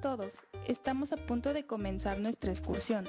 Todos. 0.00 0.38
Estamos 0.68 1.12
a 1.12 1.16
punto 1.16 1.52
de 1.52 1.66
comenzar 1.66 2.20
nuestra 2.20 2.52
excursión. 2.52 3.04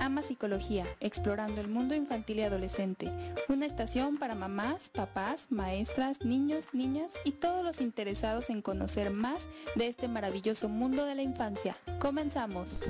Ama 0.00 0.20
Psicología, 0.20 0.84
explorando 1.00 1.62
el 1.62 1.68
mundo 1.68 1.94
infantil 1.94 2.40
y 2.40 2.42
adolescente. 2.42 3.10
Una 3.48 3.64
estación 3.64 4.18
para 4.18 4.34
mamás, 4.34 4.90
papás, 4.90 5.50
maestras, 5.50 6.22
niños, 6.22 6.74
niñas 6.74 7.12
y 7.24 7.32
todos 7.32 7.64
los 7.64 7.80
interesados 7.80 8.50
en 8.50 8.60
conocer 8.60 9.12
más 9.12 9.48
de 9.76 9.86
este 9.86 10.06
maravilloso 10.08 10.68
mundo 10.68 11.06
de 11.06 11.14
la 11.14 11.22
infancia. 11.22 11.74
Comenzamos. 12.00 12.80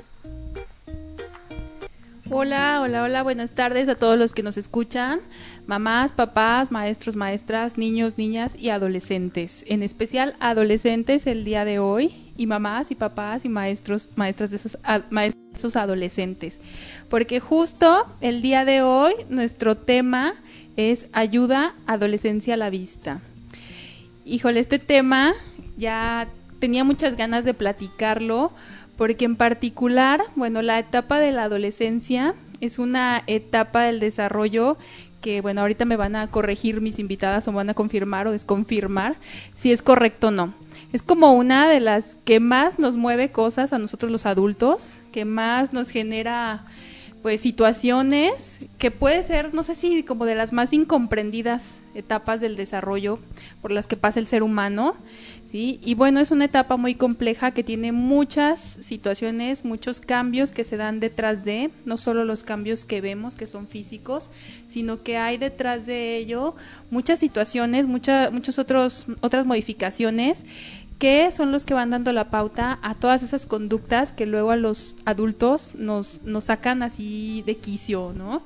Hola, 2.29 2.81
hola, 2.81 3.03
hola, 3.03 3.23
buenas 3.23 3.51
tardes 3.51 3.87
a 3.87 3.95
todos 3.95 4.17
los 4.17 4.33
que 4.33 4.43
nos 4.43 4.57
escuchan, 4.57 5.21
mamás, 5.67 6.11
papás, 6.11 6.71
maestros, 6.71 7.15
maestras, 7.15 7.77
niños, 7.77 8.17
niñas 8.17 8.55
y 8.55 8.71
adolescentes, 8.71 9.63
en 9.67 9.83
especial 9.83 10.35
adolescentes 10.39 11.27
el 11.27 11.45
día 11.45 11.63
de 11.65 11.79
hoy 11.79 12.24
y 12.37 12.47
mamás 12.47 12.91
y 12.91 12.95
papás 12.95 13.45
y 13.45 13.49
maestros, 13.49 14.09
maestras 14.15 14.49
de 14.49 14.57
esos, 14.57 14.77
maestros 15.09 15.75
adolescentes, 15.75 16.59
porque 17.09 17.39
justo 17.39 18.05
el 18.21 18.41
día 18.41 18.65
de 18.65 18.81
hoy 18.81 19.13
nuestro 19.29 19.75
tema 19.75 20.35
es 20.75 21.07
ayuda 21.13 21.73
adolescencia 21.87 22.55
a 22.55 22.57
la 22.57 22.69
vista. 22.69 23.21
Híjole, 24.25 24.59
este 24.59 24.79
tema 24.79 25.33
ya 25.77 26.27
tenía 26.59 26.83
muchas 26.83 27.15
ganas 27.15 27.45
de 27.45 27.53
platicarlo 27.53 28.51
porque 28.97 29.25
en 29.25 29.35
particular, 29.35 30.21
bueno, 30.35 30.61
la 30.61 30.79
etapa 30.79 31.19
de 31.19 31.31
la 31.31 31.43
adolescencia 31.43 32.33
es 32.61 32.79
una 32.79 33.23
etapa 33.27 33.83
del 33.83 33.99
desarrollo 33.99 34.77
que, 35.21 35.41
bueno, 35.41 35.61
ahorita 35.61 35.85
me 35.85 35.95
van 35.95 36.15
a 36.15 36.27
corregir 36.27 36.81
mis 36.81 36.99
invitadas 36.99 37.47
o 37.47 37.51
me 37.51 37.57
van 37.57 37.69
a 37.69 37.73
confirmar 37.73 38.27
o 38.27 38.31
desconfirmar 38.31 39.15
si 39.53 39.71
es 39.71 39.81
correcto 39.81 40.27
o 40.27 40.31
no. 40.31 40.53
Es 40.95 41.03
como 41.03 41.33
una 41.33 41.67
de 41.67 41.81
las 41.81 42.15
que 42.23 42.39
más 42.39 42.79
nos 42.79 42.95
mueve 42.95 43.29
cosas 43.29 43.73
a 43.73 43.77
nosotros 43.79 44.13
los 44.13 44.25
adultos, 44.25 45.01
que 45.11 45.25
más 45.25 45.73
nos 45.73 45.89
genera 45.89 46.63
pues 47.21 47.41
situaciones 47.41 48.59
que 48.77 48.91
puede 48.91 49.21
ser, 49.23 49.53
no 49.53 49.63
sé 49.63 49.75
si 49.75 50.03
como 50.03 50.23
de 50.25 50.35
las 50.35 50.53
más 50.53 50.71
incomprendidas 50.71 51.81
etapas 51.95 52.39
del 52.39 52.55
desarrollo 52.55 53.19
por 53.61 53.71
las 53.71 53.87
que 53.87 53.97
pasa 53.97 54.19
el 54.19 54.27
ser 54.27 54.43
humano, 54.43 54.95
¿sí? 55.47 55.79
Y 55.83 55.95
bueno, 55.95 56.19
es 56.19 56.29
una 56.29 56.45
etapa 56.45 56.77
muy 56.77 56.93
compleja 56.93 57.51
que 57.51 57.63
tiene 57.63 57.91
muchas 57.91 58.77
situaciones, 58.79 59.65
muchos 59.65 59.99
cambios 59.99 60.51
que 60.51 60.63
se 60.63 60.77
dan 60.77 60.99
detrás 60.99 61.43
de, 61.43 61.71
no 61.83 61.97
solo 61.97 62.25
los 62.25 62.43
cambios 62.43 62.85
que 62.85 63.01
vemos 63.01 63.35
que 63.35 63.47
son 63.47 63.67
físicos, 63.67 64.29
sino 64.67 65.01
que 65.01 65.17
hay 65.17 65.37
detrás 65.37 65.85
de 65.85 66.17
ello 66.17 66.55
muchas 66.91 67.19
situaciones, 67.19 67.87
muchas 67.87 68.31
muchos 68.31 68.59
otros 68.59 69.07
otras 69.21 69.45
modificaciones 69.45 70.45
que 70.99 71.31
son 71.31 71.51
los 71.51 71.65
que 71.65 71.73
van 71.73 71.89
dando 71.89 72.11
la 72.13 72.29
pauta 72.29 72.79
a 72.81 72.95
todas 72.95 73.21
esas 73.21 73.45
conductas 73.45 74.11
que 74.11 74.25
luego 74.25 74.51
a 74.51 74.55
los 74.55 74.95
adultos 75.05 75.75
nos, 75.75 76.21
nos 76.23 76.45
sacan 76.45 76.83
así 76.83 77.43
de 77.45 77.57
quicio, 77.57 78.13
¿no? 78.15 78.43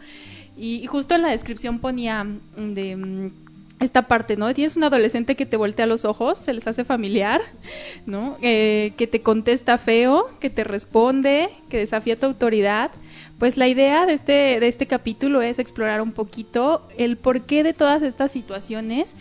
Y, 0.58 0.86
justo 0.88 1.16
en 1.16 1.22
la 1.22 1.30
descripción 1.30 1.80
ponía 1.80 2.25
mm, 2.25 2.39
de 2.73 2.95
mm, 2.97 3.31
esta 3.80 4.08
parte, 4.09 4.36
¿no? 4.36 4.53
Tienes 4.53 4.75
un 4.75 4.83
adolescente 4.83 5.36
que 5.36 5.45
te 5.45 5.55
voltea 5.55 5.86
los 5.86 6.03
ojos, 6.03 6.38
se 6.38 6.53
les 6.53 6.67
hace 6.67 6.83
familiar, 6.83 7.39
¿no? 8.05 8.38
Eh, 8.42 8.92
que 8.97 9.08
te 9.08 9.22
contesta 9.22 9.77
feo, 9.77 10.27
que 10.42 10.50
te 10.50 10.66
responde, 10.66 11.50
que 11.70 11.77
desafía 11.77 12.20
tu 12.20 12.25
autoridad. 12.25 12.92
Pues 13.38 13.55
la 13.55 13.70
idea 13.70 14.05
de 14.05 14.14
este, 14.14 14.59
de 14.59 14.67
este 14.67 14.86
capítulo 14.86 15.42
es 15.42 15.59
explorar 15.59 16.02
un 16.02 16.11
poquito 16.11 16.86
el 16.98 17.15
porqué 17.15 17.64
de 17.64 17.71
todas 17.71 18.02
estas 18.02 18.32
situaciones 18.32 19.15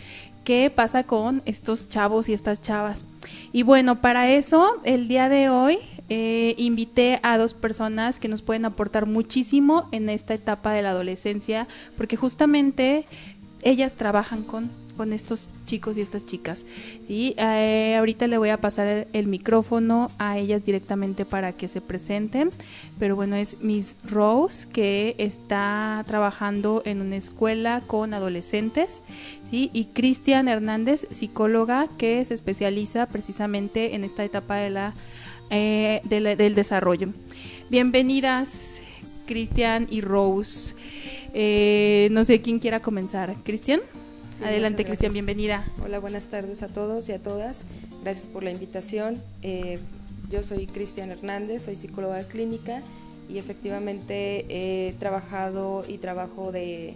qué 0.49 0.71
pasa 0.75 1.03
con 1.03 1.43
estos 1.45 1.89
chavos 1.89 2.27
y 2.27 2.33
estas 2.33 2.59
chavas. 2.59 3.05
Y 3.53 3.61
bueno, 3.61 4.01
para 4.01 4.31
eso, 4.31 4.81
el 4.83 5.07
día 5.07 5.29
de 5.29 5.47
hoy 5.47 5.77
eh, 6.09 6.55
invité 6.57 7.19
a 7.21 7.37
dos 7.37 7.53
personas 7.53 8.17
que 8.17 8.27
nos 8.27 8.41
pueden 8.41 8.65
aportar 8.65 9.05
muchísimo 9.05 9.87
en 9.91 10.09
esta 10.09 10.33
etapa 10.33 10.73
de 10.73 10.81
la 10.81 10.89
adolescencia, 10.89 11.67
porque 11.95 12.15
justamente 12.15 13.05
ellas 13.61 13.93
trabajan 13.93 14.41
con 14.41 14.71
con 14.99 15.13
estos 15.13 15.47
chicos 15.65 15.95
y 15.95 16.01
estas 16.01 16.25
chicas. 16.25 16.65
¿sí? 17.07 17.33
Eh, 17.37 17.95
ahorita 17.97 18.27
le 18.27 18.37
voy 18.37 18.49
a 18.49 18.57
pasar 18.57 19.07
el, 19.13 19.27
micrófono 19.27 20.11
a 20.17 20.37
ellas 20.37 20.65
directamente 20.65 21.23
para 21.23 21.53
que 21.53 21.69
se 21.69 21.79
presenten, 21.79 22.49
pero 22.99 23.15
bueno, 23.15 23.37
es 23.37 23.61
Miss 23.61 23.95
Rose 24.03 24.67
que 24.67 25.15
está 25.17 26.03
trabajando 26.05 26.81
en 26.83 26.99
una 26.99 27.15
escuela 27.15 27.81
con 27.87 28.13
adolescentes, 28.13 29.01
¿sí? 29.49 29.69
y 29.73 29.85
Cristian 29.85 30.47
Hernández, 30.47 31.07
psicóloga 31.09 31.87
que 31.97 32.23
se 32.25 32.33
especializa 32.33 33.07
precisamente 33.07 33.95
en 33.95 34.03
esta 34.03 34.23
etapa 34.23 34.57
de 34.57 34.69
la, 34.69 34.93
eh, 35.49 36.01
del 36.03 36.55
desarrollo. 36.55 37.09
Bienvenidas, 37.69 38.79
Cristian 39.25 39.87
y 39.89 40.01
Rose. 40.01 40.75
Eh, 41.33 42.09
no 42.11 42.23
sé 42.23 42.41
quién 42.41 42.59
quiera 42.59 42.81
comenzar. 42.81 43.35
Cristian. 43.43 43.81
Adelante, 44.43 44.85
Cristian, 44.85 45.11
bienvenida. 45.11 45.65
Hola, 45.83 45.99
buenas 45.99 46.27
tardes 46.29 46.63
a 46.63 46.67
todos 46.67 47.09
y 47.09 47.11
a 47.11 47.21
todas. 47.21 47.65
Gracias 48.03 48.27
por 48.27 48.43
la 48.43 48.51
invitación. 48.51 49.21
Eh, 49.41 49.79
yo 50.31 50.43
soy 50.43 50.65
Cristian 50.65 51.11
Hernández, 51.11 51.63
soy 51.63 51.75
psicóloga 51.75 52.23
clínica 52.23 52.81
y 53.27 53.37
efectivamente 53.37 54.45
he 54.47 54.93
trabajado 54.93 55.83
y 55.87 55.97
trabajo 55.97 56.53
de, 56.53 56.95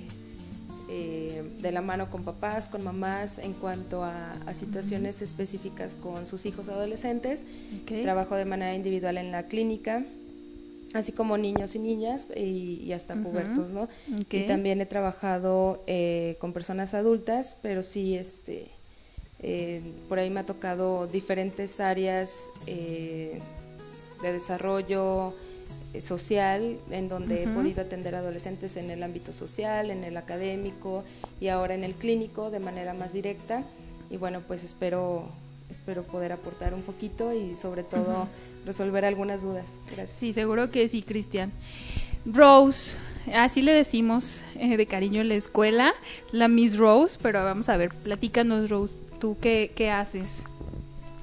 eh, 0.95 1.41
de 1.59 1.71
la 1.71 1.81
mano 1.81 2.11
con 2.11 2.23
papás, 2.23 2.69
con 2.69 2.83
mamás 2.83 3.39
en 3.39 3.53
cuanto 3.53 4.03
a, 4.03 4.35
situaciones 4.53 5.23
específicas 5.23 5.95
con 5.95 6.27
sus 6.27 6.45
hijos 6.45 6.69
adolescentes. 6.69 7.45
Trabajo 8.03 8.35
de 8.35 8.45
manera 8.45 8.75
individual 8.75 9.17
en 9.17 9.31
la 9.31 9.47
clínica 9.47 10.03
así 10.93 11.11
como 11.11 11.39
niños 11.39 11.73
y 11.73 11.79
niñas 11.79 12.27
y, 12.35 12.91
hasta 12.91 13.15
pubertos, 13.15 13.71
¿no? 13.71 13.89
Y 14.29 14.43
también 14.43 14.79
he 14.79 14.85
trabajado 14.85 15.83
eh, 15.87 16.37
con 16.39 16.53
personas 16.53 16.93
adultas, 16.93 17.57
pero 17.63 17.81
sí, 17.81 18.15
este, 18.15 18.67
eh, 19.39 19.81
por 20.07 20.19
ahí 20.19 20.29
me 20.29 20.41
ha 20.41 20.45
tocado 20.45 21.07
diferentes 21.07 21.79
áreas 21.79 22.47
eh, 22.67 23.39
de 24.21 24.33
desarrollo 24.33 25.33
social 26.01 26.77
en 26.91 27.07
donde 27.07 27.43
he 27.43 27.47
podido 27.47 27.81
atender 27.81 28.15
adolescentes 28.15 28.77
en 28.77 28.89
el 28.89 29.03
ámbito 29.03 29.33
social, 29.33 29.91
en 29.91 30.03
el 30.03 30.17
académico 30.17 31.03
y 31.39 31.49
ahora 31.49 31.75
en 31.75 31.83
el 31.83 31.93
clínico 31.93 32.49
de 32.49 32.59
manera 32.59 32.93
más 32.93 33.13
directa. 33.13 33.63
Y 34.09 34.17
bueno, 34.17 34.41
pues 34.47 34.63
espero 34.63 35.27
espero 35.73 36.03
poder 36.03 36.31
aportar 36.31 36.73
un 36.73 36.83
poquito 36.83 37.33
y 37.33 37.55
sobre 37.55 37.83
todo 37.83 38.27
resolver 38.65 39.05
algunas 39.05 39.41
dudas. 39.41 39.65
Gracias. 39.87 40.17
Sí, 40.17 40.31
seguro 40.31 40.69
que 40.71 40.87
sí, 40.87 41.01
Cristian. 41.01 41.51
Rose, 42.25 42.97
así 43.33 43.61
le 43.61 43.73
decimos 43.73 44.43
eh, 44.55 44.77
de 44.77 44.85
cariño 44.85 45.21
en 45.21 45.29
la 45.29 45.35
escuela, 45.35 45.93
la 46.31 46.47
Miss 46.47 46.77
Rose, 46.77 47.17
pero 47.21 47.43
vamos 47.43 47.67
a 47.67 47.75
ver, 47.75 47.89
platícanos 47.89 48.69
Rose, 48.69 48.97
¿tú 49.19 49.35
qué, 49.41 49.71
qué 49.75 49.89
haces? 49.89 50.43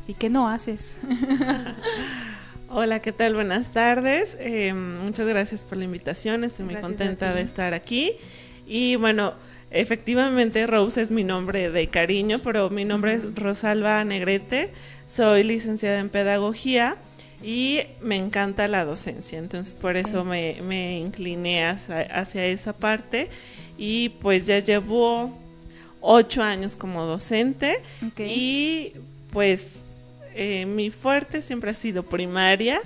Sí, 0.06 0.14
¿qué 0.14 0.28
no 0.28 0.48
haces? 0.48 0.98
Hola, 2.72 3.02
¿qué 3.02 3.10
tal? 3.10 3.34
Buenas 3.34 3.72
tardes. 3.72 4.36
Eh, 4.38 4.72
muchas 4.72 5.26
gracias 5.26 5.64
por 5.64 5.76
la 5.76 5.84
invitación. 5.84 6.44
Estoy 6.44 6.66
muy 6.66 6.76
contenta 6.76 7.34
de 7.34 7.42
estar 7.42 7.74
aquí. 7.74 8.12
Y 8.66 8.94
bueno, 8.96 9.34
Efectivamente, 9.72 10.66
Rose 10.66 11.00
es 11.00 11.12
mi 11.12 11.22
nombre 11.22 11.70
de 11.70 11.86
cariño, 11.86 12.40
pero 12.42 12.70
mi 12.70 12.84
nombre 12.84 13.14
es 13.14 13.34
Rosalba 13.36 14.02
Negrete, 14.02 14.72
soy 15.06 15.44
licenciada 15.44 16.00
en 16.00 16.08
pedagogía 16.08 16.96
y 17.40 17.82
me 18.02 18.16
encanta 18.16 18.66
la 18.66 18.84
docencia, 18.84 19.38
entonces 19.38 19.76
por 19.76 19.96
eso 19.96 20.24
me, 20.24 20.98
incliné 20.98 21.64
hacia, 21.66 22.46
esa 22.46 22.72
parte 22.72 23.28
y 23.78 24.08
pues 24.08 24.46
ya 24.46 24.58
llevo 24.58 25.38
ocho 26.00 26.42
años 26.42 26.74
como 26.74 27.04
docente 27.04 27.80
y 28.18 28.94
pues 29.32 29.78
eh, 30.34 30.66
mi 30.66 30.90
fuerte 30.90 31.42
siempre 31.42 31.70
ha 31.70 31.74
sido 31.74 32.02
primaria. 32.02 32.80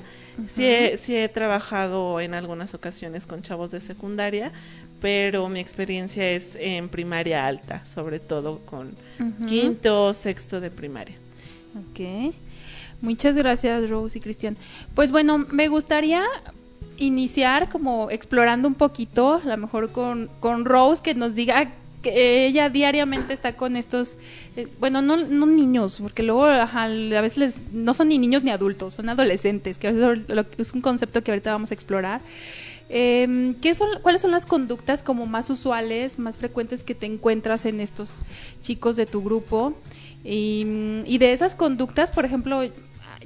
sí, 0.48 0.68
sí, 0.98 1.16
he, 1.16 1.28
trabajado 1.28 2.20
en 2.20 2.34
algunas 2.34 2.74
ocasiones 2.74 3.26
con 3.26 3.42
chavos 3.42 3.70
de 3.70 3.80
secundaria, 3.80 4.52
pero 5.00 5.48
mi 5.48 5.60
experiencia 5.60 6.30
es 6.30 6.56
en 6.56 6.88
primaria 6.88 7.46
alta, 7.46 7.84
sobre 7.86 8.18
todo 8.18 8.60
con 8.60 8.94
quinto 9.46 10.06
o 10.06 10.14
sexto 10.14 10.60
de 10.60 10.70
primaria. 10.70 11.16
Ok. 11.74 12.34
Muchas 13.00 13.36
gracias, 13.36 13.90
Rose 13.90 14.18
y 14.18 14.20
Cristian. 14.20 14.56
Pues 14.94 15.12
bueno, 15.12 15.38
me 15.38 15.68
gustaría 15.68 16.24
iniciar 16.96 17.68
como 17.68 18.10
explorando 18.10 18.68
un 18.68 18.74
poquito, 18.74 19.34
a 19.34 19.46
lo 19.46 19.56
mejor 19.56 19.90
con, 19.90 20.30
con 20.40 20.64
Rose, 20.64 21.02
que 21.02 21.14
nos 21.14 21.34
diga 21.34 21.72
ella 22.12 22.68
diariamente 22.68 23.32
está 23.32 23.56
con 23.56 23.76
estos, 23.76 24.16
eh, 24.56 24.68
bueno, 24.80 25.02
no, 25.02 25.16
no 25.16 25.46
niños, 25.46 25.98
porque 26.00 26.22
luego 26.22 26.44
a 26.44 27.20
veces 27.20 27.60
no 27.72 27.94
son 27.94 28.08
ni 28.08 28.18
niños 28.18 28.42
ni 28.42 28.50
adultos, 28.50 28.94
son 28.94 29.08
adolescentes, 29.08 29.78
que 29.78 29.88
es 30.58 30.72
un 30.72 30.80
concepto 30.80 31.22
que 31.22 31.30
ahorita 31.30 31.52
vamos 31.52 31.70
a 31.70 31.74
explorar. 31.74 32.20
Eh, 32.90 33.54
¿qué 33.62 33.74
son, 33.74 33.88
¿Cuáles 34.02 34.20
son 34.20 34.30
las 34.30 34.46
conductas 34.46 35.02
como 35.02 35.26
más 35.26 35.48
usuales, 35.50 36.18
más 36.18 36.36
frecuentes 36.36 36.82
que 36.82 36.94
te 36.94 37.06
encuentras 37.06 37.64
en 37.64 37.80
estos 37.80 38.12
chicos 38.60 38.96
de 38.96 39.06
tu 39.06 39.22
grupo? 39.22 39.74
Y, 40.24 41.18
de 41.18 41.32
esas 41.32 41.54
conductas, 41.54 42.10
por 42.10 42.24
ejemplo, 42.24 42.62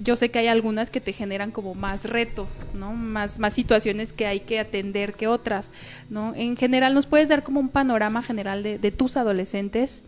yo 0.03 0.17
sé 0.17 0.31
que 0.31 0.39
hay 0.39 0.47
algunas 0.49 0.91
que 0.91 1.01
te 1.01 1.13
generan 1.13 1.51
como 1.51 1.75
más 1.75 2.05
retos, 2.05 2.49
¿no? 2.75 2.93
Más, 2.93 3.39
más 3.39 3.55
situaciones 3.55 4.13
que 4.13 4.27
hay 4.27 4.41
que 4.41 4.59
atender 4.59 5.15
que 5.15 5.27
otras, 5.27 5.73
¿no? 6.11 6.35
En 6.37 6.57
general, 6.57 6.95
¿nos 6.95 7.07
puedes 7.07 7.29
dar 7.29 7.43
como 7.43 7.61
un 7.61 7.69
panorama 7.69 8.23
general 8.23 8.63
de, 8.63 8.79
de 8.79 8.91
tus 8.91 9.17
adolescentes? 9.17 10.03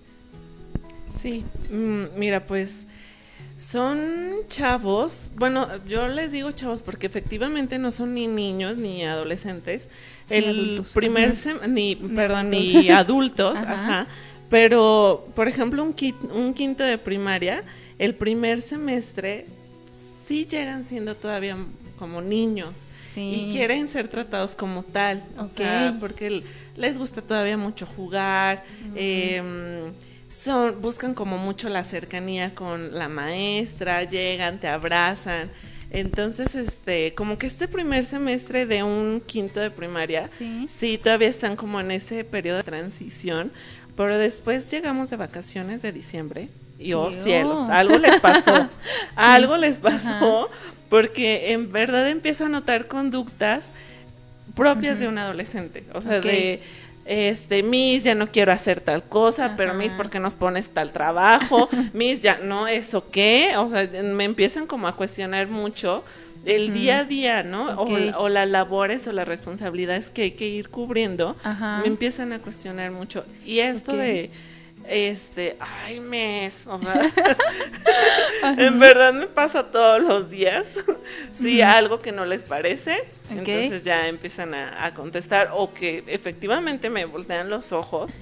Sí, 1.21 1.45
mm, 1.71 2.19
mira, 2.19 2.47
pues 2.47 2.87
son 3.59 4.37
chavos, 4.49 5.31
bueno, 5.37 5.69
yo 5.87 6.09
les 6.09 6.33
digo 6.33 6.51
chavos 6.53 6.83
porque 6.83 7.07
efectivamente 7.07 7.79
no 7.79 7.93
son 7.93 8.15
ni 8.15 8.27
niños 8.27 8.79
ni 8.79 9.05
adolescentes, 9.05 9.89
el 10.31 10.45
adultos. 10.49 10.93
primer 10.95 11.35
ni, 11.69 11.95
perdón, 11.95 12.49
ni 12.49 12.89
adultos, 12.89 13.59
ajá. 13.67 14.07
pero 14.49 15.27
por 15.35 15.47
ejemplo 15.47 15.83
un, 15.83 15.95
un 16.33 16.55
quinto 16.55 16.85
de 16.85 16.97
primaria, 16.97 17.63
el 17.99 18.15
primer 18.15 18.63
semestre 18.63 19.45
sí 20.31 20.47
llegan 20.49 20.85
siendo 20.85 21.17
todavía 21.17 21.57
como 21.99 22.23
niños. 22.23 22.79
Y 23.17 23.51
quieren 23.51 23.89
ser 23.89 24.07
tratados 24.07 24.55
como 24.55 24.85
tal, 24.85 25.25
o 25.37 25.51
sea, 25.51 25.97
porque 25.99 26.45
les 26.77 26.97
gusta 26.97 27.21
todavía 27.21 27.57
mucho 27.57 27.85
jugar, 27.85 28.63
eh, 28.95 29.91
son 30.29 30.81
buscan 30.81 31.13
como 31.13 31.37
mucho 31.37 31.69
la 31.69 31.83
cercanía 31.83 32.55
con 32.55 32.97
la 32.97 33.09
maestra, 33.09 34.05
llegan, 34.05 34.61
te 34.61 34.69
abrazan. 34.69 35.51
Entonces, 35.91 36.55
este, 36.55 37.13
como 37.15 37.37
que 37.37 37.49
este 37.49 37.67
primer 37.67 38.05
semestre 38.05 38.65
de 38.65 38.85
un 38.85 39.21
quinto 39.27 39.59
de 39.59 39.73
primaria, 39.73 40.31
sí, 40.69 40.97
todavía 40.97 41.29
están 41.29 41.57
como 41.57 41.81
en 41.81 41.91
ese 41.91 42.23
periodo 42.23 42.59
de 42.59 42.63
transición, 42.63 43.51
pero 43.97 44.17
después 44.17 44.71
llegamos 44.71 45.11
de 45.11 45.17
vacaciones 45.17 45.83
de 45.83 45.91
diciembre 45.91 46.49
y 46.81 46.95
oh 46.95 47.13
cielos, 47.13 47.69
algo 47.69 47.99
les 47.99 48.21
pasó, 48.21 48.69
algo 49.15 49.57
les 49.57 49.79
pasó, 49.79 50.51
porque 50.89 51.53
en 51.53 51.71
verdad 51.71 52.09
empiezo 52.09 52.47
a 52.47 52.49
notar 52.49 52.89
conductas 52.89 53.71
propias 54.55 54.99
de 54.99 55.07
un 55.07 55.19
adolescente, 55.19 55.85
o 55.95 56.01
sea, 56.01 56.21
de 56.21 56.61
este, 57.05 57.63
Miss, 57.63 58.05
ya 58.05 58.15
no 58.15 58.31
quiero 58.31 58.53
hacer 58.53 58.81
tal 58.81 59.03
cosa, 59.03 59.55
pero 59.57 59.75
Miss, 59.75 59.93
¿por 59.93 60.11
qué 60.11 60.21
nos 60.21 60.35
pones 60.35 60.71
tal 60.71 60.93
trabajo? 60.93 61.69
Miss, 61.93 62.21
ya, 62.21 62.39
no, 62.39 62.69
¿eso 62.69 63.11
qué? 63.11 63.55
O 63.57 63.69
sea, 63.69 63.89
me 64.03 64.25
empiezan 64.25 64.67
como 64.67 64.87
a 64.87 64.95
cuestionar 64.95 65.49
mucho 65.49 66.05
el 66.45 66.73
día 66.73 67.01
a 67.01 67.05
día, 67.05 67.43
¿no? 67.43 67.81
O, 67.81 68.29
las 68.29 68.49
labores 68.49 69.07
o 69.07 69.13
las 69.13 69.27
responsabilidades 69.27 70.11
que 70.11 70.23
hay 70.23 70.31
que 70.33 70.47
ir 70.47 70.69
cubriendo, 70.69 71.37
me 71.83 71.87
empiezan 71.87 72.33
a 72.33 72.39
cuestionar 72.39 72.91
mucho. 72.91 73.25
Y 73.45 73.59
esto 73.59 73.97
de 73.97 74.31
este, 74.91 75.57
ay, 75.61 76.01
mes, 76.01 76.67
o 76.67 76.81
sea, 76.81 77.01
en 78.59 78.81
verdad 78.81 79.13
me 79.13 79.27
pasa 79.27 79.71
todos 79.71 80.03
los 80.03 80.29
días. 80.29 80.67
si 81.35 81.63
algo 81.63 82.01
que 82.01 82.11
no 82.11 82.27
les 82.27 82.43
parece, 82.43 83.05
entonces 83.31 83.85
ya 83.85 84.09
empiezan 84.09 84.53
a, 84.53 84.93
contestar 84.95 85.51
o 85.55 85.73
que 85.73 86.03
efectivamente 86.09 86.91
me 86.91 87.05
voltean 87.05 87.49
los 87.51 87.71
ojos 87.71 88.17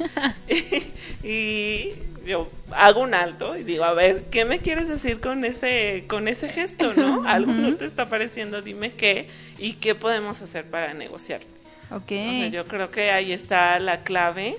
y, 1.22 1.92
yo 2.26 2.50
hago 2.72 3.00
un 3.00 3.14
alto 3.14 3.56
y 3.56 3.62
digo, 3.64 3.84
a 3.84 3.94
ver, 3.94 4.24
¿qué 4.30 4.44
me 4.44 4.58
quieres 4.58 4.88
decir 4.88 5.18
con 5.18 5.46
ese 5.46 6.04
con 6.06 6.28
ese 6.28 6.50
gesto, 6.50 6.92
no? 6.92 7.26
Algo 7.26 7.52
no 7.52 7.74
te 7.76 7.86
está 7.86 8.04
pareciendo, 8.04 8.60
dime 8.60 8.92
qué 8.92 9.30
y 9.56 9.74
qué 9.74 9.94
podemos 9.94 10.42
hacer 10.42 10.66
para 10.66 10.92
negociar. 10.92 11.40
Okay. 11.90 12.50
yo 12.50 12.64
creo 12.66 12.90
que 12.90 13.10
ahí 13.10 13.32
está 13.32 13.78
la 13.78 14.02
clave 14.02 14.56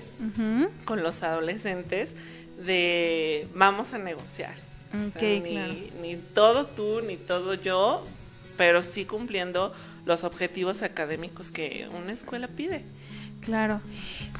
con 0.84 1.02
los 1.02 1.22
adolescentes 1.22 2.16
de 2.64 3.46
vamos 3.54 3.92
a 3.92 3.98
negociar. 3.98 4.54
ni, 5.20 5.90
ni 6.02 6.16
todo 6.34 6.66
tú, 6.66 7.00
ni 7.02 7.16
todo 7.16 7.54
yo, 7.54 8.04
pero 8.56 8.82
sí 8.82 9.04
cumpliendo 9.04 9.72
los 10.06 10.24
objetivos 10.24 10.82
académicos 10.82 11.52
que 11.52 11.88
una 11.96 12.12
escuela 12.12 12.48
pide. 12.48 12.82
Claro, 13.40 13.80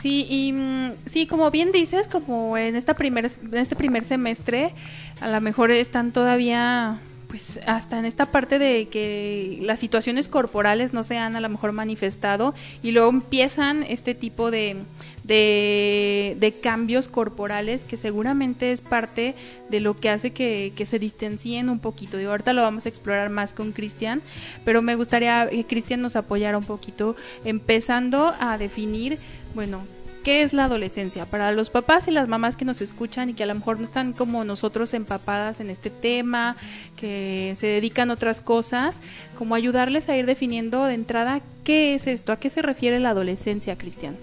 sí, 0.00 0.26
y 0.28 0.52
mm, 0.52 0.92
sí, 1.06 1.26
como 1.26 1.50
bien 1.50 1.72
dices, 1.72 2.06
como 2.06 2.58
en, 2.58 2.76
esta 2.76 2.94
primer, 2.94 3.30
en 3.42 3.56
este 3.56 3.74
primer 3.74 4.04
semestre, 4.04 4.74
a 5.20 5.28
lo 5.28 5.40
mejor 5.40 5.70
están 5.70 6.12
todavía 6.12 6.98
pues 7.30 7.60
hasta 7.64 7.96
en 7.96 8.06
esta 8.06 8.26
parte 8.26 8.58
de 8.58 8.88
que 8.88 9.60
las 9.62 9.78
situaciones 9.78 10.28
corporales 10.28 10.92
no 10.92 11.04
se 11.04 11.16
han 11.16 11.36
a 11.36 11.40
lo 11.40 11.48
mejor 11.48 11.70
manifestado 11.70 12.54
y 12.82 12.90
luego 12.90 13.08
empiezan 13.08 13.84
este 13.84 14.16
tipo 14.16 14.50
de, 14.50 14.78
de, 15.22 16.54
cambios 16.60 17.06
corporales 17.06 17.84
que 17.84 17.96
seguramente 17.96 18.72
es 18.72 18.80
parte 18.80 19.36
de 19.68 19.78
lo 19.78 19.98
que 19.98 20.10
hace 20.10 20.32
que, 20.32 20.72
se 20.84 20.98
distancien 20.98 21.68
un 21.68 21.78
poquito. 21.78 22.20
Y 22.20 22.24
ahorita 22.24 22.52
lo 22.52 22.62
vamos 22.62 22.86
a 22.86 22.88
explorar 22.88 23.30
más 23.30 23.54
con 23.54 23.70
Cristian, 23.70 24.22
pero 24.64 24.82
me 24.82 24.96
gustaría 24.96 25.48
que 25.48 25.64
Cristian 25.64 26.00
nos 26.00 26.16
apoyara 26.16 26.58
un 26.58 26.64
poquito 26.64 27.14
empezando 27.44 28.34
a 28.40 28.58
definir, 28.58 29.18
bueno, 29.54 29.82
¿Qué 30.24 30.42
es 30.42 30.52
la 30.52 30.66
adolescencia? 30.66 31.24
Para 31.24 31.50
los 31.52 31.70
papás 31.70 32.06
y 32.06 32.10
las 32.10 32.28
mamás 32.28 32.56
que 32.56 32.66
nos 32.66 32.82
escuchan 32.82 33.30
y 33.30 33.34
que 33.34 33.44
a 33.44 33.46
lo 33.46 33.54
mejor 33.54 33.78
no 33.78 33.84
están 33.84 34.12
como 34.12 34.44
nosotros 34.44 34.92
empapadas 34.92 35.60
en 35.60 35.70
este 35.70 35.88
tema, 35.88 36.56
que 36.96 37.54
se 37.56 37.66
dedican 37.66 38.10
a 38.10 38.14
otras 38.14 38.42
cosas, 38.42 38.98
como 39.38 39.54
ayudarles 39.54 40.10
a 40.10 40.16
ir 40.16 40.26
definiendo 40.26 40.84
de 40.84 40.94
entrada 40.94 41.40
qué 41.64 41.94
es 41.94 42.06
esto, 42.06 42.32
a 42.32 42.38
qué 42.38 42.50
se 42.50 42.60
refiere 42.60 43.00
la 43.00 43.10
adolescencia, 43.10 43.78
Cristian. 43.78 44.16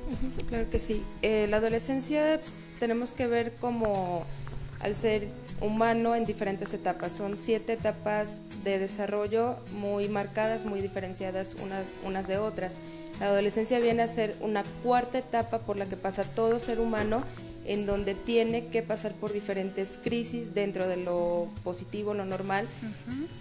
Claro 0.50 0.70
que 0.70 0.78
sí. 0.78 1.02
Eh, 1.24 1.48
la 1.50 1.58
adolescencia 1.58 2.40
tenemos 2.80 3.12
que 3.12 3.26
ver 3.26 3.54
como 3.60 4.26
al 4.80 4.96
ser 4.96 5.28
humano 5.62 6.16
en 6.16 6.26
diferentes 6.26 6.74
etapas. 6.74 7.14
Son 7.14 7.38
siete 7.38 7.74
etapas 7.74 8.42
de 8.64 8.78
desarrollo 8.78 9.58
muy 9.72 10.08
marcadas, 10.08 10.66
muy 10.66 10.82
diferenciadas 10.82 11.56
unas 12.06 12.28
de 12.28 12.38
otras. 12.38 12.80
La 13.20 13.28
adolescencia 13.28 13.80
viene 13.80 14.04
a 14.04 14.08
ser 14.08 14.36
una 14.42 14.64
cuarta 14.84 15.18
etapa 15.18 15.60
por 15.60 15.78
la 15.78 15.86
que 15.86 15.98
pasa 15.98 16.24
todo 16.24 16.60
ser 16.60 16.80
humano 16.80 17.24
en 17.66 17.86
donde 17.86 18.16
tiene 18.16 18.68
que 18.68 18.82
pasar 18.82 19.14
por 19.14 19.34
diferentes 19.34 20.00
crisis 20.02 20.54
dentro 20.54 20.88
de 20.88 20.98
lo 20.98 21.48
positivo, 21.64 22.14
lo 22.14 22.26
normal, 22.26 22.66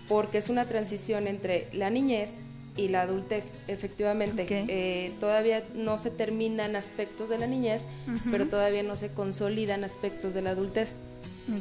porque 0.08 0.38
es 0.38 0.48
una 0.48 0.64
transición 0.64 1.28
entre 1.28 1.68
la 1.72 1.90
niñez 1.90 2.40
y 2.76 2.88
la 2.88 3.02
adultez. 3.02 3.52
Efectivamente, 3.68 4.46
eh, 4.48 5.12
todavía 5.20 5.62
no 5.74 5.98
se 5.98 6.10
terminan 6.10 6.74
aspectos 6.76 7.28
de 7.28 7.38
la 7.38 7.46
niñez, 7.46 7.86
pero 8.30 8.46
todavía 8.46 8.82
no 8.82 8.96
se 8.96 9.10
consolidan 9.10 9.84
aspectos 9.84 10.34
de 10.34 10.42
la 10.42 10.50
adultez. 10.50 10.94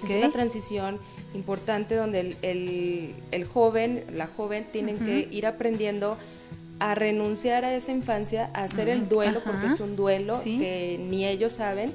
Es 0.03 0.11
una 0.11 0.31
transición 0.31 0.99
importante 1.35 1.95
donde 1.95 2.35
el, 2.41 3.45
joven, 3.45 4.03
la 4.15 4.25
joven, 4.25 4.65
tienen 4.71 4.97
que 4.97 5.27
ir 5.29 5.45
aprendiendo 5.45 6.17
a 6.79 6.95
renunciar 6.95 7.65
a 7.65 7.73
esa 7.73 7.91
infancia, 7.91 8.49
a 8.53 8.63
hacer 8.63 8.89
el 8.89 9.07
duelo, 9.07 9.41
porque 9.43 9.67
es 9.67 9.79
un 9.79 9.95
duelo 9.95 10.41
que 10.43 10.99
ni 11.09 11.25
ellos 11.25 11.53
saben, 11.53 11.93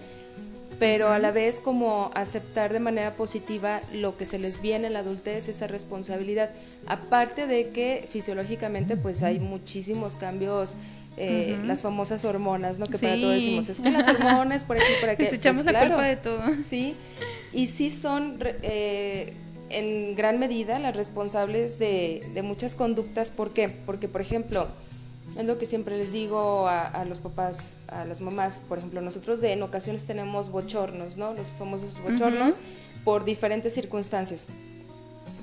pero 0.78 1.10
a 1.10 1.18
la 1.18 1.30
vez 1.30 1.60
como 1.60 2.10
aceptar 2.14 2.72
de 2.72 2.80
manera 2.80 3.12
positiva 3.12 3.82
lo 3.92 4.16
que 4.16 4.24
se 4.24 4.38
les 4.38 4.62
viene 4.62 4.86
en 4.86 4.94
la 4.94 5.00
adultez, 5.00 5.48
esa 5.48 5.66
responsabilidad. 5.66 6.50
Aparte 6.86 7.46
de 7.46 7.68
que 7.68 8.08
fisiológicamente 8.10 8.96
pues 8.96 9.22
hay 9.22 9.38
muchísimos 9.38 10.16
cambios 10.16 10.76
eh, 11.16 11.58
las 11.66 11.82
famosas 11.82 12.24
hormonas, 12.24 12.78
¿no? 12.78 12.86
Que 12.86 12.96
para 12.96 13.16
todos 13.16 13.34
decimos, 13.34 13.68
es 13.68 13.78
que 13.78 13.90
las 13.90 14.08
hormonas 14.08 14.64
por 14.64 14.78
aquí, 14.78 14.86
por 15.00 15.10
aquí. 15.10 15.24
Les 15.24 15.34
echamos 15.34 15.62
pues 15.62 15.72
la 15.74 15.86
culpa 15.86 16.04
de 16.04 16.16
todo. 16.16 16.42
Sí, 16.64 16.94
y 17.52 17.66
sí 17.66 17.90
son 17.90 18.38
eh, 18.62 19.34
en 19.70 20.14
gran 20.14 20.38
medida 20.38 20.78
las 20.78 20.94
responsables 20.94 21.78
de, 21.78 22.40
muchas 22.44 22.74
conductas. 22.74 23.30
¿Por 23.30 23.52
qué? 23.52 23.68
Porque, 23.68 24.08
por 24.08 24.20
ejemplo, 24.20 24.68
es 25.36 25.46
lo 25.46 25.58
que 25.58 25.66
siempre 25.66 25.96
les 25.96 26.12
digo 26.12 26.66
a, 26.68 27.04
los 27.04 27.18
papás, 27.18 27.74
a 27.88 28.04
las 28.04 28.20
mamás, 28.20 28.60
por 28.68 28.78
ejemplo, 28.78 29.00
nosotros 29.00 29.40
de, 29.40 29.52
en 29.52 29.62
ocasiones 29.62 30.04
tenemos 30.04 30.50
bochornos, 30.50 31.16
¿no? 31.16 31.34
Los 31.34 31.50
famosos 31.52 32.00
bochornos 32.02 32.60
por 33.04 33.24
diferentes 33.24 33.72
circunstancias. 33.72 34.46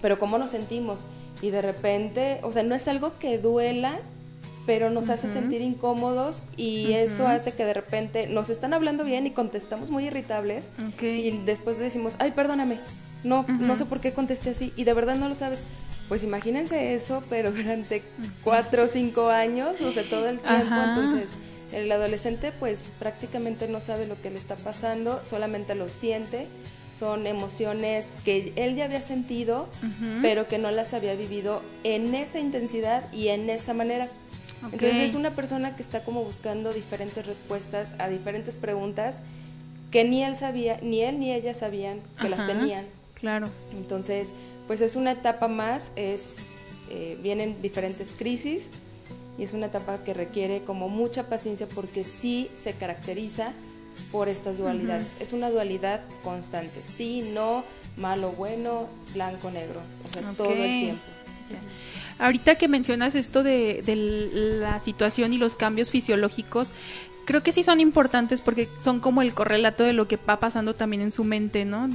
Pero 0.01 0.19
cómo 0.19 0.37
nos 0.37 0.51
sentimos 0.51 1.01
y 1.41 1.49
de 1.49 1.61
repente, 1.61 2.39
o 2.43 2.51
sea, 2.51 2.63
no 2.63 2.75
es 2.75 2.87
algo 2.87 3.17
que 3.19 3.37
duela, 3.37 3.99
pero 4.65 4.89
nos 4.89 5.09
hace 5.09 5.29
sentir 5.29 5.61
incómodos 5.61 6.43
y 6.57 6.91
eso 6.91 7.25
hace 7.25 7.53
que 7.53 7.63
de 7.63 7.73
repente 7.73 8.27
nos 8.27 8.49
están 8.49 8.73
hablando 8.73 9.05
bien 9.05 9.25
y 9.25 9.31
contestamos 9.31 9.91
muy 9.91 10.07
irritables 10.07 10.69
y 11.01 11.31
después 11.45 11.79
decimos, 11.79 12.15
ay, 12.19 12.31
perdóname, 12.31 12.77
no, 13.23 13.45
no 13.47 13.75
sé 13.75 13.85
por 13.85 13.99
qué 13.99 14.13
contesté 14.13 14.51
así 14.51 14.73
y 14.75 14.83
de 14.83 14.93
verdad 14.93 15.15
no 15.15 15.29
lo 15.29 15.35
sabes. 15.35 15.63
Pues 16.07 16.23
imagínense 16.23 16.93
eso, 16.93 17.23
pero 17.29 17.51
durante 17.53 18.01
cuatro 18.43 18.85
o 18.85 18.87
cinco 18.87 19.29
años, 19.29 19.81
o 19.81 19.91
sea, 19.91 20.03
todo 20.09 20.27
el 20.27 20.39
tiempo, 20.39 20.75
entonces 20.75 21.35
el 21.73 21.91
adolescente 21.91 22.53
pues 22.57 22.91
prácticamente 22.99 23.67
no 23.67 23.81
sabe 23.81 24.07
lo 24.07 24.19
que 24.21 24.29
le 24.29 24.37
está 24.37 24.55
pasando, 24.55 25.21
solamente 25.25 25.75
lo 25.75 25.89
siente, 25.89 26.47
son 26.97 27.27
emociones 27.27 28.13
que 28.25 28.53
él 28.55 28.75
ya 28.75 28.85
había 28.85 29.01
sentido, 29.01 29.67
pero 30.21 30.47
que 30.47 30.57
no 30.57 30.71
las 30.71 30.93
había 30.93 31.15
vivido 31.15 31.61
en 31.83 32.15
esa 32.15 32.39
intensidad 32.39 33.11
y 33.13 33.27
en 33.27 33.49
esa 33.49 33.73
manera. 33.73 34.07
Entonces 34.63 35.09
es 35.09 35.15
una 35.15 35.31
persona 35.31 35.75
que 35.75 35.83
está 35.83 36.03
como 36.03 36.23
buscando 36.23 36.73
diferentes 36.73 37.25
respuestas 37.25 37.93
a 37.99 38.07
diferentes 38.07 38.57
preguntas 38.57 39.21
que 39.91 40.03
ni 40.03 40.23
él 40.23 40.35
sabía, 40.35 40.79
ni 40.81 41.01
él 41.01 41.19
ni 41.19 41.31
ella 41.31 41.53
sabían 41.53 41.99
que 42.19 42.29
las 42.29 42.45
tenían. 42.47 42.85
Claro. 43.19 43.49
Entonces, 43.75 44.33
pues 44.67 44.81
es 44.81 44.95
una 44.95 45.11
etapa 45.11 45.47
más, 45.47 45.91
es, 45.95 46.55
eh, 46.89 47.17
vienen 47.21 47.61
diferentes 47.61 48.13
crisis 48.17 48.69
y 49.37 49.43
es 49.43 49.53
una 49.53 49.67
etapa 49.67 50.03
que 50.03 50.13
requiere 50.13 50.63
como 50.63 50.89
mucha 50.89 51.27
paciencia 51.27 51.67
porque 51.67 52.03
sí 52.03 52.49
se 52.55 52.73
caracteriza 52.73 53.53
por 54.11 54.29
estas 54.29 54.57
dualidades. 54.57 55.15
Es 55.19 55.33
una 55.33 55.49
dualidad 55.49 56.01
constante, 56.23 56.81
sí, 56.85 57.31
no, 57.33 57.63
malo, 57.97 58.31
bueno, 58.31 58.87
blanco, 59.13 59.49
negro, 59.49 59.81
o 60.07 60.13
sea, 60.13 60.31
todo 60.33 60.51
el 60.51 60.81
tiempo. 60.81 61.01
Ahorita 62.19 62.55
que 62.55 62.67
mencionas 62.67 63.15
esto 63.15 63.43
de, 63.43 63.83
de, 63.85 63.95
la 64.59 64.79
situación 64.79 65.33
y 65.33 65.37
los 65.37 65.55
cambios 65.55 65.91
fisiológicos, 65.91 66.71
creo 67.25 67.43
que 67.43 67.51
sí 67.51 67.63
son 67.63 67.79
importantes 67.79 68.41
porque 68.41 68.67
son 68.81 68.99
como 68.99 69.21
el 69.21 69.33
correlato 69.33 69.83
de 69.83 69.93
lo 69.93 70.07
que 70.07 70.17
va 70.17 70.39
pasando 70.39 70.73
también 70.73 71.03
en 71.03 71.11
su 71.11 71.23
mente, 71.23 71.63
¿no? 71.63 71.89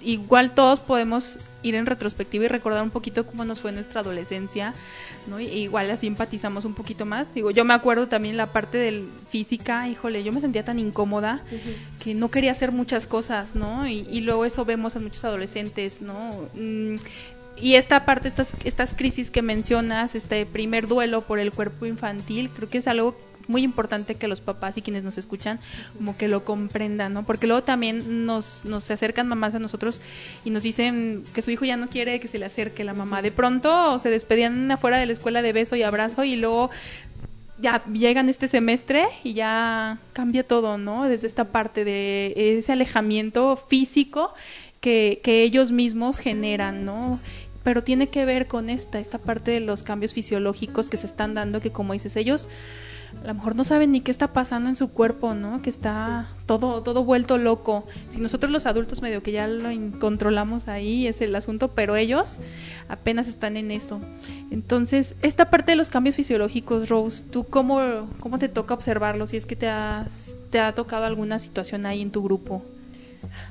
Igual 0.00 0.54
todos 0.54 0.80
podemos 0.80 1.38
ir 1.62 1.74
en 1.74 1.86
retrospectiva 1.86 2.44
y 2.44 2.48
recordar 2.48 2.82
un 2.82 2.90
poquito 2.90 3.26
cómo 3.26 3.44
nos 3.44 3.60
fue 3.60 3.72
nuestra 3.72 4.00
adolescencia, 4.00 4.74
¿no? 5.26 5.40
igual 5.40 5.90
así 5.90 6.06
empatizamos 6.06 6.64
un 6.64 6.74
poquito 6.74 7.06
más. 7.06 7.32
Digo, 7.34 7.50
yo 7.50 7.64
me 7.64 7.74
acuerdo 7.74 8.08
también 8.08 8.36
la 8.36 8.46
parte 8.46 8.78
del 8.78 9.08
física, 9.30 9.88
híjole, 9.88 10.24
yo 10.24 10.32
me 10.32 10.40
sentía 10.40 10.64
tan 10.64 10.78
incómoda 10.78 11.42
que 12.02 12.14
no 12.14 12.30
quería 12.30 12.52
hacer 12.52 12.72
muchas 12.72 13.06
cosas, 13.06 13.54
¿no? 13.54 13.88
Y, 13.88 14.20
luego 14.20 14.44
eso 14.44 14.64
vemos 14.64 14.96
en 14.96 15.04
muchos 15.04 15.24
adolescentes, 15.24 16.00
¿no? 16.00 16.30
Mm, 16.54 16.96
y 17.56 17.74
esta 17.74 18.04
parte, 18.04 18.28
estas, 18.28 18.52
estas 18.64 18.94
crisis 18.94 19.30
que 19.30 19.42
mencionas, 19.42 20.14
este 20.14 20.46
primer 20.46 20.86
duelo 20.86 21.22
por 21.22 21.38
el 21.38 21.52
cuerpo 21.52 21.86
infantil, 21.86 22.50
creo 22.50 22.68
que 22.68 22.78
es 22.78 22.88
algo 22.88 23.16
muy 23.48 23.62
importante 23.62 24.14
que 24.14 24.28
los 24.28 24.40
papás 24.40 24.76
y 24.76 24.82
quienes 24.82 25.02
nos 25.02 25.18
escuchan 25.18 25.58
como 25.96 26.16
que 26.16 26.28
lo 26.28 26.44
comprendan, 26.44 27.12
¿no? 27.12 27.24
Porque 27.24 27.46
luego 27.46 27.62
también 27.62 28.26
nos, 28.26 28.64
nos 28.64 28.90
acercan 28.90 29.28
mamás 29.28 29.54
a 29.54 29.58
nosotros 29.58 30.00
y 30.44 30.50
nos 30.50 30.62
dicen 30.62 31.24
que 31.34 31.42
su 31.42 31.50
hijo 31.50 31.64
ya 31.64 31.76
no 31.76 31.88
quiere 31.88 32.20
que 32.20 32.28
se 32.28 32.38
le 32.38 32.46
acerque 32.46 32.84
la 32.84 32.94
mamá. 32.94 33.22
De 33.22 33.32
pronto 33.32 33.98
se 33.98 34.10
despedían 34.10 34.70
afuera 34.70 34.98
de 34.98 35.06
la 35.06 35.12
escuela 35.12 35.42
de 35.42 35.52
beso 35.52 35.76
y 35.76 35.82
abrazo 35.82 36.24
y 36.24 36.36
luego 36.36 36.70
ya 37.58 37.84
llegan 37.92 38.28
este 38.28 38.48
semestre 38.48 39.06
y 39.22 39.34
ya 39.34 39.98
cambia 40.12 40.42
todo, 40.46 40.78
¿no? 40.78 41.08
Desde 41.08 41.26
esta 41.26 41.44
parte 41.44 41.84
de 41.84 42.34
ese 42.36 42.72
alejamiento 42.72 43.56
físico 43.56 44.34
que, 44.80 45.20
que 45.22 45.42
ellos 45.44 45.70
mismos 45.70 46.18
generan, 46.18 46.84
¿no? 46.84 47.20
Pero 47.62 47.84
tiene 47.84 48.08
que 48.08 48.24
ver 48.24 48.48
con 48.48 48.68
esta, 48.68 48.98
esta 48.98 49.18
parte 49.18 49.52
de 49.52 49.60
los 49.60 49.84
cambios 49.84 50.12
fisiológicos 50.12 50.90
que 50.90 50.96
se 50.96 51.06
están 51.06 51.34
dando, 51.34 51.60
que 51.60 51.70
como 51.70 51.92
dices, 51.92 52.16
ellos 52.16 52.48
a 53.22 53.26
lo 53.28 53.34
mejor 53.34 53.54
no 53.54 53.64
saben 53.64 53.92
ni 53.92 54.00
qué 54.00 54.10
está 54.10 54.32
pasando 54.32 54.68
en 54.68 54.76
su 54.76 54.88
cuerpo, 54.88 55.34
¿no? 55.34 55.62
Que 55.62 55.70
está 55.70 56.28
todo, 56.46 56.82
todo 56.82 57.04
vuelto 57.04 57.38
loco. 57.38 57.86
Si 58.08 58.20
nosotros 58.20 58.50
los 58.50 58.66
adultos 58.66 59.02
medio 59.02 59.22
que 59.22 59.32
ya 59.32 59.46
lo 59.46 59.68
controlamos 59.98 60.68
ahí, 60.68 61.06
es 61.06 61.20
el 61.20 61.34
asunto, 61.36 61.68
pero 61.68 61.96
ellos 61.96 62.40
apenas 62.88 63.28
están 63.28 63.56
en 63.56 63.70
eso. 63.70 64.00
Entonces, 64.50 65.14
esta 65.22 65.50
parte 65.50 65.72
de 65.72 65.76
los 65.76 65.88
cambios 65.88 66.16
fisiológicos, 66.16 66.88
Rose, 66.88 67.24
¿tú 67.30 67.44
cómo, 67.44 68.08
cómo 68.18 68.38
te 68.38 68.48
toca 68.48 68.74
observarlos? 68.74 69.30
Si 69.30 69.36
es 69.36 69.46
que 69.46 69.56
te, 69.56 69.68
has, 69.68 70.36
te 70.50 70.58
ha 70.58 70.74
tocado 70.74 71.04
alguna 71.04 71.38
situación 71.38 71.86
ahí 71.86 72.02
en 72.02 72.10
tu 72.10 72.22
grupo. 72.22 72.62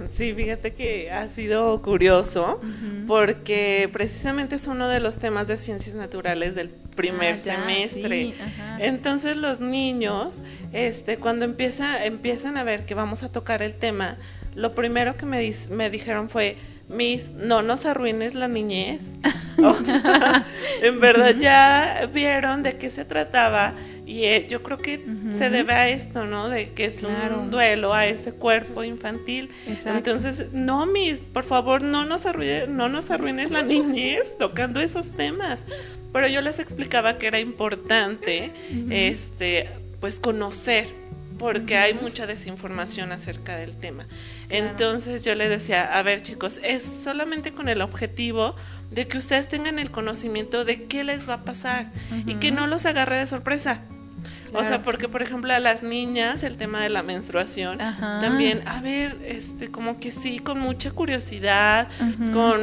Sí, 0.10 0.34
fíjate 0.34 0.74
que 0.74 1.12
ha 1.12 1.28
sido 1.30 1.82
curioso 1.82 2.60
porque 3.08 3.90
precisamente 3.92 4.56
es 4.56 4.68
uno 4.68 4.88
de 4.88 5.00
los 5.00 5.18
temas 5.18 5.48
de 5.48 5.58
ciencias 5.58 5.96
naturales 5.96 6.56
del 6.56 6.70
primer 6.70 7.36
ah, 7.36 7.38
semestre. 7.38 8.34
Entonces 8.80 9.38
los 9.38 9.60
niños, 9.60 10.40
este, 10.74 11.18
cuando 11.18 11.46
empieza, 11.46 12.06
empiezan 12.06 12.58
a 12.58 12.64
ver 12.64 12.86
que 12.86 12.96
vamos 12.96 13.24
a 13.24 13.32
tocar 13.32 13.62
el 13.62 13.76
tema, 13.76 14.18
lo 14.56 14.76
primero 14.76 15.18
que 15.18 15.26
me, 15.26 15.54
me 15.70 15.90
dijeron 15.90 16.30
fue, 16.30 16.58
Miss, 16.90 17.32
no 17.32 17.62
nos 17.62 17.86
arruines 17.86 18.34
la 18.34 18.48
niñez. 18.48 19.02
en 20.82 21.00
verdad 21.00 21.36
ya 21.38 22.10
vieron 22.12 22.64
de 22.64 22.78
qué 22.78 22.90
se 22.90 23.06
trataba 23.06 23.74
y 24.12 24.26
eh, 24.26 24.46
yo 24.50 24.62
creo 24.62 24.78
que 24.78 25.06
se 25.38 25.50
debe 25.50 25.72
a 25.72 25.88
esto, 25.88 26.26
¿no? 26.26 26.50
De 26.50 26.74
que 26.74 26.84
es 26.84 27.02
un 27.02 27.50
duelo 27.50 27.94
a 27.94 28.08
ese 28.08 28.34
cuerpo 28.34 28.84
infantil. 28.84 29.50
Entonces, 29.86 30.52
no, 30.52 30.86
mis, 30.86 31.20
por 31.20 31.46
favor, 31.46 31.82
no 31.82 32.04
nos, 32.04 32.26
arruines, 32.26 32.68
no 32.68 32.90
nos 32.90 33.10
arruines 33.10 33.52
la 33.52 33.62
niñez 33.62 34.38
tocando 34.38 34.82
esos 34.82 35.12
temas. 35.12 35.62
Pero 36.12 36.28
yo 36.28 36.42
les 36.42 36.60
explicaba 36.60 37.18
que 37.20 37.28
era 37.28 37.40
importante, 37.40 38.52
este, 38.90 39.70
pues 40.02 40.20
conocer, 40.20 40.88
porque 41.40 41.78
hay 41.78 41.94
mucha 41.94 42.28
desinformación 42.28 43.14
acerca 43.14 43.56
del 43.56 43.78
tema. 43.78 44.08
Entonces 44.50 45.24
yo 45.24 45.36
les 45.36 45.50
decía, 45.50 45.98
a 45.98 46.04
ver 46.04 46.22
chicos, 46.22 46.60
es 46.64 46.84
solamente 46.84 47.54
con 47.54 47.70
el 47.70 47.82
objetivo 47.82 48.58
de 48.90 49.08
que 49.08 49.18
ustedes 49.18 49.48
tengan 49.48 49.80
el 49.80 49.90
conocimiento 49.90 50.66
de 50.66 50.84
qué 50.84 51.06
les 51.06 51.30
va 51.30 51.36
a 51.36 51.44
pasar 51.46 51.94
y 52.26 52.36
que 52.36 52.52
no 52.52 52.68
los 52.68 52.86
agarre 52.86 53.16
de 53.16 53.26
sorpresa. 53.26 53.84
O 54.54 54.64
sea, 54.64 54.84
porque 54.84 55.08
por 55.08 55.22
ejemplo 55.22 55.54
a 55.54 55.60
las 55.60 55.84
niñas 55.84 56.44
el 56.44 56.58
tema 56.58 56.82
de 56.82 56.90
la 56.90 57.04
menstruación 57.04 57.78
también, 57.78 58.68
a 58.68 58.82
ver, 58.82 59.18
este 59.26 59.70
como 59.70 60.00
que 60.00 60.12
sí 60.12 60.40
con 60.40 60.60
mucha 60.60 60.92
curiosidad, 60.92 61.88
con 62.34 62.62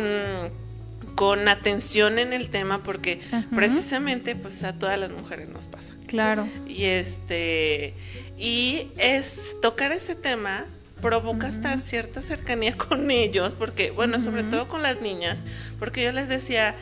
con 1.14 1.49
atención 1.49 2.21
en 2.21 2.33
el 2.33 2.49
tema 2.49 2.85
porque 2.85 3.21
precisamente 3.54 4.37
pues 4.37 4.62
a 4.62 4.75
todas 4.75 4.99
las 4.99 5.11
mujeres 5.11 5.49
nos 5.49 5.66
pasa. 5.66 5.95
Claro. 6.07 6.49
Y 6.66 6.85
este 6.85 7.95
y 8.38 8.88
es 8.99 9.57
tocar 9.61 9.90
ese 9.90 10.14
tema 10.14 10.66
provoca 11.00 11.49
hasta 11.49 11.76
cierta 11.78 12.23
cercanía 12.23 12.76
con 12.76 13.11
ellos, 13.11 13.54
porque, 13.54 13.90
bueno, 13.90 14.21
sobre 14.21 14.45
todo 14.45 14.68
con 14.68 14.83
las 14.83 15.00
niñas, 15.00 15.45
porque 15.78 16.04
yo 16.04 16.12
les 16.12 16.28
decía, 16.28 16.75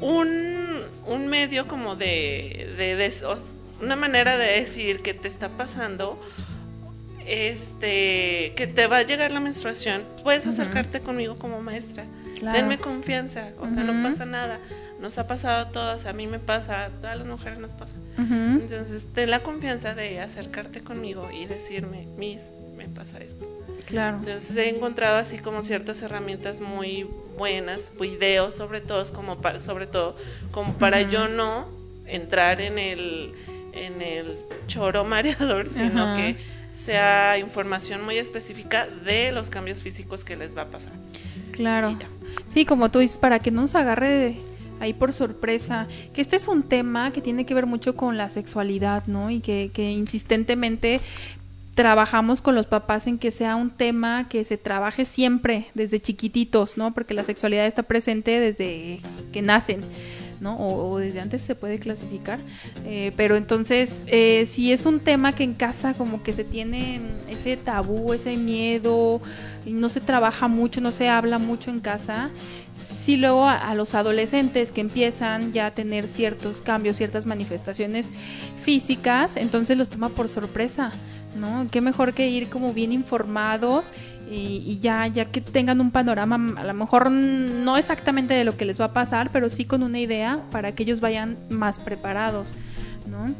un, 0.00 0.82
un 1.06 1.28
medio 1.28 1.66
como 1.66 1.96
de, 1.96 2.74
de, 2.76 3.06
una 3.82 3.96
manera 3.96 4.38
de 4.38 4.60
decir 4.60 5.02
que 5.02 5.12
te 5.12 5.28
está 5.28 5.48
pasando, 5.48 6.20
este, 7.26 8.52
que 8.56 8.66
te 8.66 8.86
va 8.86 8.98
a 8.98 9.02
llegar 9.02 9.30
la 9.30 9.40
menstruación, 9.40 10.04
puedes 10.22 10.46
acercarte 10.46 11.00
conmigo 11.00 11.36
como 11.36 11.60
maestra. 11.60 12.04
Denme 12.40 12.78
confianza, 12.78 13.50
o 13.60 13.68
sea, 13.68 13.84
no 13.84 14.02
pasa 14.08 14.24
nada. 14.24 14.58
Nos 15.00 15.18
ha 15.18 15.26
pasado 15.26 15.66
a 15.66 15.68
todas, 15.70 16.06
a 16.06 16.12
mí 16.12 16.26
me 16.26 16.38
pasa, 16.38 16.86
a 16.86 16.88
todas 16.90 17.16
las 17.16 17.26
mujeres 17.26 17.58
nos 17.58 17.72
pasa. 17.72 17.94
Entonces, 18.18 19.06
ten 19.12 19.30
la 19.30 19.40
confianza 19.40 19.94
de 19.94 20.20
acercarte 20.20 20.80
conmigo 20.80 21.30
y 21.32 21.46
decirme, 21.46 22.06
Miss, 22.16 22.44
me 22.76 22.88
pasa 22.88 23.18
esto. 23.18 23.48
Claro. 23.86 24.18
Entonces 24.18 24.56
he 24.56 24.68
encontrado 24.68 25.16
así 25.16 25.38
como 25.38 25.62
ciertas 25.62 26.02
herramientas 26.02 26.60
muy 26.60 27.06
buenas, 27.36 27.92
videos 27.98 28.54
sobre 28.54 28.80
todo, 28.80 29.04
como 29.12 29.40
para, 29.40 29.58
sobre 29.58 29.86
todo 29.86 30.16
como 30.50 30.74
para 30.74 31.02
yo 31.02 31.28
no 31.28 31.68
entrar 32.06 32.60
en 32.60 32.78
el 32.78 33.34
en 33.72 34.02
el 34.02 34.38
choro 34.66 35.04
mareador, 35.04 35.68
sino 35.68 36.14
que 36.14 36.36
sea 36.74 37.38
información 37.38 38.04
muy 38.04 38.18
específica 38.18 38.86
de 38.86 39.32
los 39.32 39.50
cambios 39.50 39.80
físicos 39.80 40.24
que 40.24 40.36
les 40.36 40.56
va 40.56 40.62
a 40.62 40.66
pasar. 40.66 40.92
Claro. 41.52 41.98
Sí, 42.48 42.64
como 42.64 42.90
tú 42.90 43.00
dices, 43.00 43.18
para 43.18 43.40
que 43.40 43.50
no 43.50 43.62
nos 43.62 43.74
agarre 43.74 44.36
ahí 44.80 44.94
por 44.94 45.12
sorpresa, 45.12 45.86
que 46.12 46.20
este 46.20 46.36
es 46.36 46.48
un 46.48 46.62
tema 46.62 47.12
que 47.12 47.20
tiene 47.20 47.46
que 47.46 47.54
ver 47.54 47.66
mucho 47.66 47.94
con 47.94 48.16
la 48.16 48.28
sexualidad, 48.28 49.06
¿no? 49.06 49.30
Y 49.30 49.40
que, 49.40 49.70
que 49.72 49.90
insistentemente 49.90 51.00
trabajamos 51.74 52.40
con 52.40 52.54
los 52.54 52.66
papás 52.66 53.06
en 53.06 53.18
que 53.18 53.30
sea 53.30 53.56
un 53.56 53.70
tema 53.70 54.28
que 54.28 54.44
se 54.44 54.58
trabaje 54.58 55.04
siempre 55.04 55.66
desde 55.74 56.00
chiquititos, 56.00 56.76
¿no? 56.76 56.92
Porque 56.92 57.14
la 57.14 57.24
sexualidad 57.24 57.66
está 57.66 57.82
presente 57.82 58.40
desde 58.40 59.00
que 59.32 59.42
nacen. 59.42 59.80
¿No? 60.42 60.56
O, 60.56 60.98
desde 60.98 61.20
antes 61.20 61.40
se 61.40 61.54
puede 61.54 61.78
clasificar. 61.78 62.40
Eh, 62.84 63.12
pero 63.16 63.36
entonces, 63.36 64.02
eh, 64.08 64.46
si 64.50 64.72
es 64.72 64.84
un 64.84 65.00
tema 65.00 65.32
que 65.32 65.44
en 65.44 65.54
casa 65.54 65.94
como 65.94 66.22
que 66.22 66.32
se 66.32 66.44
tiene 66.44 67.00
ese 67.30 67.56
tabú, 67.56 68.12
ese 68.12 68.36
miedo, 68.36 69.22
no 69.64 69.88
se 69.88 70.00
trabaja 70.00 70.48
mucho, 70.48 70.80
no 70.80 70.92
se 70.92 71.08
habla 71.08 71.38
mucho 71.38 71.70
en 71.70 71.80
casa, 71.80 72.30
si 73.04 73.16
luego 73.16 73.48
a, 73.48 73.74
los 73.74 73.94
adolescentes 73.94 74.70
que 74.70 74.80
empiezan 74.80 75.52
ya 75.52 75.66
a 75.66 75.70
tener 75.72 76.06
ciertos 76.06 76.60
cambios, 76.60 76.96
ciertas 76.96 77.26
manifestaciones 77.26 78.10
físicas, 78.62 79.36
entonces 79.36 79.76
los 79.76 79.88
toma 79.88 80.08
por 80.08 80.28
sorpresa, 80.28 80.92
¿no? 81.36 81.66
Qué 81.70 81.80
mejor 81.80 82.14
que 82.14 82.28
ir 82.28 82.48
como 82.48 82.72
bien 82.72 82.92
informados 82.92 83.90
y, 84.32 84.78
ya, 84.80 85.06
ya 85.06 85.26
que 85.26 85.40
tengan 85.40 85.80
un 85.80 85.90
panorama, 85.90 86.54
a 86.56 86.64
lo 86.64 86.74
mejor 86.74 87.10
no 87.10 87.76
exactamente 87.76 88.34
de 88.34 88.44
lo 88.44 88.56
que 88.56 88.64
les 88.64 88.80
va 88.80 88.86
a 88.86 88.92
pasar, 88.92 89.30
pero 89.32 89.50
sí 89.50 89.64
con 89.64 89.82
una 89.82 89.98
idea 89.98 90.40
para 90.50 90.72
que 90.72 90.82
ellos 90.84 91.00
vayan 91.00 91.36
más 91.50 91.78
preparados, 91.78 92.54
¿no? 93.10 93.34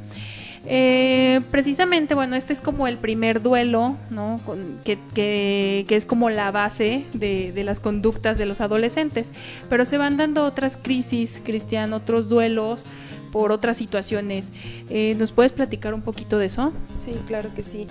Eh, 0.64 1.40
precisamente, 1.50 2.14
bueno, 2.14 2.36
este 2.36 2.52
es 2.52 2.60
como 2.60 2.86
el 2.86 2.96
primer 2.96 3.42
duelo, 3.42 3.96
¿no? 4.10 4.40
que, 4.84 4.96
que, 5.12 5.84
es 5.88 6.06
como 6.06 6.30
la 6.30 6.52
base 6.52 7.04
de, 7.14 7.50
de, 7.50 7.64
las 7.64 7.80
conductas 7.80 8.38
de 8.38 8.46
los 8.46 8.60
adolescentes. 8.60 9.32
Pero 9.68 9.84
se 9.84 9.98
van 9.98 10.16
dando 10.16 10.44
otras 10.44 10.76
crisis, 10.76 11.40
Cristian, 11.44 11.92
otros 11.92 12.28
duelos 12.28 12.84
por 13.32 13.50
otras 13.50 13.76
situaciones. 13.78 14.52
Eh, 14.88 15.16
¿Nos 15.18 15.32
puedes 15.32 15.50
platicar 15.50 15.94
un 15.94 16.02
poquito 16.02 16.38
de 16.38 16.46
eso? 16.46 16.72
Sí, 17.00 17.12
claro 17.26 17.52
que 17.54 17.64
sí. 17.64 17.86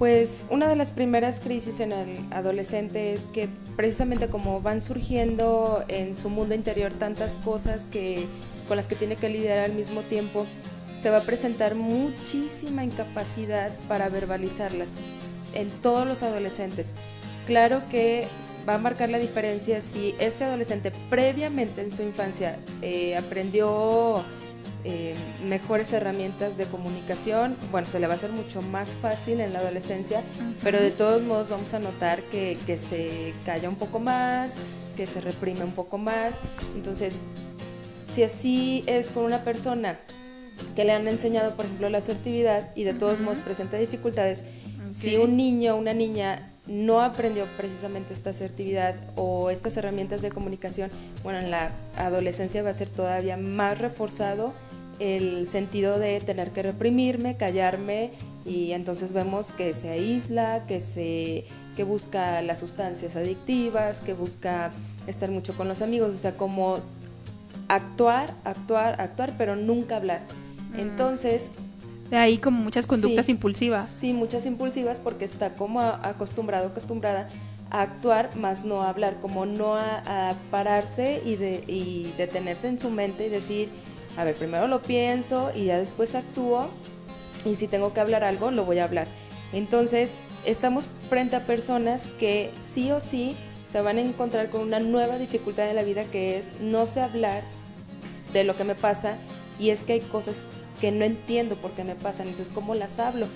Pues 0.00 0.46
una 0.48 0.66
de 0.66 0.76
las 0.76 0.92
primeras 0.92 1.40
crisis 1.40 1.78
en 1.78 1.92
el 1.92 2.18
adolescente 2.30 3.12
es 3.12 3.26
que 3.26 3.50
precisamente 3.76 4.28
como 4.28 4.62
van 4.62 4.80
surgiendo 4.80 5.84
en 5.88 6.16
su 6.16 6.30
mundo 6.30 6.54
interior 6.54 6.90
tantas 6.94 7.36
cosas 7.36 7.84
que, 7.84 8.24
con 8.66 8.78
las 8.78 8.88
que 8.88 8.94
tiene 8.94 9.16
que 9.16 9.28
lidiar 9.28 9.58
al 9.58 9.74
mismo 9.74 10.00
tiempo, 10.00 10.46
se 10.98 11.10
va 11.10 11.18
a 11.18 11.22
presentar 11.24 11.74
muchísima 11.74 12.82
incapacidad 12.82 13.72
para 13.88 14.08
verbalizarlas 14.08 14.92
en 15.52 15.68
todos 15.68 16.06
los 16.06 16.22
adolescentes. 16.22 16.94
Claro 17.46 17.82
que 17.90 18.26
va 18.66 18.76
a 18.76 18.78
marcar 18.78 19.10
la 19.10 19.18
diferencia 19.18 19.82
si 19.82 20.14
este 20.18 20.44
adolescente 20.44 20.92
previamente 21.10 21.82
en 21.82 21.92
su 21.92 22.00
infancia 22.00 22.58
eh, 22.80 23.18
aprendió 23.18 24.24
eh, 24.84 25.14
mejores 25.46 25.92
herramientas 25.92 26.56
de 26.56 26.64
comunicación, 26.66 27.56
bueno, 27.70 27.86
se 27.86 28.00
le 28.00 28.06
va 28.06 28.14
a 28.14 28.16
hacer 28.16 28.30
mucho 28.30 28.62
más 28.62 28.96
fácil 28.96 29.40
en 29.40 29.52
la 29.52 29.58
adolescencia, 29.58 30.22
pero 30.62 30.80
de 30.80 30.90
todos 30.90 31.22
modos 31.22 31.48
vamos 31.48 31.74
a 31.74 31.78
notar 31.78 32.22
que, 32.22 32.56
que 32.66 32.78
se 32.78 33.34
calla 33.44 33.68
un 33.68 33.76
poco 33.76 33.98
más, 33.98 34.54
que 34.96 35.06
se 35.06 35.20
reprime 35.20 35.64
un 35.64 35.72
poco 35.72 35.98
más. 35.98 36.38
Entonces, 36.74 37.20
si 38.12 38.22
así 38.22 38.84
es 38.86 39.10
con 39.10 39.24
una 39.24 39.44
persona 39.44 39.98
que 40.74 40.84
le 40.84 40.92
han 40.92 41.08
enseñado, 41.08 41.56
por 41.56 41.66
ejemplo, 41.66 41.88
la 41.88 41.98
asertividad 41.98 42.70
y 42.74 42.84
de 42.84 42.94
todos 42.94 43.20
modos 43.20 43.38
presenta 43.38 43.76
dificultades, 43.76 44.44
si 44.90 45.16
un 45.16 45.36
niño 45.36 45.74
o 45.74 45.78
una 45.78 45.94
niña 45.94 46.50
no 46.66 47.00
aprendió 47.00 47.44
precisamente 47.56 48.12
esta 48.12 48.30
asertividad 48.30 48.94
o 49.16 49.50
estas 49.50 49.76
herramientas 49.76 50.22
de 50.22 50.30
comunicación, 50.30 50.90
bueno, 51.22 51.38
en 51.38 51.50
la 51.50 51.72
adolescencia 51.96 52.62
va 52.62 52.70
a 52.70 52.74
ser 52.74 52.88
todavía 52.88 53.36
más 53.36 53.78
reforzado 53.78 54.52
el 55.00 55.46
sentido 55.46 55.98
de 55.98 56.20
tener 56.20 56.50
que 56.50 56.62
reprimirme, 56.62 57.36
callarme 57.36 58.12
y 58.44 58.72
entonces 58.72 59.12
vemos 59.12 59.52
que 59.52 59.74
se 59.74 59.88
aísla, 59.88 60.66
que 60.66 60.80
se 60.80 61.44
que 61.76 61.84
busca 61.84 62.42
las 62.42 62.60
sustancias 62.60 63.16
adictivas, 63.16 64.00
que 64.00 64.12
busca 64.12 64.70
estar 65.06 65.30
mucho 65.30 65.54
con 65.56 65.66
los 65.68 65.82
amigos, 65.82 66.14
o 66.14 66.18
sea, 66.18 66.36
como 66.36 66.78
actuar, 67.68 68.34
actuar, 68.44 69.00
actuar, 69.00 69.32
pero 69.38 69.56
nunca 69.56 69.96
hablar. 69.96 70.20
Mm. 70.74 70.80
Entonces, 70.80 71.50
de 72.10 72.16
ahí 72.16 72.38
como 72.38 72.60
muchas 72.60 72.86
conductas 72.86 73.28
impulsivas. 73.28 73.92
Sí, 73.92 74.12
muchas 74.12 74.44
impulsivas 74.44 75.00
porque 75.00 75.24
está 75.24 75.54
como 75.54 75.80
acostumbrado, 75.80 76.68
acostumbrada 76.68 77.28
a 77.70 77.82
actuar, 77.82 78.36
más 78.36 78.64
no 78.64 78.82
a 78.82 78.90
hablar, 78.90 79.18
como 79.20 79.46
no 79.46 79.76
a, 79.76 80.34
pararse 80.50 81.22
y, 81.24 81.36
de, 81.36 81.62
y 81.68 82.12
detenerse 82.18 82.68
en 82.68 82.80
su 82.80 82.90
mente 82.90 83.26
y 83.26 83.28
decir, 83.28 83.68
a 84.16 84.24
ver, 84.24 84.34
primero 84.34 84.66
lo 84.66 84.82
pienso 84.82 85.50
y 85.54 85.66
ya 85.66 85.78
después 85.78 86.14
actúo 86.14 86.68
y 87.44 87.54
si 87.54 87.68
tengo 87.68 87.92
que 87.92 88.00
hablar 88.00 88.24
algo, 88.24 88.50
lo 88.50 88.64
voy 88.64 88.78
a 88.78 88.84
hablar. 88.84 89.06
Entonces, 89.52 90.14
estamos 90.44 90.84
frente 91.08 91.36
a 91.36 91.40
personas 91.40 92.08
que 92.18 92.50
sí 92.72 92.90
o 92.92 93.00
sí 93.00 93.36
se 93.70 93.80
van 93.80 93.98
a 93.98 94.00
encontrar 94.00 94.50
con 94.50 94.62
una 94.62 94.80
nueva 94.80 95.18
dificultad 95.18 95.68
en 95.68 95.76
la 95.76 95.82
vida 95.82 96.04
que 96.04 96.38
es 96.38 96.52
no 96.60 96.86
sé 96.86 97.00
hablar 97.00 97.42
de 98.32 98.44
lo 98.44 98.56
que 98.56 98.64
me 98.64 98.74
pasa 98.74 99.16
y 99.58 99.70
es 99.70 99.84
que 99.84 99.94
hay 99.94 100.00
cosas 100.00 100.36
que 100.80 100.90
no 100.90 101.04
entiendo 101.04 101.56
por 101.56 101.70
qué 101.72 101.84
me 101.84 101.94
pasan, 101.94 102.28
entonces 102.28 102.52
cómo 102.54 102.74
las 102.74 102.98
hablo. 102.98 103.26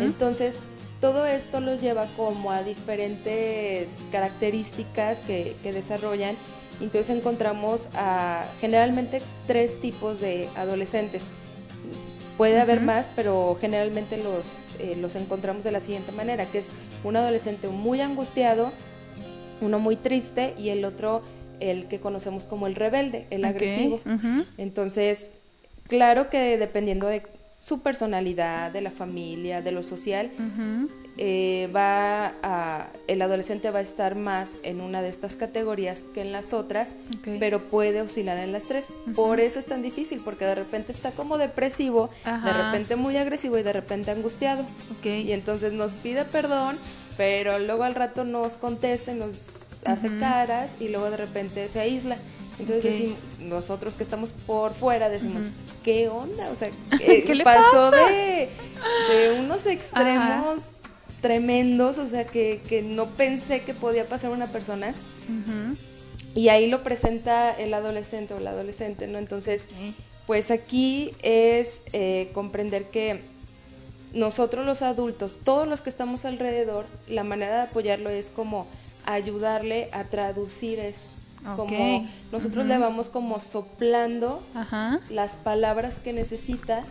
Entonces, 0.00 0.56
todo 1.00 1.24
esto 1.24 1.60
los 1.60 1.80
lleva 1.80 2.06
como 2.16 2.50
a 2.50 2.62
diferentes 2.62 4.04
características 4.10 5.20
que, 5.20 5.56
que 5.62 5.72
desarrollan 5.72 6.34
entonces 6.80 7.16
encontramos 7.16 7.88
a, 7.94 8.44
generalmente 8.60 9.20
tres 9.46 9.80
tipos 9.80 10.20
de 10.20 10.48
adolescentes. 10.56 11.26
Puede 12.36 12.58
haber 12.58 12.80
más, 12.80 13.10
pero 13.14 13.58
generalmente 13.60 14.16
los, 14.16 14.44
eh, 14.78 14.96
los 14.98 15.14
encontramos 15.14 15.62
de 15.62 15.72
la 15.72 15.80
siguiente 15.80 16.12
manera, 16.12 16.46
que 16.46 16.58
es 16.58 16.70
un 17.04 17.16
adolescente 17.16 17.68
muy 17.68 18.00
angustiado, 18.00 18.72
uno 19.60 19.78
muy 19.78 19.96
triste 19.96 20.54
y 20.56 20.70
el 20.70 20.84
otro 20.84 21.22
el 21.60 21.86
que 21.86 22.00
conocemos 22.00 22.44
como 22.44 22.66
el 22.66 22.74
rebelde, 22.74 23.26
el 23.30 23.44
agresivo. 23.44 24.00
Entonces, 24.56 25.30
claro 25.86 26.30
que 26.30 26.56
dependiendo 26.56 27.06
de 27.06 27.22
su 27.60 27.80
personalidad, 27.80 28.72
de 28.72 28.80
la 28.80 28.90
familia, 28.90 29.60
de 29.60 29.72
lo 29.72 29.82
social, 29.82 30.30
eh, 31.18 31.68
va 31.76 32.32
a, 32.42 32.88
el 33.06 33.20
adolescente 33.20 33.70
va 33.70 33.80
a 33.80 33.82
estar 33.82 34.14
más 34.14 34.56
en 34.62 34.80
una 34.80 35.02
de 35.02 35.10
estas 35.10 35.36
categorías 35.36 36.06
que 36.14 36.22
en 36.22 36.32
las 36.32 36.54
otras, 36.54 36.96
pero 37.38 37.60
puede 37.60 38.00
oscilar 38.00 38.38
en 38.38 38.52
las 38.52 38.64
tres. 38.64 38.86
Por 39.14 39.40
eso 39.40 39.58
es 39.58 39.66
tan 39.66 39.82
difícil, 39.82 40.20
porque 40.24 40.46
de 40.46 40.54
repente 40.54 40.92
está 40.92 41.10
como 41.10 41.36
depresivo, 41.36 42.08
de 42.24 42.52
repente 42.52 42.96
muy 42.96 43.18
agresivo 43.18 43.58
y 43.58 43.62
de 43.62 43.74
repente 43.74 44.10
angustiado. 44.10 44.64
Y 45.04 45.32
entonces 45.32 45.74
nos 45.74 45.92
pide 45.92 46.24
perdón, 46.24 46.78
pero 47.18 47.58
luego 47.58 47.82
al 47.82 47.94
rato 47.94 48.24
nos 48.24 48.56
contesta 48.56 49.12
y 49.12 49.16
nos 49.16 49.50
hace 49.84 50.16
caras 50.18 50.76
y 50.80 50.88
luego 50.88 51.10
de 51.10 51.18
repente 51.18 51.68
se 51.68 51.80
aísla. 51.80 52.16
Entonces 52.60 53.10
nosotros 53.40 53.96
que 53.96 54.02
estamos 54.02 54.32
por 54.32 54.74
fuera 54.74 55.08
decimos, 55.08 55.46
¿qué 55.82 56.08
onda? 56.08 56.50
O 56.50 56.56
sea, 56.56 56.70
¿qué, 56.98 57.34
le 57.34 57.44
pasó 57.44 57.90
de, 57.90 58.48
de, 59.10 59.40
unos 59.40 59.66
extremos 59.66 60.72
tremendos, 61.20 61.98
o 61.98 62.06
sea, 62.06 62.24
que, 62.26 62.60
que 62.68 62.82
no 62.82 63.06
pensé 63.06 63.62
que 63.62 63.74
podía 63.74 64.08
pasar 64.08 64.30
una 64.30 64.46
persona. 64.46 64.94
Y 66.34 66.48
ahí 66.48 66.68
lo 66.68 66.82
presenta 66.82 67.52
el 67.52 67.74
adolescente 67.74 68.34
o 68.34 68.40
la 68.40 68.50
adolescente, 68.50 69.06
¿no? 69.06 69.18
Entonces, 69.18 69.68
pues 70.26 70.50
aquí 70.50 71.12
es 71.22 71.82
eh, 71.92 72.30
comprender 72.32 72.84
que 72.84 73.20
nosotros 74.12 74.66
los 74.66 74.82
adultos, 74.82 75.38
todos 75.44 75.68
los 75.68 75.80
que 75.80 75.90
estamos 75.90 76.24
alrededor, 76.24 76.86
la 77.08 77.24
manera 77.24 77.56
de 77.56 77.62
apoyarlo 77.62 78.10
es 78.10 78.30
como 78.30 78.66
ayudarle 79.06 79.88
a 79.92 80.04
traducir 80.04 80.78
eso. 80.78 81.06
Como 81.56 82.06
nosotros 82.32 82.66
le 82.66 82.76
vamos 82.78 83.08
como 83.08 83.40
soplando 83.40 84.42
las 85.10 85.36
palabras 85.36 85.98
que 85.98 86.12
necesita 86.12 86.84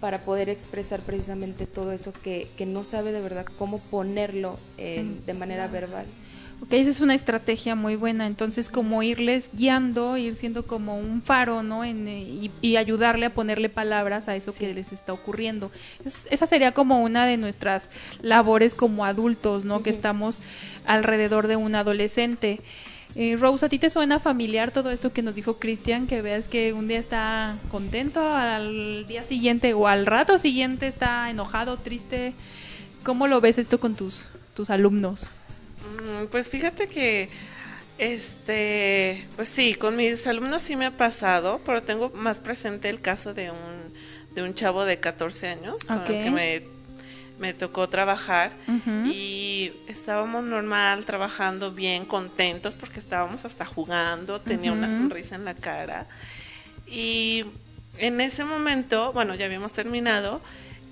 para 0.00 0.20
poder 0.20 0.48
expresar 0.48 1.00
precisamente 1.00 1.66
todo 1.66 1.92
eso 1.92 2.12
que, 2.12 2.48
que, 2.56 2.66
no 2.66 2.84
sabe 2.84 3.12
de 3.12 3.20
verdad 3.20 3.46
cómo 3.58 3.78
ponerlo 3.78 4.58
mm, 4.76 5.24
de 5.26 5.34
manera 5.34 5.68
verbal. 5.68 6.06
Ok, 6.60 6.72
esa 6.72 6.90
es 6.90 7.00
una 7.00 7.14
estrategia 7.14 7.76
muy 7.76 7.94
buena. 7.94 8.26
Entonces, 8.26 8.68
como 8.68 9.02
irles 9.02 9.48
guiando, 9.52 10.16
ir 10.16 10.34
siendo 10.34 10.66
como 10.66 10.98
un 10.98 11.22
faro, 11.22 11.62
¿no? 11.62 11.84
En, 11.84 12.08
eh, 12.08 12.50
y, 12.60 12.76
ayudarle 12.76 13.26
a 13.26 13.34
ponerle 13.34 13.68
palabras 13.68 14.28
a 14.28 14.34
eso 14.34 14.52
que 14.52 14.74
les 14.74 14.92
está 14.92 15.12
ocurriendo. 15.12 15.70
esa 16.04 16.46
sería 16.46 16.72
como 16.72 17.00
una 17.00 17.26
de 17.26 17.36
nuestras 17.36 17.90
labores 18.22 18.74
como 18.74 19.04
adultos, 19.04 19.64
¿no? 19.64 19.82
Que 19.82 19.90
estamos 19.90 20.40
alrededor 20.84 21.46
de 21.46 21.56
un 21.56 21.76
adolescente. 21.76 22.60
Eh, 23.14 23.36
Rose, 23.36 23.66
¿a 23.66 23.68
ti 23.68 23.78
te 23.78 23.90
suena 23.90 24.20
familiar 24.20 24.70
todo 24.70 24.90
esto 24.90 25.12
que 25.12 25.22
nos 25.22 25.34
dijo 25.34 25.58
Cristian? 25.58 26.06
Que 26.06 26.22
veas 26.22 26.46
que 26.46 26.72
un 26.72 26.88
día 26.88 26.98
está 26.98 27.56
contento, 27.70 28.26
al 28.26 29.06
día 29.06 29.24
siguiente 29.24 29.74
o 29.74 29.88
al 29.88 30.06
rato 30.06 30.38
siguiente 30.38 30.86
está 30.86 31.30
enojado, 31.30 31.78
triste. 31.78 32.34
¿Cómo 33.02 33.26
lo 33.26 33.40
ves 33.40 33.58
esto 33.58 33.80
con 33.80 33.94
tus, 33.94 34.26
tus 34.54 34.70
alumnos? 34.70 35.30
Mm, 35.82 36.26
pues 36.26 36.48
fíjate 36.48 36.88
que, 36.88 37.28
este, 37.96 39.26
pues 39.36 39.48
sí, 39.48 39.74
con 39.74 39.96
mis 39.96 40.26
alumnos 40.26 40.62
sí 40.62 40.76
me 40.76 40.86
ha 40.86 40.96
pasado, 40.96 41.60
pero 41.64 41.82
tengo 41.82 42.10
más 42.10 42.40
presente 42.40 42.88
el 42.88 43.00
caso 43.00 43.34
de 43.34 43.50
un, 43.50 44.34
de 44.34 44.42
un 44.42 44.54
chavo 44.54 44.84
de 44.84 45.00
14 45.00 45.48
años 45.48 45.84
con 45.84 46.00
el 46.00 46.04
que 46.04 46.30
me 46.30 46.77
me 47.38 47.54
tocó 47.54 47.88
trabajar 47.88 48.52
y 49.06 49.72
estábamos 49.86 50.44
normal, 50.44 51.04
trabajando 51.04 51.70
bien, 51.70 52.04
contentos 52.04 52.76
porque 52.76 52.98
estábamos 52.98 53.44
hasta 53.44 53.64
jugando, 53.64 54.40
tenía 54.40 54.72
una 54.72 54.88
sonrisa 54.88 55.36
en 55.36 55.44
la 55.44 55.54
cara. 55.54 56.06
Y 56.86 57.44
en 57.98 58.20
ese 58.20 58.44
momento, 58.44 59.12
bueno, 59.12 59.34
ya 59.34 59.46
habíamos 59.46 59.72
terminado, 59.72 60.40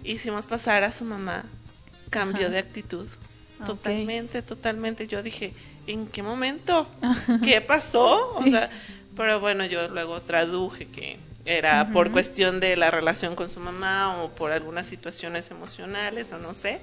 hicimos 0.05 0.47
pasar 0.47 0.85
a 0.85 0.93
su 0.93 1.05
mamá 1.05 1.45
cambio 2.11 2.51
de 2.51 2.59
actitud. 2.59 3.09
Totalmente, 3.65 4.43
totalmente. 4.43 5.07
Yo 5.07 5.23
dije, 5.23 5.53
¿en 5.87 6.07
qué 6.07 6.23
momento? 6.23 6.87
¿Qué 7.45 7.61
pasó? 7.61 8.31
O 8.31 8.45
sea, 8.45 8.71
pero 9.17 9.41
bueno, 9.41 9.65
yo 9.65 9.89
luego 9.89 10.21
traduje 10.21 10.87
que 10.87 11.19
era 11.47 11.91
por 11.93 12.11
cuestión 12.11 12.59
de 12.61 12.77
la 12.77 12.91
relación 12.91 13.37
con 13.37 13.49
su 13.49 13.61
mamá 13.61 14.23
o 14.23 14.31
por 14.31 14.51
algunas 14.51 14.87
situaciones 14.87 15.51
emocionales 15.51 16.33
o 16.33 16.39
no 16.39 16.55
sé. 16.55 16.81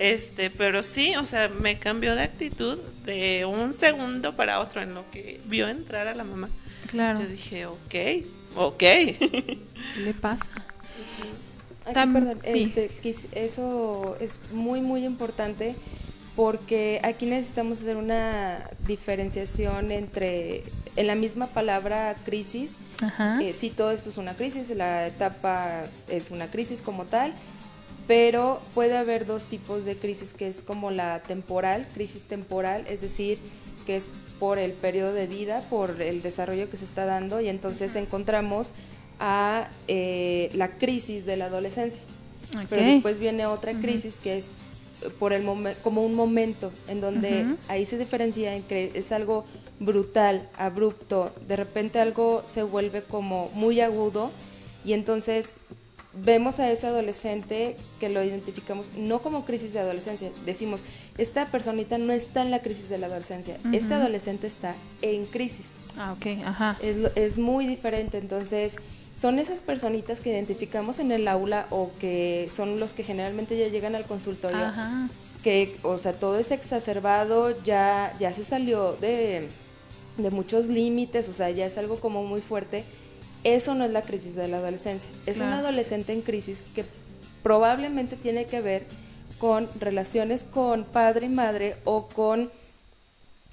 Este, 0.00 0.50
pero 0.50 0.82
sí, 0.82 1.16
o 1.16 1.24
sea, 1.24 1.48
me 1.48 1.78
cambió 1.78 2.14
de 2.14 2.22
actitud 2.22 2.78
de 3.04 3.44
un 3.44 3.74
segundo 3.74 4.34
para 4.36 4.60
otro 4.60 4.80
en 4.80 4.94
lo 4.94 5.10
que 5.10 5.40
vio 5.46 5.68
entrar 5.68 6.06
a 6.06 6.14
la 6.14 6.24
mamá. 6.24 6.48
Claro. 6.86 7.20
Yo 7.20 7.26
dije, 7.26 7.66
ok, 7.66 7.94
ok. 8.54 8.78
¿Qué 8.78 9.58
le 9.98 10.14
pasa? 10.14 10.48
perdón, 11.84 12.38
este, 12.42 12.90
eso 13.32 14.16
es 14.20 14.38
muy, 14.52 14.80
muy 14.80 15.04
importante 15.04 15.76
porque 16.36 17.00
aquí 17.02 17.24
necesitamos 17.24 17.80
hacer 17.80 17.96
una 17.96 18.68
diferenciación 18.86 19.90
entre, 19.90 20.62
en 20.94 21.06
la 21.06 21.14
misma 21.14 21.46
palabra 21.46 22.14
crisis, 22.26 22.76
eh, 23.40 23.54
si 23.54 23.70
todo 23.70 23.90
esto 23.90 24.10
es 24.10 24.18
una 24.18 24.34
crisis, 24.34 24.68
la 24.70 25.06
etapa 25.06 25.84
es 26.08 26.30
una 26.30 26.50
crisis 26.50 26.82
como 26.82 27.06
tal, 27.06 27.32
pero 28.06 28.60
puede 28.74 28.98
haber 28.98 29.24
dos 29.24 29.46
tipos 29.46 29.86
de 29.86 29.96
crisis, 29.96 30.34
que 30.34 30.46
es 30.46 30.62
como 30.62 30.90
la 30.90 31.22
temporal, 31.22 31.88
crisis 31.94 32.24
temporal, 32.24 32.84
es 32.86 33.00
decir, 33.00 33.38
que 33.86 33.96
es 33.96 34.10
por 34.38 34.58
el 34.58 34.72
periodo 34.72 35.14
de 35.14 35.26
vida, 35.26 35.62
por 35.70 36.02
el 36.02 36.20
desarrollo 36.20 36.68
que 36.68 36.76
se 36.76 36.84
está 36.84 37.06
dando, 37.06 37.40
y 37.40 37.48
entonces 37.48 37.96
encontramos 37.96 38.74
a 39.18 39.70
eh, 39.88 40.50
la 40.52 40.72
crisis 40.72 41.24
de 41.24 41.38
la 41.38 41.46
adolescencia. 41.46 42.02
Pero 42.68 42.82
después 42.82 43.18
viene 43.18 43.46
otra 43.46 43.72
crisis 43.72 44.18
que 44.22 44.38
es 44.38 44.50
por 45.18 45.32
el 45.32 45.44
como 45.82 46.04
un 46.04 46.14
momento 46.14 46.72
en 46.88 47.00
donde 47.00 47.56
ahí 47.68 47.86
se 47.86 47.98
diferencia 47.98 48.54
en 48.54 48.62
que 48.62 48.92
es 48.94 49.12
algo 49.12 49.44
brutal, 49.78 50.48
abrupto, 50.56 51.32
de 51.46 51.56
repente 51.56 52.00
algo 52.00 52.42
se 52.44 52.62
vuelve 52.62 53.02
como 53.02 53.50
muy 53.54 53.80
agudo 53.80 54.30
y 54.84 54.94
entonces 54.94 55.52
vemos 56.14 56.60
a 56.60 56.70
ese 56.70 56.86
adolescente 56.86 57.76
que 58.00 58.08
lo 58.08 58.22
identificamos 58.22 58.90
no 58.96 59.20
como 59.20 59.44
crisis 59.44 59.74
de 59.74 59.80
adolescencia, 59.80 60.30
decimos, 60.46 60.82
esta 61.18 61.46
personita 61.46 61.98
no 61.98 62.12
está 62.12 62.42
en 62.42 62.50
la 62.50 62.62
crisis 62.62 62.88
de 62.88 62.98
la 62.98 63.06
adolescencia, 63.06 63.58
este 63.72 63.94
adolescente 63.94 64.46
está 64.46 64.74
en 65.02 65.26
crisis. 65.26 65.72
Ah, 65.98 66.14
ok, 66.16 66.26
ajá. 66.44 66.78
Es, 66.80 66.96
es 67.16 67.38
muy 67.38 67.66
diferente, 67.66 68.18
entonces 68.18 68.78
son 69.18 69.38
esas 69.38 69.62
personitas 69.62 70.20
que 70.20 70.30
identificamos 70.30 70.98
en 70.98 71.10
el 71.10 71.26
aula 71.26 71.66
o 71.70 71.90
que 72.00 72.50
son 72.54 72.78
los 72.78 72.92
que 72.92 73.02
generalmente 73.02 73.58
ya 73.58 73.68
llegan 73.68 73.94
al 73.94 74.04
consultorio, 74.04 74.60
que, 75.42 75.74
o 75.82 75.96
sea, 75.96 76.12
todo 76.12 76.38
es 76.38 76.50
exacerbado, 76.50 77.62
ya, 77.64 78.14
ya 78.20 78.30
se 78.32 78.44
salió 78.44 78.92
de, 78.92 79.48
de 80.18 80.30
muchos 80.30 80.66
límites, 80.66 81.28
o 81.30 81.32
sea, 81.32 81.50
ya 81.50 81.64
es 81.64 81.78
algo 81.78 81.98
como 81.98 82.24
muy 82.24 82.42
fuerte. 82.42 82.84
Eso 83.42 83.74
no 83.74 83.84
es 83.84 83.90
la 83.92 84.02
crisis 84.02 84.34
de 84.34 84.48
la 84.48 84.58
adolescencia, 84.58 85.10
es 85.24 85.38
un 85.38 85.44
adolescente 85.44 86.12
en 86.12 86.20
crisis 86.20 86.64
que 86.74 86.84
probablemente 87.42 88.16
tiene 88.16 88.44
que 88.44 88.60
ver 88.60 88.86
con 89.38 89.68
relaciones 89.78 90.44
con 90.44 90.84
padre 90.84 91.26
y 91.26 91.30
madre 91.30 91.76
o 91.84 92.08
con 92.08 92.50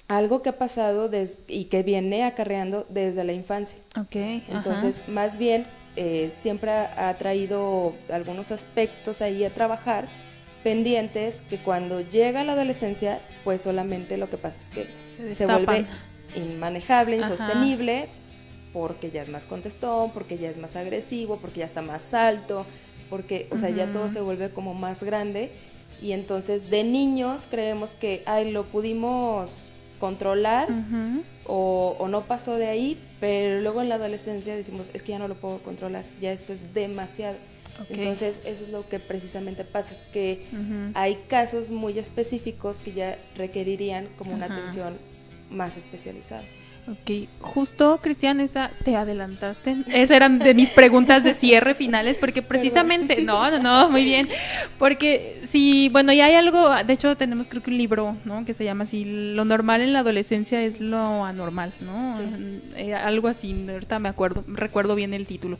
algo 0.08 0.42
que 0.42 0.50
ha 0.50 0.58
pasado 0.58 1.10
y 1.48 1.64
que 1.64 1.82
viene 1.82 2.24
acarreando 2.24 2.86
desde 2.88 3.24
la 3.24 3.32
infancia. 3.32 3.78
Okay, 3.98 4.44
Entonces, 4.48 5.08
más 5.08 5.38
bien, 5.38 5.64
eh, 5.96 6.30
siempre 6.36 6.70
ha, 6.72 7.14
traído 7.14 7.94
algunos 8.12 8.50
aspectos 8.50 9.22
ahí 9.22 9.44
a 9.44 9.50
trabajar 9.50 10.06
pendientes 10.62 11.42
que 11.48 11.58
cuando 11.58 12.00
llega 12.00 12.44
la 12.44 12.52
adolescencia, 12.52 13.20
pues 13.44 13.62
solamente 13.62 14.16
lo 14.16 14.28
que 14.28 14.36
pasa 14.36 14.60
es 14.60 14.68
que 14.68 15.34
se, 15.34 15.46
vuelve 15.46 15.86
inmanejable, 16.34 17.16
insostenible, 17.16 18.08
porque 18.72 19.10
ya 19.10 19.22
es 19.22 19.28
más 19.28 19.44
contestón, 19.44 20.10
porque 20.10 20.36
ya 20.36 20.50
es 20.50 20.58
más 20.58 20.76
agresivo, 20.76 21.36
porque 21.36 21.60
ya 21.60 21.66
está 21.66 21.80
más 21.80 22.12
alto, 22.12 22.66
porque, 23.08 23.46
o 23.50 23.58
sea, 23.58 23.70
ya 23.70 23.86
todo 23.92 24.08
se 24.08 24.20
vuelve 24.20 24.50
como 24.50 24.74
más 24.74 25.02
grande. 25.02 25.50
Y 26.02 26.12
entonces 26.12 26.70
de 26.70 26.82
niños 26.82 27.46
creemos 27.48 27.94
que, 27.94 28.22
ay, 28.26 28.50
lo 28.50 28.64
pudimos 28.64 29.63
controlar 30.04 30.68
o, 31.46 32.06
no 32.10 32.20
pasó 32.20 32.56
de 32.56 32.66
ahí, 32.66 33.00
pero 33.20 33.62
luego 33.62 33.80
en 33.80 33.88
la 33.88 33.94
adolescencia 33.94 34.54
decimos, 34.54 34.90
es 34.92 35.02
que 35.02 35.12
ya 35.12 35.18
no 35.18 35.28
lo 35.28 35.34
puedo 35.36 35.56
controlar, 35.60 36.04
ya 36.20 36.30
esto 36.30 36.52
es 36.52 36.74
demasiado. 36.74 37.38
Entonces 37.88 38.40
eso 38.44 38.64
es 38.64 38.68
lo 38.68 38.86
que 38.86 38.98
precisamente 38.98 39.64
pasa, 39.64 39.94
que 40.12 40.44
hay 40.92 41.14
casos 41.26 41.70
muy 41.70 41.98
específicos 41.98 42.80
que 42.80 42.92
ya 42.92 43.16
requerirían 43.34 44.08
como 44.18 44.34
una 44.34 44.44
atención 44.44 44.98
más 45.50 45.78
especializada. 45.78 46.44
Ok, 46.86 47.28
justo 47.40 47.98
Cristian, 48.02 48.40
esa 48.40 48.70
te 48.84 48.94
adelantaste. 48.94 49.74
Esas 49.88 50.10
eran 50.10 50.38
de 50.38 50.52
mis 50.52 50.70
preguntas 50.70 51.24
de 51.24 51.32
cierre 51.32 51.74
finales, 51.74 52.18
porque 52.18 52.42
precisamente, 52.42 53.22
no, 53.22 53.50
no, 53.50 53.58
no, 53.58 53.90
muy 53.90 54.04
bien, 54.04 54.28
porque 54.78 55.40
sí, 55.48 55.88
bueno, 55.90 56.12
y 56.12 56.20
hay 56.20 56.34
algo, 56.34 56.70
de 56.84 56.92
hecho 56.92 57.16
tenemos 57.16 57.48
creo 57.48 57.62
que 57.62 57.70
un 57.70 57.78
libro, 57.78 58.16
¿no? 58.26 58.44
Que 58.44 58.52
se 58.52 58.64
llama 58.64 58.84
así, 58.84 59.32
lo 59.34 59.46
normal 59.46 59.80
en 59.80 59.94
la 59.94 60.00
adolescencia 60.00 60.62
es 60.62 60.78
lo 60.78 61.24
anormal, 61.24 61.72
¿no? 61.80 62.20
Eh, 62.76 62.94
algo 62.94 63.28
así, 63.28 63.64
ahorita 63.66 63.98
me 63.98 64.10
acuerdo, 64.10 64.44
recuerdo 64.46 64.94
bien 64.94 65.14
el 65.14 65.26
título. 65.26 65.56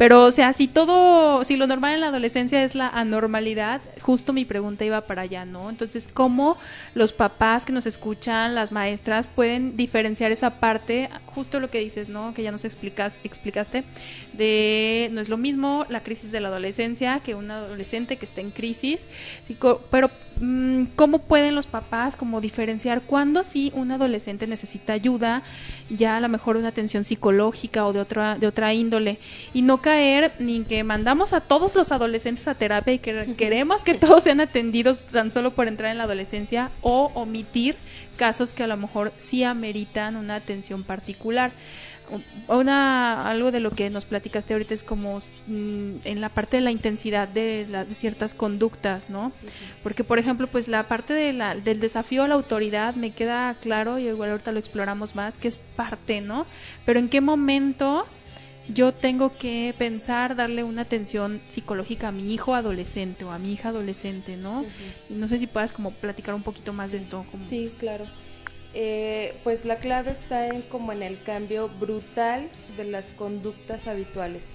Pero, 0.00 0.24
o 0.24 0.32
sea, 0.32 0.54
si 0.54 0.66
todo, 0.66 1.44
si 1.44 1.58
lo 1.58 1.66
normal 1.66 1.92
en 1.92 2.00
la 2.00 2.06
adolescencia 2.06 2.64
es 2.64 2.74
la 2.74 2.88
anormalidad, 2.88 3.82
justo 4.00 4.32
mi 4.32 4.46
pregunta 4.46 4.82
iba 4.82 5.02
para 5.02 5.20
allá, 5.20 5.44
¿no? 5.44 5.68
Entonces, 5.68 6.08
¿cómo 6.10 6.56
los 6.94 7.12
papás 7.12 7.66
que 7.66 7.72
nos 7.74 7.84
escuchan, 7.84 8.54
las 8.54 8.72
maestras, 8.72 9.26
pueden 9.26 9.76
diferenciar 9.76 10.32
esa 10.32 10.58
parte, 10.58 11.10
justo 11.26 11.60
lo 11.60 11.68
que 11.68 11.80
dices, 11.80 12.08
¿no? 12.08 12.32
Que 12.32 12.42
ya 12.42 12.50
nos 12.50 12.64
explicas, 12.64 13.14
explicaste, 13.24 13.84
de 14.32 15.08
no 15.12 15.20
es 15.20 15.28
lo 15.28 15.36
mismo 15.36 15.86
la 15.88 16.02
crisis 16.02 16.32
de 16.32 16.40
la 16.40 16.48
adolescencia 16.48 17.20
que 17.20 17.34
un 17.34 17.50
adolescente 17.50 18.16
que 18.16 18.26
está 18.26 18.40
en 18.40 18.50
crisis, 18.50 19.06
pero 19.90 20.10
mm, 20.40 20.84
¿cómo 20.96 21.18
pueden 21.18 21.54
los 21.54 21.66
papás 21.66 22.16
como 22.16 22.40
diferenciar 22.40 23.02
cuándo 23.02 23.42
sí 23.44 23.72
un 23.74 23.92
adolescente 23.92 24.46
necesita 24.46 24.92
ayuda, 24.92 25.42
ya 25.90 26.16
a 26.16 26.20
lo 26.20 26.28
mejor 26.28 26.56
una 26.56 26.68
atención 26.68 27.04
psicológica 27.04 27.86
o 27.86 27.92
de 27.92 28.00
otra, 28.00 28.36
de 28.38 28.46
otra 28.46 28.72
índole, 28.74 29.18
y 29.54 29.62
no 29.62 29.80
caer 29.82 30.32
ni 30.38 30.62
que 30.64 30.84
mandamos 30.84 31.32
a 31.32 31.40
todos 31.40 31.74
los 31.74 31.92
adolescentes 31.92 32.48
a 32.48 32.54
terapia 32.54 32.94
y 32.94 32.98
que 32.98 33.34
queremos 33.36 33.84
que 33.84 33.94
todos 33.94 34.24
sean 34.24 34.40
atendidos 34.40 35.06
tan 35.06 35.30
solo 35.30 35.52
por 35.52 35.68
entrar 35.68 35.90
en 35.90 35.98
la 35.98 36.04
adolescencia 36.04 36.70
o 36.82 37.10
omitir 37.14 37.76
casos 38.16 38.52
que 38.52 38.62
a 38.62 38.66
lo 38.66 38.76
mejor 38.76 39.12
sí 39.16 39.44
ameritan 39.44 40.16
una 40.16 40.34
atención 40.34 40.84
particular 40.84 41.52
una 42.48 43.28
algo 43.28 43.50
de 43.50 43.60
lo 43.60 43.70
que 43.70 43.90
nos 43.90 44.04
platicaste 44.04 44.52
ahorita 44.52 44.74
es 44.74 44.82
como 44.82 45.18
mm, 45.46 45.96
en 46.04 46.20
la 46.20 46.28
parte 46.28 46.56
de 46.56 46.62
la 46.62 46.70
intensidad 46.70 47.28
de, 47.28 47.66
ciertas 47.94 48.34
conductas, 48.34 49.10
¿no? 49.10 49.32
Porque 49.82 50.04
por 50.04 50.18
ejemplo, 50.18 50.46
pues 50.46 50.68
la 50.68 50.84
parte 50.84 51.12
de 51.12 51.32
la, 51.32 51.54
del 51.54 51.80
desafío 51.80 52.24
a 52.24 52.28
la 52.28 52.34
autoridad 52.34 52.94
me 52.94 53.10
queda 53.10 53.54
claro 53.60 53.98
y 53.98 54.08
igual 54.08 54.30
ahorita 54.30 54.52
lo 54.52 54.58
exploramos 54.58 55.14
más 55.14 55.38
que 55.38 55.48
es 55.48 55.56
parte, 55.56 56.20
¿no? 56.20 56.46
Pero 56.84 56.98
en 56.98 57.08
qué 57.08 57.20
momento 57.20 58.06
yo 58.74 58.92
tengo 58.92 59.32
que 59.32 59.74
pensar 59.78 60.36
darle 60.36 60.64
una 60.64 60.82
atención 60.82 61.40
psicológica 61.48 62.08
a 62.08 62.12
mi 62.12 62.32
hijo 62.32 62.54
adolescente 62.54 63.24
o 63.24 63.30
a 63.30 63.38
mi 63.38 63.52
hija 63.52 63.70
adolescente, 63.70 64.36
¿no? 64.36 64.64
No 65.08 65.28
sé 65.28 65.38
si 65.38 65.46
puedas 65.46 65.72
como 65.72 65.90
platicar 65.92 66.34
un 66.34 66.42
poquito 66.42 66.72
más 66.72 66.92
de 66.92 66.98
esto. 66.98 67.24
Sí, 67.46 67.72
claro. 67.78 68.04
Eh, 68.72 69.34
pues 69.42 69.64
la 69.64 69.76
clave 69.76 70.12
está 70.12 70.46
en 70.46 70.62
como 70.62 70.92
en 70.92 71.02
el 71.02 71.20
cambio 71.22 71.68
brutal 71.80 72.48
de 72.76 72.84
las 72.84 73.12
conductas 73.12 73.88
habituales. 73.88 74.54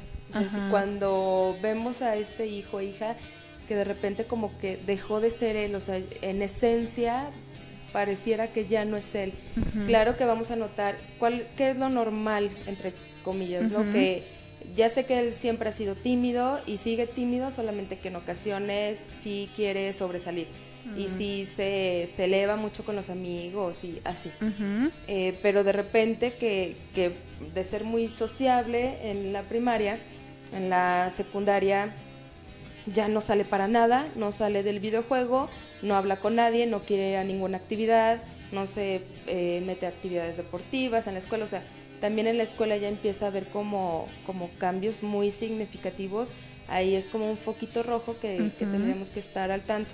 cuando 0.69 1.55
vemos 1.61 2.01
a 2.01 2.15
este 2.15 2.47
hijo 2.47 2.81
hija 2.81 3.15
que 3.69 3.75
de 3.75 3.83
repente 3.83 4.25
como 4.25 4.57
que 4.59 4.77
dejó 4.85 5.21
de 5.21 5.31
ser 5.31 5.55
él, 5.55 5.75
o 5.75 5.81
sea, 5.81 6.01
en 6.21 6.41
esencia 6.41 7.29
pareciera 7.93 8.47
que 8.47 8.67
ya 8.67 8.83
no 8.85 8.97
es 8.97 9.15
él. 9.15 9.33
Claro 9.85 10.17
que 10.17 10.25
vamos 10.25 10.51
a 10.51 10.55
notar 10.55 10.97
cuál 11.19 11.47
qué 11.55 11.69
es 11.69 11.77
lo 11.77 11.89
normal 11.89 12.49
entre 12.67 12.93
comillas, 13.23 13.71
lo 13.71 13.83
que 13.91 14.23
ya 14.75 14.89
sé 14.89 15.05
que 15.05 15.19
él 15.19 15.33
siempre 15.33 15.69
ha 15.69 15.71
sido 15.71 15.95
tímido 15.95 16.59
y 16.65 16.77
sigue 16.77 17.07
tímido, 17.07 17.51
solamente 17.51 17.97
que 17.97 18.09
en 18.09 18.17
ocasiones 18.17 19.03
sí 19.21 19.49
quiere 19.55 19.93
sobresalir 19.93 20.47
y 20.97 21.09
sí 21.09 21.45
se, 21.45 22.07
se, 22.13 22.25
eleva 22.25 22.55
mucho 22.55 22.83
con 22.83 22.95
los 22.95 23.09
amigos 23.09 23.83
y 23.83 24.01
así. 24.03 24.29
Eh, 25.07 25.37
pero 25.41 25.63
de 25.63 25.71
repente 25.71 26.33
que, 26.33 26.75
que, 26.93 27.11
de 27.53 27.63
ser 27.63 27.83
muy 27.83 28.07
sociable 28.07 28.97
en 29.09 29.33
la 29.33 29.41
primaria, 29.43 29.97
en 30.53 30.69
la 30.69 31.09
secundaria 31.09 31.93
ya 32.93 33.07
no 33.07 33.21
sale 33.21 33.45
para 33.45 33.67
nada, 33.67 34.07
no 34.15 34.31
sale 34.31 34.63
del 34.63 34.79
videojuego, 34.79 35.49
no 35.81 35.95
habla 35.95 36.17
con 36.17 36.35
nadie, 36.35 36.67
no 36.67 36.81
quiere 36.81 37.11
ir 37.11 37.17
a 37.17 37.23
ninguna 37.23 37.57
actividad, 37.57 38.21
no 38.51 38.67
se 38.67 39.01
eh, 39.27 39.63
mete 39.65 39.85
a 39.85 39.89
actividades 39.89 40.37
deportivas 40.37 41.07
en 41.07 41.13
la 41.13 41.19
escuela, 41.19 41.45
o 41.45 41.47
sea, 41.47 41.63
también 41.99 42.27
en 42.27 42.37
la 42.37 42.43
escuela 42.43 42.77
ya 42.77 42.89
empieza 42.89 43.25
a 43.25 43.27
haber 43.29 43.45
como, 43.45 44.07
como 44.25 44.49
cambios 44.59 45.01
muy 45.01 45.31
significativos, 45.31 46.29
ahí 46.67 46.95
es 46.95 47.07
como 47.07 47.29
un 47.29 47.37
foquito 47.37 47.81
rojo 47.83 48.15
que, 48.21 48.51
que 48.59 48.65
tendríamos 48.65 49.09
que 49.09 49.19
estar 49.19 49.51
al 49.51 49.61
tanto. 49.61 49.89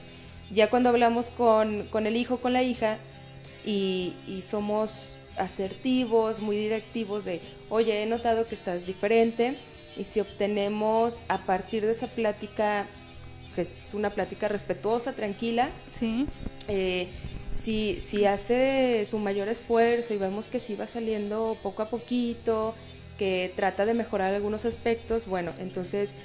Ya 0.54 0.70
cuando 0.70 0.90
hablamos 0.90 1.30
con, 1.30 1.88
con 1.88 2.08
el 2.08 2.16
hijo, 2.16 2.38
con 2.38 2.54
la 2.54 2.64
hija, 2.64 2.98
y, 3.66 4.14
y, 4.28 4.42
somos 4.42 5.10
asertivos, 5.38 6.40
muy 6.40 6.58
directivos 6.58 7.26
de, 7.26 7.40
oye, 7.70 8.04
he 8.04 8.06
notado 8.06 8.46
que 8.46 8.56
estás 8.56 8.86
diferente, 8.88 9.56
y 9.96 10.04
si 10.04 10.20
obtenemos 10.20 11.22
a 11.28 11.38
partir 11.38 11.86
de 11.86 11.92
esa 11.92 12.08
plática, 12.08 12.86
que 13.56 13.62
es 13.62 13.92
una 13.94 14.10
plática 14.10 14.48
respetuosa, 14.48 15.14
tranquila, 15.14 15.70
sí. 16.00 16.26
Eh, 16.68 17.08
si, 17.54 18.00
si 18.00 18.26
hace 18.26 19.06
su 19.06 19.20
mayor 19.20 19.50
esfuerzo 19.50 20.14
y 20.14 20.18
vemos 20.18 20.48
que 20.48 20.60
sí 20.60 20.76
va 20.76 20.88
saliendo 20.88 21.58
poco 21.62 21.84
a 21.84 21.90
poquito, 21.90 22.74
que 23.18 23.52
trata 23.56 23.86
de 23.86 23.94
mejorar 23.94 24.34
algunos 24.34 24.66
aspectos, 24.66 25.28
bueno, 25.28 25.52
entonces 25.60 26.16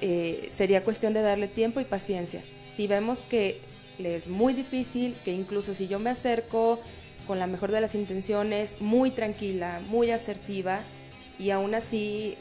eh, 0.00 0.48
sería 0.52 0.82
cuestión 0.82 1.12
de 1.14 1.22
darle 1.22 1.48
tiempo 1.48 1.80
y 1.80 1.84
paciencia. 1.84 2.42
Si 2.64 2.86
vemos 2.86 3.20
que 3.20 3.60
le 3.98 4.16
es 4.16 4.28
muy 4.28 4.52
difícil, 4.52 5.14
que 5.24 5.32
incluso 5.32 5.74
si 5.74 5.88
yo 5.88 5.98
me 5.98 6.10
acerco 6.10 6.78
con 7.26 7.38
la 7.38 7.46
mejor 7.46 7.72
de 7.72 7.80
las 7.80 7.94
intenciones, 7.94 8.80
muy 8.80 9.10
tranquila, 9.10 9.80
muy 9.88 10.10
asertiva, 10.10 10.80
y 11.38 11.50
aún 11.50 11.74
así 11.74 12.36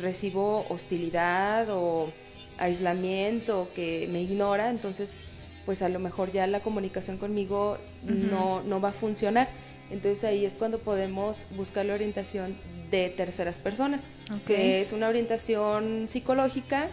recibo 0.00 0.64
hostilidad 0.68 1.68
o 1.70 2.10
aislamiento, 2.58 3.68
que 3.74 4.08
me 4.12 4.22
ignora, 4.22 4.70
entonces 4.70 5.18
pues 5.66 5.82
a 5.82 5.88
lo 5.88 5.98
mejor 5.98 6.32
ya 6.32 6.46
la 6.46 6.60
comunicación 6.60 7.18
conmigo 7.18 7.78
no, 8.04 8.62
no 8.62 8.80
va 8.80 8.88
a 8.88 8.92
funcionar. 8.92 9.48
Entonces 9.92 10.24
ahí 10.24 10.44
es 10.46 10.54
cuando 10.54 10.78
podemos 10.78 11.44
buscar 11.56 11.84
la 11.86 11.94
orientación 11.94 12.56
de 12.90 13.10
terceras 13.10 13.58
personas, 13.58 14.04
que 14.46 14.80
es 14.80 14.92
una 14.92 15.08
orientación 15.08 16.06
psicológica 16.08 16.88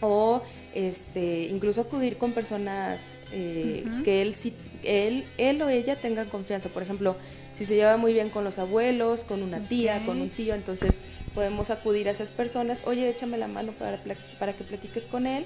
o 0.00 0.42
este 0.74 1.44
incluso 1.44 1.82
acudir 1.82 2.16
con 2.16 2.32
personas 2.32 3.16
eh, 3.32 3.84
que 4.02 4.22
él, 4.22 4.34
él, 4.82 5.24
él 5.36 5.62
o 5.62 5.68
ella 5.68 5.94
tengan 5.94 6.28
confianza. 6.28 6.70
Por 6.70 6.82
ejemplo, 6.82 7.16
si 7.54 7.66
se 7.66 7.74
lleva 7.74 7.98
muy 7.98 8.14
bien 8.14 8.30
con 8.30 8.44
los 8.44 8.58
abuelos, 8.58 9.24
con 9.24 9.42
una 9.42 9.60
tía, 9.60 10.00
con 10.06 10.20
un 10.20 10.30
tío, 10.30 10.54
entonces 10.54 10.98
podemos 11.34 11.70
acudir 11.70 12.08
a 12.08 12.12
esas 12.12 12.30
personas, 12.32 12.82
oye, 12.86 13.08
échame 13.08 13.36
la 13.36 13.48
mano 13.48 13.72
para, 13.72 13.98
para 14.38 14.52
que 14.54 14.64
platiques 14.64 15.06
con 15.06 15.26
él, 15.26 15.44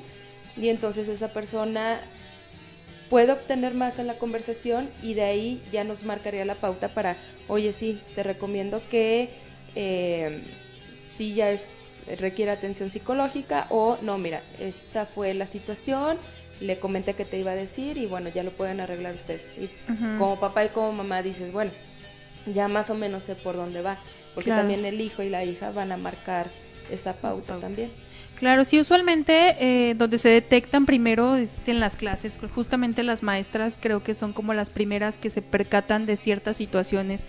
y 0.57 0.69
entonces 0.69 1.09
esa 1.09 1.33
persona 1.33 2.01
puede 3.11 3.33
obtener 3.33 3.75
más 3.75 3.99
en 3.99 4.07
la 4.07 4.19
conversación 4.19 4.89
y 5.03 5.15
de 5.15 5.23
ahí 5.23 5.63
ya 5.73 5.85
nos 5.85 6.05
marcaría 6.05 6.45
la 6.45 6.55
pauta 6.55 6.89
para, 6.89 7.17
oye, 7.49 7.73
sí, 7.73 8.01
te 8.15 8.23
recomiendo 8.23 8.81
que 8.91 9.29
eh, 9.75 10.43
si 11.09 11.35
ya 11.35 11.51
es, 11.51 12.03
requiere 12.19 12.51
atención 12.51 12.91
psicológica 12.91 13.67
o 13.71 13.99
no, 14.03 14.19
mira, 14.19 14.43
esta 14.61 15.07
fue 15.07 15.35
la 15.35 15.47
situación, 15.47 16.19
le 16.61 16.79
comenté 16.79 17.15
que 17.15 17.25
te 17.25 17.39
iba 17.39 17.53
a 17.53 17.57
decir 17.57 17.97
y 17.99 18.07
bueno, 18.07 18.31
ya 18.31 18.43
lo 18.43 18.51
pueden 18.51 18.81
arreglar 18.81 19.15
ustedes. 19.15 19.49
Y 19.59 19.69
como 20.19 20.39
papá 20.39 20.65
y 20.65 20.69
como 20.69 20.93
mamá 20.93 21.23
dices, 21.23 21.53
bueno, 21.53 21.71
ya 22.53 22.69
más 22.69 22.91
o 22.91 22.95
menos 22.95 23.25
sé 23.25 23.35
por 23.35 23.57
dónde 23.57 23.83
va, 23.83 23.99
porque 24.35 24.51
también 24.51 24.85
el 24.85 25.01
hijo 25.01 25.23
y 25.23 25.31
la 25.31 25.45
hija 25.45 25.71
van 25.71 25.93
a 25.93 25.97
marcar 25.97 26.47
esa 26.91 27.15
pauta, 27.15 27.59
también. 27.59 27.91
Claro, 28.45 28.67
sí, 28.67 28.79
usualmente 28.79 29.57
eh, 29.59 29.95
donde 29.95 30.19
se 30.19 30.29
detectan 30.29 30.85
primero 30.85 31.35
es 31.35 31.67
en 31.67 31.81
las 31.81 31.97
clases, 31.97 32.39
justamente 32.55 33.03
las 33.03 33.23
maestras 33.23 33.79
creo 33.81 34.03
que 34.03 34.13
son 34.13 34.35
como 34.35 34.53
las 34.53 34.69
primeras 34.69 35.17
que 35.17 35.31
se 35.31 35.41
percatan 35.41 36.05
de 36.05 36.19
ciertas 36.19 36.59
situaciones. 36.59 37.27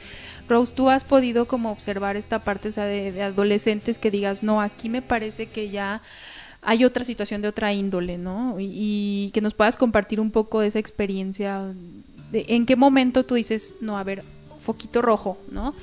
Rose, 0.50 0.74
tú 0.76 0.90
has 0.90 1.06
podido 1.06 1.46
como 1.46 1.72
observar 1.72 2.18
esta 2.18 2.40
parte, 2.40 2.68
o 2.68 2.72
sea, 2.74 2.84
de, 2.84 3.24
adolescentes 3.24 3.98
que 3.98 4.12
digas, 4.12 4.44
no, 4.44 4.60
aquí 4.60 4.90
me 4.90 5.02
parece 5.02 5.46
que 5.46 5.70
ya 5.70 6.02
hay 6.62 6.84
otra 6.84 7.06
situación 7.06 7.42
de 7.42 7.48
otra 7.48 7.72
índole, 7.72 8.18
¿no? 8.18 8.60
Y, 8.60 8.74
y 8.74 9.32
que 9.32 9.40
nos 9.40 9.54
puedas 9.54 9.78
compartir 9.78 10.20
un 10.20 10.32
poco 10.32 10.60
de 10.60 10.68
esa 10.68 10.80
experiencia, 10.80 11.62
de 12.34 12.46
en 12.50 12.66
qué 12.66 12.76
momento 12.76 13.24
tú 13.24 13.36
dices, 13.36 13.74
no, 13.80 13.98
a 13.98 14.04
ver, 14.04 14.22
foquito 14.60 15.02
rojo, 15.02 15.38
¿no? 15.50 15.74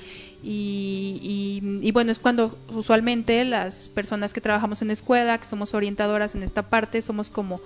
Y, 0.45 1.91
bueno, 1.93 2.11
es 2.11 2.19
cuando 2.19 2.59
usualmente 2.69 3.45
las 3.45 3.89
personas 3.89 4.33
que 4.33 4.41
trabajamos 4.41 4.83
en 4.83 4.91
escuela, 4.91 5.39
que 5.39 5.45
somos 5.45 5.73
orientadoras 5.73 6.35
en 6.35 6.43
esta 6.43 6.63
parte, 6.63 7.01
somos 7.01 7.31
como 7.31 7.61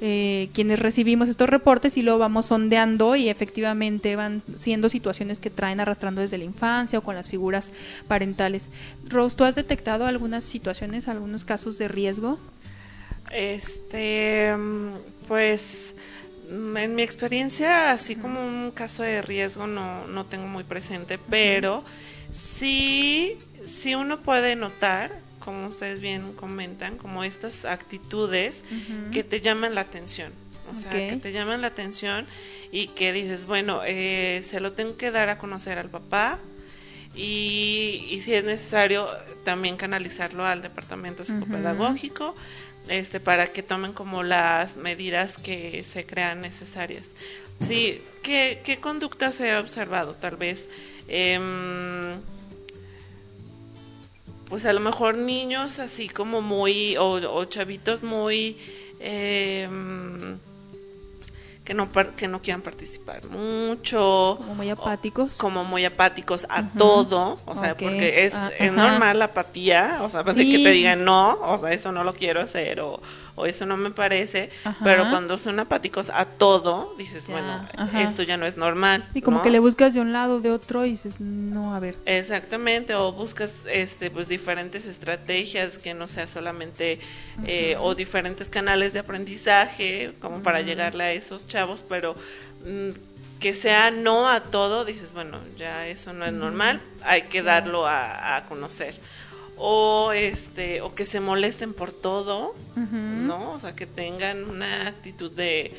eh, 0.00 0.48
quienes 0.54 0.78
recibimos 0.78 1.28
estos 1.28 1.50
reportes 1.50 1.98
y 1.98 2.02
luego 2.02 2.18
vamos 2.18 2.46
sondeando 2.46 3.14
y 3.14 3.28
efectivamente 3.28 4.16
van 4.16 4.42
siendo 4.58 4.88
situaciones 4.88 5.38
que 5.38 5.50
traen 5.50 5.80
arrastrando 5.80 6.22
desde 6.22 6.38
la 6.38 6.44
infancia 6.44 6.98
o 6.98 7.02
con 7.02 7.14
las 7.14 7.28
figuras 7.28 7.72
parentales. 8.08 8.70
Rose, 9.06 9.36
¿tú 9.36 9.44
has 9.44 9.54
detectado 9.54 10.06
algunas 10.06 10.44
situaciones, 10.44 11.08
algunos 11.08 11.44
casos 11.44 11.76
de 11.76 11.88
riesgo? 11.88 12.38
Este, 13.30 14.54
pues 15.28 15.94
en 16.48 16.94
mi 16.94 17.02
experiencia, 17.02 17.90
así 17.90 18.16
como 18.16 18.46
un 18.46 18.70
caso 18.70 19.02
de 19.02 19.20
riesgo 19.22 19.66
no, 19.66 20.06
no 20.06 20.24
tengo 20.24 20.46
muy 20.46 20.64
presente, 20.64 21.18
pero 21.28 21.84
sí, 22.34 23.38
sí 23.64 23.94
uno 23.94 24.20
puede 24.20 24.56
notar, 24.56 25.18
como 25.38 25.68
ustedes 25.68 26.00
bien 26.00 26.32
comentan, 26.32 26.98
como 26.98 27.24
estas 27.24 27.64
actitudes 27.64 28.64
que 29.12 29.24
te 29.24 29.40
llaman 29.40 29.74
la 29.74 29.82
atención. 29.82 30.32
O 30.72 30.76
sea, 30.76 30.90
que 30.90 31.16
te 31.16 31.32
llaman 31.32 31.60
la 31.60 31.68
atención 31.68 32.26
y 32.72 32.88
que 32.88 33.12
dices, 33.12 33.46
bueno, 33.46 33.82
eh, 33.84 34.40
se 34.42 34.60
lo 34.60 34.72
tengo 34.72 34.96
que 34.96 35.10
dar 35.10 35.28
a 35.28 35.38
conocer 35.38 35.78
al 35.78 35.90
papá 35.90 36.38
y, 37.14 38.08
y 38.10 38.20
si 38.22 38.34
es 38.34 38.44
necesario 38.44 39.06
también 39.44 39.76
canalizarlo 39.76 40.46
al 40.46 40.62
departamento 40.62 41.24
psicopedagógico 41.24 42.34
este, 42.88 43.20
para 43.20 43.46
que 43.46 43.62
tomen 43.62 43.92
como 43.92 44.22
las 44.22 44.76
medidas 44.76 45.38
que 45.38 45.82
se 45.84 46.04
crean 46.04 46.40
necesarias. 46.40 47.10
Sí, 47.60 48.02
¿qué, 48.22 48.60
qué 48.64 48.78
conducta 48.78 49.32
se 49.32 49.52
ha 49.52 49.60
observado? 49.60 50.14
Tal 50.14 50.36
vez, 50.36 50.68
em, 51.08 52.20
pues 54.48 54.64
a 54.64 54.72
lo 54.72 54.80
mejor 54.80 55.16
niños 55.16 55.78
así 55.78 56.08
como 56.08 56.40
muy, 56.40 56.96
o, 56.96 57.10
o 57.12 57.44
chavitos 57.46 58.02
muy... 58.02 58.56
Eh, 59.00 59.68
que 61.64 61.72
no 61.72 61.90
que 61.90 62.28
no 62.28 62.42
quieran 62.42 62.60
participar 62.60 63.26
mucho. 63.28 64.36
Como 64.38 64.54
muy 64.54 64.68
apáticos. 64.68 65.36
Como 65.38 65.64
muy 65.64 65.84
apáticos 65.84 66.46
a 66.50 66.68
todo 66.68 67.38
o 67.46 67.56
sea 67.56 67.74
porque 67.74 68.26
es, 68.26 68.34
ah, 68.34 68.50
es 68.58 68.70
normal 68.70 69.18
la 69.18 69.26
apatía 69.26 70.00
o 70.02 70.10
sea 70.10 70.22
de 70.22 70.34
que 70.34 70.58
te 70.58 70.70
digan 70.70 71.04
no 71.04 71.38
o 71.40 71.58
sea 71.58 71.72
eso 71.72 71.90
no 71.90 72.04
lo 72.04 72.14
quiero 72.14 72.42
hacer 72.42 72.80
o 72.80 73.00
o 73.36 73.46
eso 73.46 73.66
no 73.66 73.76
me 73.76 73.90
parece, 73.90 74.50
pero 74.82 75.10
cuando 75.10 75.38
son 75.38 75.58
apáticos 75.58 76.10
a 76.10 76.24
todo, 76.24 76.94
dices, 76.96 77.28
bueno, 77.28 77.68
esto 77.98 78.22
ya 78.22 78.36
no 78.36 78.46
es 78.46 78.56
normal. 78.56 79.04
Sí, 79.12 79.22
como 79.22 79.42
que 79.42 79.50
le 79.50 79.58
buscas 79.58 79.94
de 79.94 80.00
un 80.00 80.12
lado, 80.12 80.40
de 80.40 80.50
otro 80.50 80.84
y 80.84 80.90
dices, 80.90 81.20
no, 81.20 81.74
a 81.74 81.80
ver. 81.80 81.96
Exactamente, 82.06 82.94
o 82.94 83.12
buscas 83.12 83.66
este 83.70 84.10
pues 84.10 84.28
diferentes 84.28 84.86
estrategias 84.86 85.78
que 85.78 85.94
no 85.94 86.06
sea 86.06 86.26
solamente 86.26 87.00
eh, 87.44 87.76
o 87.80 87.94
diferentes 87.94 88.50
canales 88.50 88.92
de 88.92 89.00
aprendizaje 89.00 90.12
como 90.20 90.42
para 90.42 90.60
llegarle 90.60 91.04
a 91.04 91.12
esos 91.12 91.46
chavos, 91.46 91.84
pero 91.88 92.14
mm, 92.64 92.90
que 93.40 93.52
sea 93.52 93.90
no 93.90 94.28
a 94.28 94.40
todo, 94.44 94.84
dices, 94.84 95.12
bueno, 95.12 95.38
ya 95.58 95.88
eso 95.88 96.12
no 96.12 96.24
es 96.24 96.32
normal, 96.32 96.80
hay 97.02 97.22
que 97.22 97.42
darlo 97.42 97.86
a, 97.86 98.36
a 98.36 98.44
conocer 98.46 98.94
o 99.56 100.12
este 100.12 100.80
o 100.80 100.94
que 100.94 101.04
se 101.06 101.20
molesten 101.20 101.74
por 101.74 101.92
todo, 101.92 102.54
¿no? 102.76 103.52
O 103.52 103.60
sea, 103.60 103.74
que 103.74 103.86
tengan 103.86 104.44
una 104.44 104.88
actitud 104.88 105.30
de, 105.30 105.72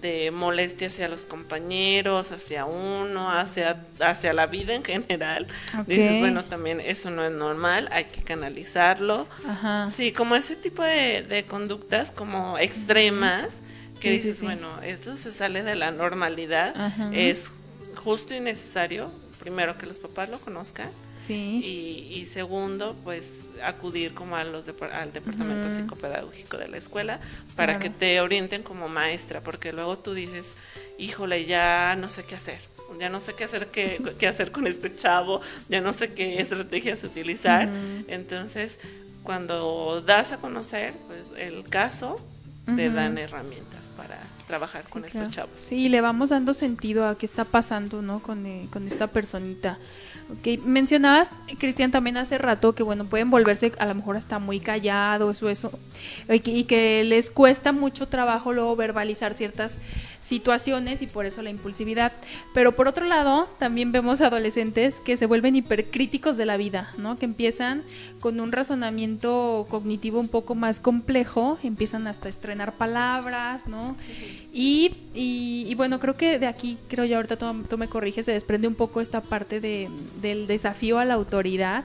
de 0.00 0.30
molestia 0.30 0.88
hacia 0.88 1.08
los 1.08 1.24
compañeros, 1.24 2.32
hacia 2.32 2.64
uno, 2.64 3.30
hacia 3.30 3.84
hacia 4.00 4.32
la 4.32 4.46
vida 4.46 4.74
en 4.74 4.82
general. 4.84 5.46
Dices, 5.86 6.18
bueno, 6.20 6.44
también 6.44 6.80
eso 6.80 7.10
no 7.10 7.24
es 7.24 7.32
normal, 7.32 7.88
hay 7.92 8.04
que 8.06 8.22
canalizarlo. 8.22 9.26
Sí, 9.88 10.12
como 10.12 10.34
ese 10.36 10.56
tipo 10.56 10.82
de, 10.82 11.22
de 11.22 11.44
conductas 11.44 12.10
como 12.10 12.58
extremas 12.58 13.48
que 14.00 14.10
dices, 14.10 14.42
bueno, 14.42 14.82
esto 14.82 15.16
se 15.16 15.30
sale 15.30 15.62
de 15.62 15.76
la 15.76 15.92
normalidad, 15.92 16.74
es 17.14 17.52
justo 17.94 18.34
y 18.34 18.40
necesario 18.40 19.12
primero 19.38 19.78
que 19.78 19.86
los 19.86 19.98
papás 19.98 20.28
lo 20.28 20.40
conozcan 20.40 20.88
y, 21.28 22.08
y, 22.12 22.26
segundo, 22.26 22.96
pues 23.04 23.46
acudir 23.62 24.14
como 24.14 24.36
a 24.36 24.44
los 24.44 24.68
al 24.68 25.12
departamento 25.12 25.70
psicopedagógico 25.70 26.56
de 26.56 26.68
la 26.68 26.78
escuela 26.78 27.20
para 27.56 27.78
que 27.78 27.90
te 27.90 28.20
orienten 28.20 28.62
como 28.62 28.88
maestra, 28.88 29.40
porque 29.40 29.72
luego 29.72 29.98
tú 29.98 30.14
dices, 30.14 30.46
híjole, 30.98 31.44
ya 31.44 31.96
no 31.96 32.10
sé 32.10 32.24
qué 32.24 32.34
hacer, 32.34 32.60
ya 32.98 33.08
no 33.08 33.20
sé 33.20 33.34
qué 33.34 33.44
hacer, 33.44 33.68
qué, 33.68 34.00
qué 34.18 34.26
hacer 34.26 34.52
con 34.52 34.66
este 34.66 34.94
chavo, 34.94 35.40
ya 35.68 35.80
no 35.80 35.92
sé 35.92 36.12
qué 36.12 36.40
estrategias 36.40 37.04
utilizar. 37.04 37.68
Entonces, 38.08 38.78
cuando 39.22 40.00
das 40.00 40.32
a 40.32 40.38
conocer 40.38 40.94
pues, 41.06 41.32
el 41.36 41.64
caso, 41.64 42.16
te 42.76 42.90
dan 42.90 43.18
herramientas 43.18 43.90
para 43.96 44.18
trabajar 44.46 44.84
con 44.88 45.04
estos 45.04 45.30
chavos. 45.30 45.52
Sí, 45.56 45.88
le 45.88 46.00
vamos 46.00 46.30
dando 46.30 46.54
sentido 46.54 47.06
a 47.06 47.18
qué 47.18 47.26
está 47.26 47.44
pasando, 47.44 48.02
¿no? 48.02 48.20
Con, 48.22 48.46
eh, 48.46 48.68
con 48.72 48.86
esta 48.86 49.08
personita. 49.08 49.78
Okay. 50.38 50.58
Mencionabas, 50.58 51.30
Cristian, 51.58 51.90
también 51.90 52.16
hace 52.16 52.38
rato 52.38 52.74
que, 52.74 52.82
bueno, 52.82 53.04
pueden 53.04 53.30
volverse 53.30 53.72
a 53.78 53.86
lo 53.86 53.94
mejor 53.94 54.16
hasta 54.16 54.38
muy 54.38 54.60
callados 54.60 55.42
o 55.42 55.48
eso, 55.48 55.70
y 56.28 56.40
que, 56.64 57.00
y 57.02 57.04
les 57.04 57.30
cuesta 57.30 57.72
mucho 57.72 58.08
trabajo 58.08 58.52
luego 58.52 58.74
verbalizar 58.76 59.34
ciertas 59.34 59.78
situaciones 60.22 61.02
y 61.02 61.06
por 61.06 61.26
eso 61.26 61.42
la 61.42 61.50
impulsividad. 61.50 62.12
Pero 62.54 62.72
por 62.72 62.88
otro 62.88 63.04
lado, 63.04 63.48
también 63.58 63.92
vemos 63.92 64.20
adolescentes 64.20 65.00
que 65.00 65.16
se 65.16 65.26
vuelven 65.26 65.56
hipercríticos 65.56 66.36
de 66.36 66.46
la 66.46 66.56
vida, 66.56 66.92
¿no? 66.96 67.16
Que 67.16 67.24
empiezan 67.24 67.82
con 68.20 68.40
un 68.40 68.52
razonamiento 68.52 69.66
cognitivo 69.68 70.20
un 70.20 70.28
poco 70.28 70.54
más 70.54 70.80
complejo, 70.80 71.58
empiezan 71.62 72.06
hasta 72.06 72.28
a 72.28 72.30
estrenar 72.30 72.74
palabras, 72.74 73.66
¿no? 73.66 73.96
Y, 74.54 74.94
y, 75.14 75.74
bueno, 75.76 75.98
creo 75.98 76.16
que 76.16 76.38
de 76.38 76.46
aquí, 76.46 76.78
creo 76.88 77.04
yo, 77.04 77.16
ahorita 77.16 77.36
tú, 77.36 77.78
me 77.78 77.88
corriges, 77.88 78.26
se 78.26 78.32
desprende 78.32 78.68
un 78.68 78.74
poco 78.74 79.00
esta 79.00 79.22
parte 79.22 79.60
de, 79.60 79.88
del 80.22 80.46
desafío 80.46 80.98
a 80.98 81.04
la 81.04 81.14
autoridad, 81.14 81.84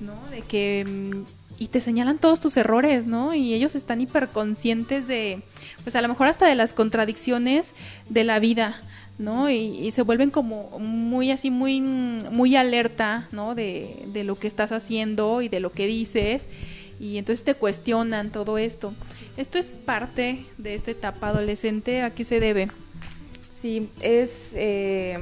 ¿no? 0.00 0.14
De 0.30 0.42
que 0.42 0.84
mm, 0.86 1.36
y 1.58 1.68
te 1.68 1.80
señalan 1.80 2.18
todos 2.18 2.40
tus 2.40 2.56
errores, 2.56 3.06
¿no? 3.06 3.34
Y 3.34 3.54
ellos 3.54 3.74
están 3.74 4.00
hiperconscientes 4.00 5.08
de, 5.08 5.42
pues 5.84 5.96
a 5.96 6.02
lo 6.02 6.08
mejor 6.08 6.26
hasta 6.26 6.46
de 6.46 6.54
las 6.54 6.72
contradicciones 6.72 7.72
de 8.08 8.24
la 8.24 8.38
vida, 8.38 8.82
¿no? 9.18 9.50
Y, 9.50 9.90
se 9.92 10.02
vuelven 10.02 10.30
como 10.30 10.78
muy 10.78 11.30
así, 11.30 11.50
muy, 11.50 11.80
muy 11.80 12.56
alerta, 12.56 13.28
¿no? 13.32 13.54
De, 13.54 14.06
lo 14.24 14.36
que 14.36 14.48
estás 14.48 14.72
haciendo 14.72 15.40
y 15.40 15.48
de 15.48 15.60
lo 15.60 15.72
que 15.72 15.86
dices. 15.86 16.46
y 16.98 17.18
entonces 17.18 17.44
te 17.44 17.54
cuestionan 17.54 18.30
todo 18.30 18.58
esto. 18.58 18.92
¿Esto 19.36 19.58
es 19.58 19.68
parte 19.70 20.44
de 20.58 20.74
esta 20.74 20.90
etapa 20.90 21.28
adolescente? 21.28 22.02
¿A 22.02 22.10
qué 22.10 22.24
se 22.24 22.40
debe? 22.40 22.68
Sí, 23.50 23.88
es 24.00 24.52
eh, 24.54 25.18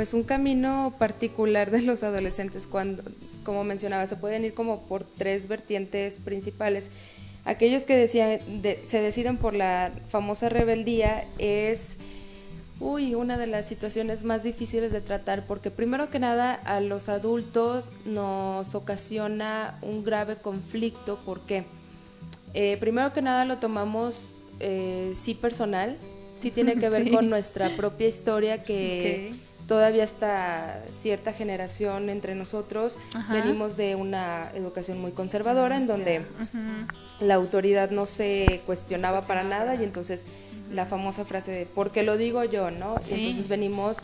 pues 0.00 0.14
un 0.14 0.22
camino 0.22 0.94
particular 0.98 1.70
de 1.70 1.82
los 1.82 2.02
adolescentes 2.02 2.66
cuando, 2.66 3.02
como 3.44 3.64
mencionaba, 3.64 4.06
se 4.06 4.16
pueden 4.16 4.46
ir 4.46 4.54
como 4.54 4.86
por 4.86 5.04
tres 5.04 5.46
vertientes 5.46 6.20
principales. 6.20 6.90
Aquellos 7.44 7.84
que 7.84 7.96
decían, 7.96 8.38
se 8.82 9.02
deciden 9.02 9.36
por 9.36 9.52
la 9.52 9.92
famosa 10.08 10.48
rebeldía 10.48 11.26
es 11.36 11.98
Uy, 12.78 13.14
una 13.14 13.36
de 13.36 13.46
las 13.46 13.68
situaciones 13.68 14.24
más 14.24 14.42
difíciles 14.42 14.90
de 14.90 15.02
tratar 15.02 15.46
porque 15.46 15.70
primero 15.70 16.08
que 16.08 16.18
nada 16.18 16.54
a 16.54 16.80
los 16.80 17.10
adultos 17.10 17.90
nos 18.06 18.74
ocasiona 18.74 19.78
un 19.82 20.02
grave 20.02 20.36
conflicto 20.36 21.20
porque 21.26 21.64
eh, 22.54 22.78
primero 22.80 23.12
que 23.12 23.20
nada 23.20 23.44
lo 23.44 23.58
tomamos 23.58 24.32
eh, 24.60 25.12
sí 25.14 25.34
personal, 25.34 25.98
sí 26.36 26.50
tiene 26.50 26.76
que 26.76 26.88
ver 26.88 27.10
con 27.12 27.28
nuestra 27.28 27.76
propia 27.76 28.08
historia 28.08 28.62
que 28.62 29.49
todavía 29.70 30.02
está 30.02 30.82
cierta 30.90 31.32
generación 31.32 32.10
entre 32.10 32.34
nosotros. 32.34 32.98
Venimos 33.30 33.76
de 33.76 33.94
una 33.94 34.50
educación 34.52 35.00
muy 35.00 35.12
conservadora 35.12 35.76
en 35.76 35.86
donde 35.86 36.22
la 37.20 37.36
autoridad 37.36 37.92
no 37.92 38.06
se 38.06 38.62
cuestionaba 38.66 39.22
para 39.22 39.44
nada 39.44 39.76
y 39.76 39.84
entonces 39.84 40.26
la 40.72 40.86
famosa 40.86 41.24
frase 41.24 41.52
de 41.52 41.66
porque 41.66 42.02
lo 42.02 42.16
digo 42.16 42.42
yo, 42.42 42.72
¿no? 42.72 42.96
entonces 42.96 43.46
venimos 43.46 43.98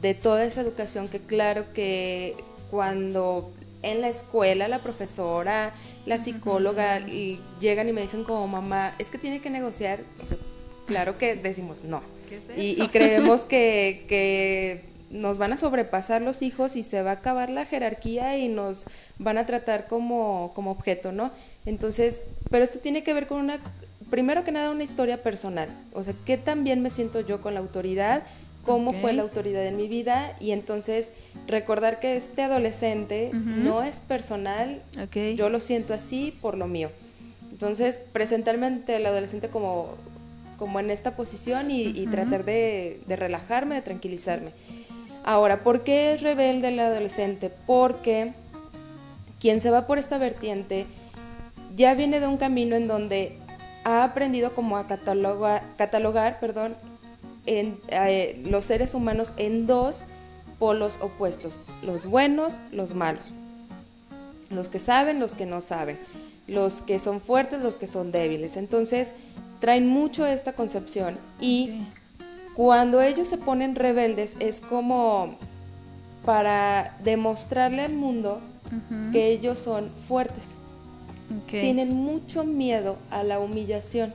de 0.00 0.14
toda 0.14 0.44
esa 0.44 0.60
educación 0.60 1.08
que 1.08 1.18
claro 1.18 1.72
que 1.74 2.36
cuando 2.70 3.50
en 3.82 4.00
la 4.00 4.10
escuela 4.10 4.68
la 4.68 4.84
profesora, 4.84 5.74
la 6.06 6.18
psicóloga 6.18 7.00
y 7.00 7.40
llegan 7.58 7.88
y 7.88 7.92
me 7.92 8.02
dicen 8.02 8.22
como 8.22 8.46
mamá, 8.46 8.94
es 9.00 9.10
que 9.10 9.18
tiene 9.18 9.40
que 9.40 9.50
negociar, 9.50 9.98
claro 10.86 11.18
que 11.18 11.34
decimos 11.34 11.82
no. 11.82 12.02
y, 12.56 12.80
y, 12.80 12.86
creemos 12.86 13.44
que, 13.44 14.04
que 14.08 14.96
nos 15.10 15.38
van 15.38 15.52
a 15.52 15.56
sobrepasar 15.56 16.22
los 16.22 16.42
hijos 16.42 16.76
y 16.76 16.82
se 16.82 17.02
va 17.02 17.10
a 17.10 17.14
acabar 17.14 17.50
la 17.50 17.64
jerarquía 17.64 18.38
y 18.38 18.48
nos 18.48 18.86
van 19.18 19.38
a 19.38 19.46
tratar 19.46 19.86
como, 19.86 20.52
como 20.54 20.70
objeto, 20.70 21.12
¿no? 21.12 21.30
Entonces, 21.66 22.22
pero 22.50 22.64
esto 22.64 22.78
tiene 22.78 23.02
que 23.02 23.14
ver 23.14 23.26
con 23.26 23.40
una 23.40 23.60
primero 24.10 24.44
que 24.44 24.52
nada 24.52 24.70
una 24.70 24.84
historia 24.84 25.22
personal, 25.22 25.68
o 25.92 26.02
sea, 26.02 26.14
qué 26.24 26.36
tan 26.36 26.64
bien 26.64 26.80
me 26.80 26.90
siento 26.90 27.20
yo 27.20 27.40
con 27.40 27.54
la 27.54 27.60
autoridad, 27.60 28.22
cómo 28.64 28.92
fue 28.92 29.12
la 29.12 29.22
autoridad 29.22 29.66
en 29.66 29.76
mi 29.76 29.88
vida 29.88 30.36
y 30.40 30.50
entonces 30.50 31.12
recordar 31.46 32.00
que 32.00 32.16
este 32.16 32.42
adolescente 32.42 33.30
no 33.32 33.82
es 33.82 34.00
personal, 34.00 34.82
yo 35.36 35.48
lo 35.48 35.60
siento 35.60 35.94
así 35.94 36.36
por 36.40 36.56
lo 36.56 36.66
mío. 36.66 36.90
Entonces, 37.50 37.98
presentarme 38.12 38.66
ante 38.66 38.96
el 38.96 39.06
adolescente 39.06 39.48
como, 39.48 39.94
como 40.58 40.80
en 40.80 40.90
esta 40.90 41.16
posición 41.16 41.70
y, 41.70 42.06
tratar 42.06 42.44
de, 42.44 43.00
de, 43.06 43.16
relajarme, 43.16 43.74
de 43.74 43.82
tranquilizarme. 43.82 44.52
Ahora, 45.24 45.58
¿por 45.58 45.84
qué 45.84 46.12
es 46.12 46.22
rebelde 46.22 46.68
el 46.68 46.80
adolescente? 46.80 47.50
Porque 47.66 48.32
quien 49.40 49.60
se 49.60 49.70
va 49.70 49.86
por 49.86 49.98
esta 49.98 50.18
vertiente 50.18 50.86
ya 51.76 51.94
viene 51.94 52.20
de 52.20 52.26
un 52.26 52.38
camino 52.38 52.76
en 52.76 52.88
donde 52.88 53.38
ha 53.84 54.04
aprendido 54.04 54.54
como 54.54 54.76
a 54.76 54.86
catalogar, 54.86 55.62
catalogar 55.76 56.40
perdón, 56.40 56.76
eh, 57.46 58.42
los 58.44 58.64
seres 58.64 58.94
humanos 58.94 59.32
en 59.36 59.66
dos 59.66 60.02
polos 60.58 60.98
opuestos, 61.00 61.58
los 61.82 62.04
buenos, 62.04 62.60
los 62.72 62.94
malos, 62.94 63.30
los 64.50 64.68
que 64.68 64.80
saben, 64.80 65.20
los 65.20 65.34
que 65.34 65.46
no 65.46 65.60
saben, 65.60 65.98
los 66.46 66.82
que 66.82 66.98
son 66.98 67.20
fuertes, 67.20 67.62
los 67.62 67.76
que 67.76 67.86
son 67.86 68.10
débiles. 68.10 68.56
Entonces, 68.56 69.14
traen 69.60 69.86
mucho 69.86 70.26
esta 70.26 70.52
concepción 70.52 71.18
y 71.40 71.86
cuando 72.58 73.00
ellos 73.00 73.26
se 73.28 73.38
ponen 73.38 73.74
rebeldes 73.74 74.36
es 74.38 74.60
como 74.60 75.36
para 76.26 76.98
demostrarle 77.02 77.82
al 77.82 77.94
mundo 77.94 78.42
que 79.12 79.28
ellos 79.28 79.58
son 79.58 79.88
fuertes 80.08 80.58
tienen 81.50 81.94
mucho 81.94 82.44
miedo 82.44 82.96
a 83.10 83.22
la 83.22 83.38
humillación. 83.38 84.12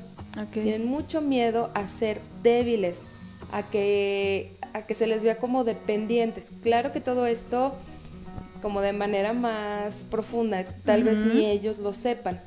Tienen 0.52 0.86
mucho 0.86 1.22
miedo 1.22 1.70
a 1.76 1.86
ser 1.86 2.20
débiles, 2.42 3.04
a 3.52 3.64
que, 3.64 4.58
a 4.74 4.82
que 4.82 4.96
se 4.96 5.06
les 5.06 5.24
vea 5.24 5.38
como 5.38 5.64
dependientes. 5.64 6.52
Claro 6.64 6.92
que 6.92 7.02
todo 7.02 7.28
esto 7.28 7.74
como 8.62 8.82
de 8.82 8.94
manera 8.94 9.34
más 9.34 10.06
profunda, 10.10 10.64
tal 10.86 11.04
vez 11.04 11.20
ni 11.20 11.46
ellos 11.46 11.78
lo 11.78 11.94
sepan. 11.94 12.40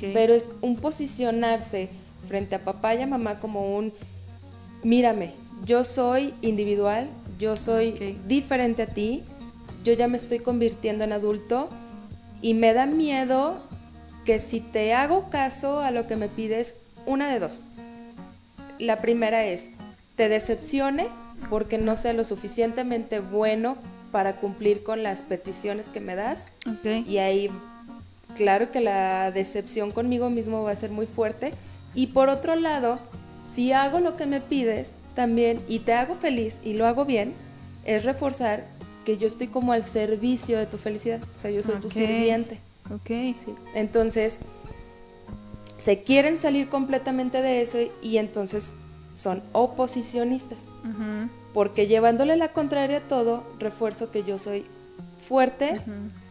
Pero 0.00 0.34
es 0.34 0.50
un 0.60 0.76
posicionarse 0.76 1.88
frente 2.28 2.54
a 2.54 2.64
papá 2.64 2.94
y 2.94 3.02
a 3.02 3.06
mamá 3.06 3.38
como 3.38 3.76
un, 3.76 3.92
mírame, 4.82 5.34
yo 5.64 5.84
soy 5.84 6.34
individual, 6.40 7.08
yo 7.38 7.56
soy 7.56 8.16
diferente 8.26 8.82
a 8.82 8.86
ti, 8.86 9.22
yo 9.84 9.92
ya 9.92 10.08
me 10.08 10.16
estoy 10.16 10.40
convirtiendo 10.40 11.04
en 11.04 11.12
adulto 11.12 11.68
y 12.42 12.54
me 12.54 12.72
da 12.72 12.86
miedo 12.86 13.56
que 14.24 14.38
si 14.38 14.60
te 14.60 14.92
hago 14.94 15.30
caso 15.30 15.80
a 15.80 15.90
lo 15.90 16.06
que 16.06 16.16
me 16.16 16.28
pides, 16.28 16.74
una 17.06 17.28
de 17.30 17.38
dos. 17.38 17.62
La 18.78 18.98
primera 18.98 19.44
es, 19.44 19.70
te 20.16 20.28
decepcione 20.28 21.08
porque 21.50 21.78
no 21.78 21.96
sea 21.96 22.12
lo 22.12 22.24
suficientemente 22.24 23.20
bueno 23.20 23.76
para 24.12 24.34
cumplir 24.36 24.82
con 24.82 25.02
las 25.02 25.22
peticiones 25.22 25.88
que 25.88 26.00
me 26.00 26.14
das. 26.14 26.46
Y 26.84 27.18
ahí, 27.18 27.50
claro 28.36 28.70
que 28.70 28.80
la 28.80 29.30
decepción 29.30 29.92
conmigo 29.92 30.30
mismo 30.30 30.62
va 30.62 30.72
a 30.72 30.76
ser 30.76 30.90
muy 30.90 31.06
fuerte. 31.06 31.52
Y 31.94 32.08
por 32.08 32.28
otro 32.28 32.54
lado, 32.56 32.98
si 33.44 33.72
hago 33.72 34.00
lo 34.00 34.16
que 34.16 34.26
me 34.26 34.40
pides 34.40 34.94
también 35.14 35.60
y 35.68 35.80
te 35.80 35.92
hago 35.92 36.14
feliz 36.14 36.60
y 36.64 36.74
lo 36.74 36.86
hago 36.86 37.04
bien, 37.04 37.34
es 37.84 38.04
reforzar 38.04 38.66
que 39.04 39.18
yo 39.18 39.26
estoy 39.26 39.48
como 39.48 39.72
al 39.72 39.84
servicio 39.84 40.58
de 40.58 40.66
tu 40.66 40.76
felicidad. 40.76 41.20
O 41.36 41.40
sea, 41.40 41.50
yo 41.50 41.62
soy 41.62 41.76
tu 41.76 41.90
sirviente. 41.90 42.58
Ok. 42.92 43.08
Sí. 43.08 43.54
Entonces, 43.74 44.38
se 45.78 46.02
quieren 46.02 46.38
salir 46.38 46.68
completamente 46.68 47.40
de 47.40 47.62
eso 47.62 47.78
y 48.02 48.18
entonces 48.18 48.72
son 49.14 49.42
oposicionistas. 49.52 50.66
Porque 51.54 51.86
llevándole 51.86 52.36
la 52.36 52.52
contraria 52.52 52.98
a 52.98 53.00
todo, 53.00 53.42
refuerzo 53.58 54.10
que 54.10 54.22
yo 54.22 54.38
soy 54.38 54.66
fuerte, 55.26 55.80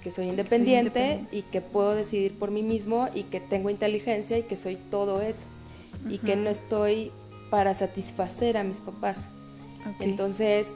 que 0.03 0.11
soy 0.11 0.27
independiente, 0.29 1.25
y 1.31 1.41
que 1.41 1.61
puedo 1.61 1.95
decidir 1.95 2.37
por 2.37 2.51
mí 2.51 2.63
mismo 2.63 3.09
y 3.13 3.23
que 3.23 3.39
tengo 3.39 3.69
inteligencia 3.69 4.37
y 4.37 4.43
que 4.43 4.55
soy 4.55 4.75
todo 4.75 5.21
eso. 5.21 5.45
Y 6.09 6.19
que 6.19 6.35
no 6.35 6.49
estoy 6.49 7.11
para 7.49 7.73
satisfacer 7.73 8.57
a 8.57 8.63
mis 8.63 8.81
papás. 8.81 9.29
Entonces, 9.99 10.75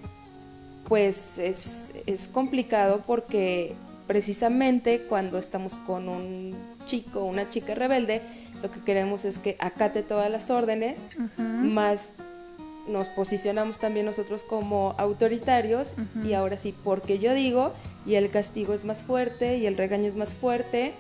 pues 0.88 1.38
es, 1.38 1.94
es 2.06 2.28
complicado 2.28 3.04
porque 3.06 3.74
precisamente 4.08 5.02
cuando 5.08 5.38
estamos 5.38 5.76
con 5.76 6.10
un 6.10 6.56
chico 6.86 7.24
una 7.24 7.50
chica 7.50 7.76
rebelde, 7.76 8.22
lo 8.62 8.72
que 8.72 8.82
queremos 8.82 9.26
es 9.26 9.38
que 9.38 9.56
acate 9.60 10.04
todas 10.04 10.30
las 10.30 10.50
órdenes, 10.50 11.08
más 11.38 12.14
nos 12.88 13.08
posicionamos 13.10 13.80
también 13.80 14.06
nosotros 14.06 14.44
como 14.44 14.96
autoritarios 14.98 15.94
y 16.26 16.34
ahora 16.34 16.58
sí, 16.58 16.76
porque 16.84 17.20
yo 17.20 17.34
digo, 17.34 17.74
y 18.06 18.16
el 18.16 18.30
castigo 18.30 18.74
es 18.74 18.84
más 18.84 19.04
fuerte 19.04 19.58
y 19.58 19.66
el 19.66 19.78
regaño 19.78 20.08
es 20.08 20.16
más 20.16 20.34
fuerte, 20.34 20.94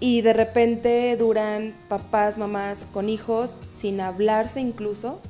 y 0.00 0.22
de 0.22 0.32
repente 0.32 1.14
duran 1.16 1.74
papás, 1.88 2.38
mamás 2.38 2.86
con 2.90 3.10
hijos 3.10 3.58
sin 3.70 4.00
hablarse 4.00 4.60
incluso, 4.60 5.20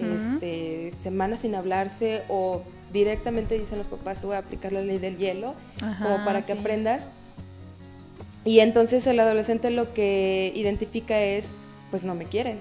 este, 0.00 0.92
semanas 0.98 1.40
sin 1.40 1.54
hablarse 1.54 2.22
o 2.28 2.62
directamente 2.92 3.58
dicen 3.58 3.78
los 3.78 3.86
papás, 3.88 4.20
te 4.20 4.26
voy 4.26 4.36
a 4.36 4.38
aplicar 4.38 4.72
la 4.72 4.80
ley 4.80 4.98
del 4.98 5.18
hielo, 5.18 5.54
como 6.00 6.24
para 6.24 6.42
que 6.42 6.52
aprendas. 6.52 7.10
Y 8.44 8.60
entonces 8.60 9.06
el 9.08 9.18
adolescente 9.18 9.70
lo 9.70 9.92
que 9.92 10.52
identifica 10.54 11.20
es, 11.20 11.50
pues 11.90 12.04
no 12.04 12.14
me 12.14 12.24
quieren. 12.24 12.58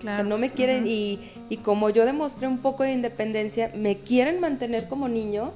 Claro. 0.00 0.24
no 0.24 0.36
me 0.36 0.50
quieren 0.50 0.86
y, 0.86 1.18
y, 1.48 1.56
como 1.58 1.88
yo 1.88 2.04
demostré 2.04 2.46
un 2.46 2.58
poco 2.58 2.82
de 2.82 2.92
independencia, 2.92 3.72
me 3.74 4.00
quieren 4.00 4.38
mantener 4.38 4.86
como 4.86 5.08
niño 5.08 5.52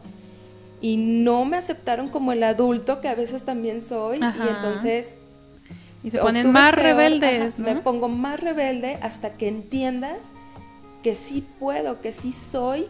y 0.80 0.96
no 0.96 1.44
me 1.44 1.58
aceptaron 1.58 2.08
como 2.08 2.32
el 2.32 2.42
adulto 2.42 3.02
que 3.02 3.08
a 3.08 3.14
veces 3.14 3.44
también 3.44 3.82
soy. 3.82 4.18
Y 4.18 4.48
entonces... 4.48 5.16
Y 6.02 6.10
se 6.10 6.18
ponen 6.18 6.52
más 6.52 6.74
rebeldes. 6.74 7.58
Me 7.58 7.76
pongo 7.76 8.08
más 8.08 8.40
rebelde 8.40 8.98
hasta 9.02 9.32
que 9.34 9.48
entiendas 9.48 10.30
que 11.02 11.14
sí 11.14 11.46
puedo, 11.58 12.00
que 12.00 12.12
sí 12.12 12.32
soy, 12.32 12.86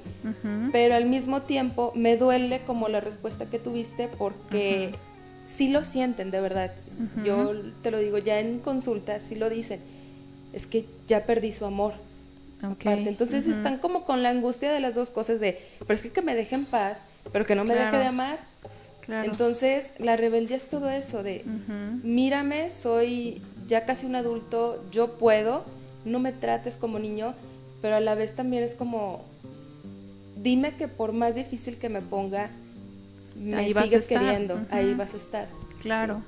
pero 0.72 0.94
al 0.94 1.04
mismo 1.04 1.42
tiempo 1.42 1.92
me 1.94 2.16
duele 2.16 2.60
como 2.62 2.88
la 2.88 3.00
respuesta 3.00 3.46
que 3.46 3.58
tuviste 3.58 4.08
porque 4.08 4.94
sí 5.46 5.68
lo 5.68 5.84
sienten, 5.84 6.30
de 6.30 6.40
verdad. 6.40 6.72
Yo 7.24 7.52
te 7.82 7.90
lo 7.90 7.98
digo, 7.98 8.18
ya 8.18 8.38
en 8.40 8.60
consulta 8.60 9.20
sí 9.20 9.34
lo 9.34 9.50
dicen, 9.50 9.80
es 10.52 10.66
que 10.66 10.86
ya 11.06 11.24
perdí 11.24 11.52
su 11.52 11.64
amor. 11.64 11.94
Entonces 12.80 13.46
están 13.46 13.78
como 13.78 14.04
con 14.04 14.22
la 14.22 14.30
angustia 14.30 14.72
de 14.72 14.80
las 14.80 14.94
dos 14.94 15.10
cosas 15.10 15.38
de, 15.38 15.60
pero 15.80 15.94
es 15.94 16.02
que, 16.02 16.10
que 16.10 16.22
me 16.22 16.34
deje 16.34 16.54
en 16.56 16.64
paz, 16.64 17.04
pero 17.32 17.46
que 17.46 17.54
no 17.54 17.64
me 17.64 17.74
deje 17.74 17.98
de 17.98 18.06
amar. 18.06 18.38
Entonces, 19.08 19.94
la 19.98 20.16
rebeldía 20.16 20.56
es 20.56 20.68
todo 20.68 20.90
eso 20.90 21.22
de, 21.22 21.44
mírame, 22.02 22.70
soy 22.70 23.40
ya 23.66 23.84
casi 23.84 24.06
un 24.06 24.16
adulto, 24.16 24.84
yo 24.90 25.18
puedo, 25.18 25.64
no 26.04 26.18
me 26.18 26.32
trates 26.32 26.76
como 26.76 26.98
niño, 26.98 27.34
pero 27.80 27.96
a 27.96 28.00
la 28.00 28.14
vez 28.14 28.34
también 28.34 28.62
es 28.62 28.74
como, 28.74 29.24
dime 30.36 30.74
que 30.76 30.88
por 30.88 31.12
más 31.12 31.34
difícil 31.34 31.78
que 31.78 31.88
me 31.88 32.02
ponga, 32.02 32.50
me 33.36 33.72
sigues 33.72 34.06
queriendo, 34.06 34.60
ahí 34.70 34.94
vas 34.94 35.14
a 35.14 35.16
estar. 35.16 35.48
Claro. 35.80 36.22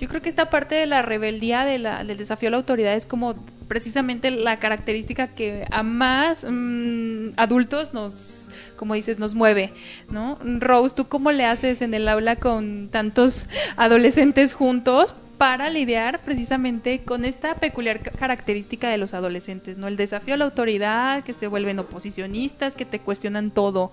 Yo 0.00 0.08
creo 0.08 0.20
que 0.22 0.28
esta 0.28 0.50
parte 0.50 0.74
de 0.74 0.86
la 0.86 1.02
rebeldía, 1.02 1.64
de 1.64 1.78
la, 1.78 2.02
del 2.02 2.16
desafío 2.16 2.48
a 2.48 2.50
la 2.50 2.56
autoridad 2.56 2.94
es 2.94 3.06
como 3.06 3.34
precisamente 3.68 4.30
la 4.30 4.58
característica 4.58 5.28
que 5.28 5.66
a 5.70 5.82
más 5.82 6.44
mm, 6.48 7.30
adultos 7.36 7.92
nos, 7.92 8.45
como 8.76 8.94
dices, 8.94 9.18
nos 9.18 9.34
mueve, 9.34 9.72
¿no? 10.10 10.38
Rose, 10.40 10.94
¿tú 10.94 11.08
cómo 11.08 11.32
le 11.32 11.44
haces 11.44 11.82
en 11.82 11.94
el 11.94 12.08
aula 12.08 12.36
con 12.36 12.88
tantos 12.90 13.46
adolescentes 13.76 14.54
juntos 14.54 15.14
para 15.38 15.68
lidiar 15.68 16.20
precisamente 16.22 17.02
con 17.02 17.24
esta 17.24 17.54
peculiar 17.54 18.00
característica 18.00 18.88
de 18.88 18.98
los 18.98 19.14
adolescentes, 19.14 19.76
¿no? 19.78 19.88
El 19.88 19.96
desafío 19.96 20.34
a 20.34 20.36
la 20.36 20.46
autoridad, 20.46 21.24
que 21.24 21.32
se 21.32 21.46
vuelven 21.46 21.78
oposicionistas, 21.78 22.74
que 22.74 22.84
te 22.84 23.00
cuestionan 23.00 23.50
todo. 23.50 23.90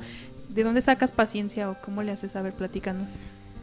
¿De 0.50 0.64
dónde 0.64 0.82
sacas 0.82 1.12
paciencia 1.12 1.70
o 1.70 1.78
cómo 1.82 2.04
le 2.04 2.12
haces 2.12 2.32
saber? 2.32 2.54
Platícanos. 2.54 3.16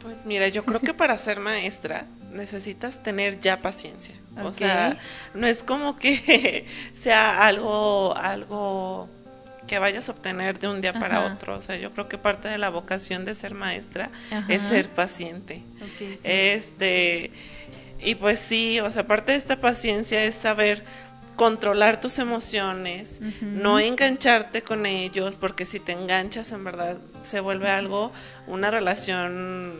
Pues 0.03 0.25
mira, 0.25 0.47
yo 0.47 0.63
creo 0.63 0.79
que 0.79 0.93
para 0.93 1.17
ser 1.17 1.39
maestra 1.39 2.05
necesitas 2.33 3.01
tener 3.03 3.39
ya 3.39 3.61
paciencia. 3.61 4.15
O 4.43 4.51
sea, 4.51 4.97
no 5.33 5.47
es 5.47 5.63
como 5.63 5.97
que 5.97 6.65
sea 6.93 7.45
algo, 7.45 8.15
algo 8.15 9.09
que 9.67 9.79
vayas 9.79 10.09
a 10.09 10.13
obtener 10.13 10.59
de 10.59 10.67
un 10.67 10.81
día 10.81 10.93
para 10.93 11.33
otro. 11.33 11.55
O 11.55 11.61
sea, 11.61 11.77
yo 11.77 11.91
creo 11.91 12.07
que 12.07 12.17
parte 12.17 12.47
de 12.47 12.57
la 12.57 12.69
vocación 12.69 13.25
de 13.25 13.33
ser 13.35 13.53
maestra 13.53 14.09
es 14.47 14.61
ser 14.61 14.89
paciente. 14.89 15.63
Este, 16.23 17.31
y 17.99 18.15
pues 18.15 18.39
sí, 18.39 18.79
o 18.79 18.89
sea, 18.89 19.07
parte 19.07 19.33
de 19.33 19.37
esta 19.37 19.61
paciencia 19.61 20.23
es 20.23 20.35
saber 20.35 20.83
controlar 21.35 21.99
tus 21.99 22.19
emociones, 22.19 23.19
no 23.41 23.79
engancharte 23.79 24.61
con 24.61 24.85
ellos, 24.85 25.35
porque 25.35 25.65
si 25.65 25.79
te 25.79 25.91
enganchas 25.91 26.51
en 26.51 26.63
verdad 26.63 26.97
se 27.21 27.39
vuelve 27.39 27.69
algo, 27.69 28.11
una 28.47 28.69
relación, 28.69 29.79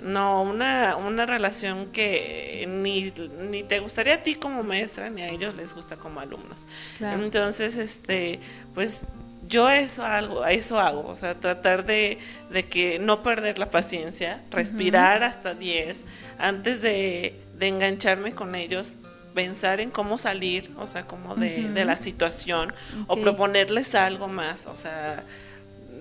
no, 0.00 0.42
una, 0.42 0.96
una 0.96 1.26
relación 1.26 1.86
que 1.92 2.66
ni, 2.68 3.12
ni 3.50 3.62
te 3.62 3.80
gustaría 3.80 4.14
a 4.14 4.22
ti 4.22 4.34
como 4.34 4.62
maestra, 4.62 5.10
ni 5.10 5.22
a 5.22 5.28
ellos 5.28 5.54
les 5.54 5.74
gusta 5.74 5.96
como 5.96 6.20
alumnos. 6.20 6.66
Entonces, 7.00 7.76
este, 7.76 8.40
pues 8.74 9.06
yo 9.48 9.70
eso 9.70 10.04
hago, 10.04 10.44
eso 10.46 10.78
hago, 10.78 11.06
o 11.06 11.16
sea, 11.16 11.34
tratar 11.34 11.86
de, 11.86 12.18
de 12.50 12.66
que 12.66 12.98
no 12.98 13.22
perder 13.22 13.58
la 13.58 13.70
paciencia, 13.70 14.42
respirar 14.50 15.22
hasta 15.22 15.54
10 15.54 16.04
antes 16.38 16.82
de, 16.82 17.40
de 17.56 17.68
engancharme 17.68 18.32
con 18.32 18.54
ellos, 18.54 18.96
pensar 19.34 19.80
en 19.80 19.90
cómo 19.90 20.18
salir, 20.18 20.72
o 20.78 20.86
sea, 20.86 21.06
como 21.06 21.36
de, 21.36 21.68
de 21.68 21.84
la 21.84 21.96
situación, 21.96 22.74
o 23.06 23.16
proponerles 23.16 23.94
algo 23.94 24.28
más, 24.28 24.66
o 24.66 24.76
sea... 24.76 25.24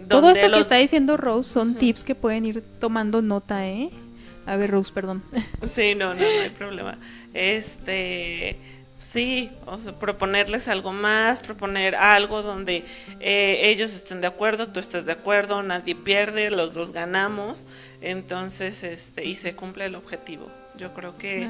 Todo 0.07 0.29
esto 0.29 0.51
que 0.51 0.59
está 0.59 0.75
diciendo 0.75 1.17
Rose 1.17 1.51
son 1.51 1.75
tips 1.75 2.03
que 2.03 2.15
pueden 2.15 2.45
ir 2.45 2.63
tomando 2.79 3.21
nota, 3.21 3.67
¿eh? 3.67 3.89
A 4.45 4.55
ver, 4.57 4.71
Rose, 4.71 4.93
perdón. 4.93 5.23
Sí, 5.67 5.95
no, 5.95 6.13
no, 6.13 6.21
no 6.21 6.41
hay 6.41 6.49
problema. 6.51 6.97
Este, 7.33 8.57
sí, 8.97 9.49
o 9.65 9.79
sea, 9.79 9.93
proponerles 9.93 10.67
algo 10.67 10.93
más, 10.93 11.41
proponer 11.41 11.95
algo 11.95 12.41
donde 12.41 12.85
eh, 13.19 13.61
ellos 13.63 13.93
estén 13.93 14.21
de 14.21 14.27
acuerdo, 14.27 14.67
tú 14.67 14.79
estés 14.79 15.05
de 15.05 15.13
acuerdo, 15.13 15.63
nadie 15.63 15.95
pierde, 15.95 16.51
los 16.51 16.73
dos 16.73 16.91
ganamos, 16.91 17.65
entonces, 18.01 18.83
este, 18.83 19.25
y 19.25 19.35
se 19.35 19.55
cumple 19.55 19.85
el 19.85 19.95
objetivo. 19.95 20.51
Yo 20.77 20.93
creo 20.93 21.17
que... 21.17 21.49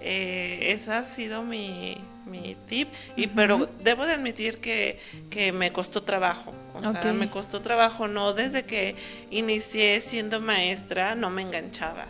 Eh, 0.00 0.72
ese 0.72 0.92
ha 0.92 1.04
sido 1.04 1.42
mi, 1.42 1.96
mi 2.26 2.56
tip, 2.68 2.88
y, 3.16 3.28
pero 3.28 3.68
debo 3.80 4.06
de 4.06 4.14
admitir 4.14 4.58
que, 4.58 5.00
que 5.30 5.52
me 5.52 5.72
costó 5.72 6.02
trabajo. 6.02 6.52
O 6.74 6.80
sea, 6.80 7.12
me 7.12 7.30
costó 7.30 7.62
trabajo, 7.62 8.06
no 8.06 8.34
desde 8.34 8.64
que 8.64 8.94
inicié 9.30 10.00
siendo 10.00 10.40
maestra, 10.40 11.14
no 11.14 11.30
me 11.30 11.42
enganchaba. 11.42 12.06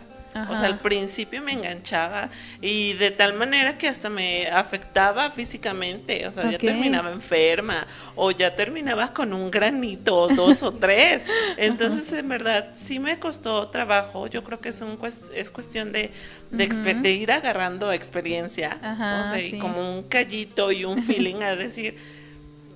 O 0.49 0.57
sea, 0.57 0.67
al 0.67 0.79
principio 0.79 1.41
me 1.41 1.53
enganchaba 1.53 2.29
y 2.61 2.93
de 2.93 3.11
tal 3.11 3.33
manera 3.33 3.77
que 3.77 3.87
hasta 3.87 4.09
me 4.09 4.47
afectaba 4.47 5.31
físicamente. 5.31 6.27
O 6.27 6.31
sea, 6.31 6.49
ya 6.51 6.57
terminaba 6.57 7.11
enferma 7.11 7.87
o 8.15 8.31
ya 8.31 8.55
terminaba 8.55 9.13
con 9.13 9.33
un 9.33 9.51
granito, 9.51 10.15
o 10.15 10.27
dos 10.27 10.63
o 10.63 10.73
tres. 10.73 11.23
Entonces, 11.57 12.11
en 12.11 12.29
verdad, 12.29 12.69
sí 12.73 12.99
me 12.99 13.19
costó 13.19 13.67
trabajo. 13.69 14.27
Yo 14.27 14.43
creo 14.43 14.59
que 14.59 14.69
es, 14.69 14.81
un, 14.81 14.99
es 15.33 15.51
cuestión 15.51 15.91
de, 15.91 16.11
de, 16.51 17.11
ir 17.11 17.31
agarrando 17.31 17.91
experiencia. 17.91 18.77
o 18.81 19.29
sea, 19.29 19.39
y 19.39 19.57
como 19.59 19.97
un 19.97 20.03
callito 20.03 20.71
y 20.71 20.85
un 20.85 21.01
feeling 21.03 21.41
a 21.43 21.55
decir 21.55 22.16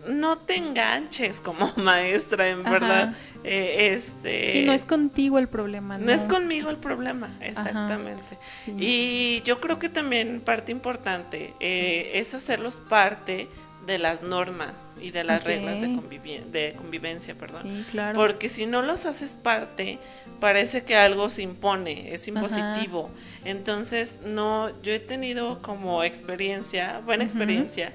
no 0.08 0.38
te 0.38 0.56
enganches 0.56 1.40
como 1.40 1.72
maestra, 1.78 2.50
en 2.50 2.64
verdad. 2.64 3.14
Eh, 3.44 3.94
este, 3.96 4.54
sí, 4.54 4.66
no 4.66 4.74
es 4.74 4.86
contigo 4.86 5.40
el 5.40 5.48
problema. 5.48 5.98
No, 5.98 6.12
es 6.12 6.24
conmigo 6.24 6.70
el 6.70 6.78
problema, 6.78 7.36
exactamente. 7.42 8.38
Y 8.68 9.42
yo 9.44 9.60
creo 9.60 9.80
que 9.80 9.90
también 9.90 10.42
parte 10.42 10.72
importante 10.72 11.54
eh, 11.60 12.12
es 12.16 12.34
hacerlos 12.34 12.76
parte 12.76 13.48
de 13.86 13.98
las 13.98 14.22
normas 14.22 14.86
y 15.02 15.10
de 15.10 15.24
las 15.24 15.44
reglas 15.44 15.82
de, 15.82 15.88
de 15.88 16.74
convivencia, 16.74 17.34
perdón. 17.36 17.84
claro. 17.90 18.16
Porque 18.16 18.48
si 18.48 18.68
no 18.68 18.84
los 18.84 19.06
haces 19.06 19.36
parte, 19.36 19.98
parece 20.40 20.84
que 20.84 20.96
algo 20.96 21.32
se 21.32 21.42
impone, 21.42 22.14
es 22.14 22.28
impositivo. 22.28 23.10
Entonces, 23.44 24.18
no, 24.24 24.70
yo 24.84 24.94
he 24.94 25.00
tenido 25.00 25.64
como 25.64 26.04
experiencia, 26.04 27.02
buena 27.04 27.24
experiencia, 27.24 27.94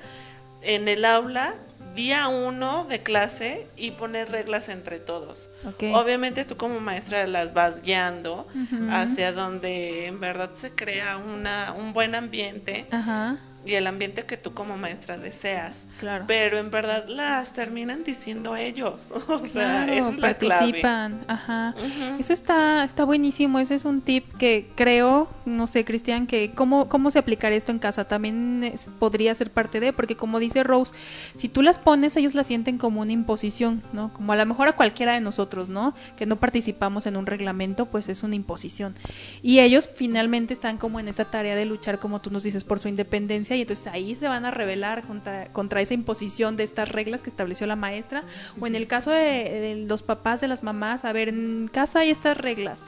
en 0.60 0.88
el 0.88 1.04
aula 1.04 1.54
día 1.96 2.28
uno 2.28 2.84
de 2.84 3.02
clase 3.02 3.66
y 3.76 3.90
poner 3.90 4.30
reglas 4.30 4.68
entre 4.68 5.00
todos. 5.00 5.48
Obviamente 5.94 6.44
tú 6.44 6.56
como 6.56 6.78
maestra 6.78 7.26
las 7.26 7.52
vas 7.54 7.82
guiando 7.82 8.46
hacia 8.90 9.32
donde 9.32 10.06
en 10.06 10.20
verdad 10.20 10.50
se 10.54 10.70
crea 10.70 11.16
una, 11.16 11.72
un 11.72 11.92
buen 11.92 12.14
ambiente. 12.14 12.86
Ajá 12.92 13.38
y 13.66 13.74
el 13.74 13.86
ambiente 13.86 14.24
que 14.24 14.36
tú 14.36 14.54
como 14.54 14.76
maestra 14.76 15.18
deseas. 15.18 15.84
Claro. 15.98 16.24
Pero 16.26 16.58
en 16.58 16.70
verdad 16.70 17.08
las 17.08 17.52
terminan 17.52 18.04
diciendo 18.04 18.56
ellos. 18.56 19.08
O 19.36 19.44
sea, 19.44 19.92
es 19.92 20.04
participan. 20.18 21.24
Ajá. 21.26 21.74
Eso 22.18 22.32
está 22.32 22.84
está 22.84 23.04
buenísimo. 23.04 23.58
Ese 23.58 23.74
es 23.74 23.84
un 23.84 24.00
tip 24.00 24.24
que 24.38 24.68
creo, 24.74 25.28
no 25.44 25.66
sé, 25.66 25.84
Cristian, 25.84 26.26
que 26.26 26.52
cómo 26.52 26.88
cómo 26.88 27.10
se 27.10 27.18
aplicaría 27.18 27.58
esto 27.58 27.72
en 27.72 27.78
casa 27.78 28.06
también 28.06 28.74
podría 28.98 29.34
ser 29.34 29.50
parte 29.50 29.80
de, 29.80 29.92
porque 29.92 30.16
como 30.16 30.38
dice 30.38 30.62
Rose, 30.62 30.94
si 31.36 31.48
tú 31.48 31.62
las 31.62 31.78
pones, 31.78 32.16
ellos 32.16 32.34
la 32.34 32.44
sienten 32.44 32.78
como 32.78 33.00
una 33.00 33.12
imposición, 33.12 33.82
¿no? 33.92 34.12
Como 34.12 34.32
a 34.32 34.36
lo 34.36 34.46
mejor 34.46 34.68
a 34.68 34.72
cualquiera 34.72 35.14
de 35.14 35.20
nosotros, 35.20 35.68
¿no? 35.68 35.94
Que 36.16 36.26
no 36.26 36.36
participamos 36.36 37.06
en 37.06 37.16
un 37.16 37.26
reglamento, 37.26 37.86
pues 37.86 38.08
es 38.08 38.22
una 38.22 38.34
imposición. 38.34 38.94
Y 39.42 39.60
ellos 39.60 39.88
finalmente 39.92 40.54
están 40.54 40.78
como 40.78 41.00
en 41.00 41.08
esa 41.08 41.26
tarea 41.26 41.56
de 41.56 41.64
luchar, 41.64 41.98
como 41.98 42.20
tú 42.20 42.30
nos 42.30 42.42
dices, 42.42 42.64
por 42.64 42.78
su 42.78 42.88
independencia 42.88 43.55
y 43.56 43.62
entonces 43.62 43.86
ahí 43.88 44.14
se 44.14 44.28
van 44.28 44.44
a 44.44 44.50
rebelar 44.50 45.02
contra, 45.02 45.46
contra 45.52 45.80
esa 45.80 45.94
imposición 45.94 46.56
de 46.56 46.64
estas 46.64 46.88
reglas 46.88 47.22
que 47.22 47.30
estableció 47.30 47.66
la 47.66 47.76
maestra 47.76 48.24
o 48.60 48.66
en 48.66 48.74
el 48.74 48.86
caso 48.86 49.10
de, 49.10 49.84
los 49.86 50.02
papás, 50.02 50.40
de 50.40 50.48
las 50.48 50.62
mamás, 50.62 51.04
a 51.04 51.12
ver, 51.12 51.28
en 51.28 51.68
casa 51.72 52.00
hay 52.00 52.10
estas 52.10 52.36
reglas. 52.36 52.82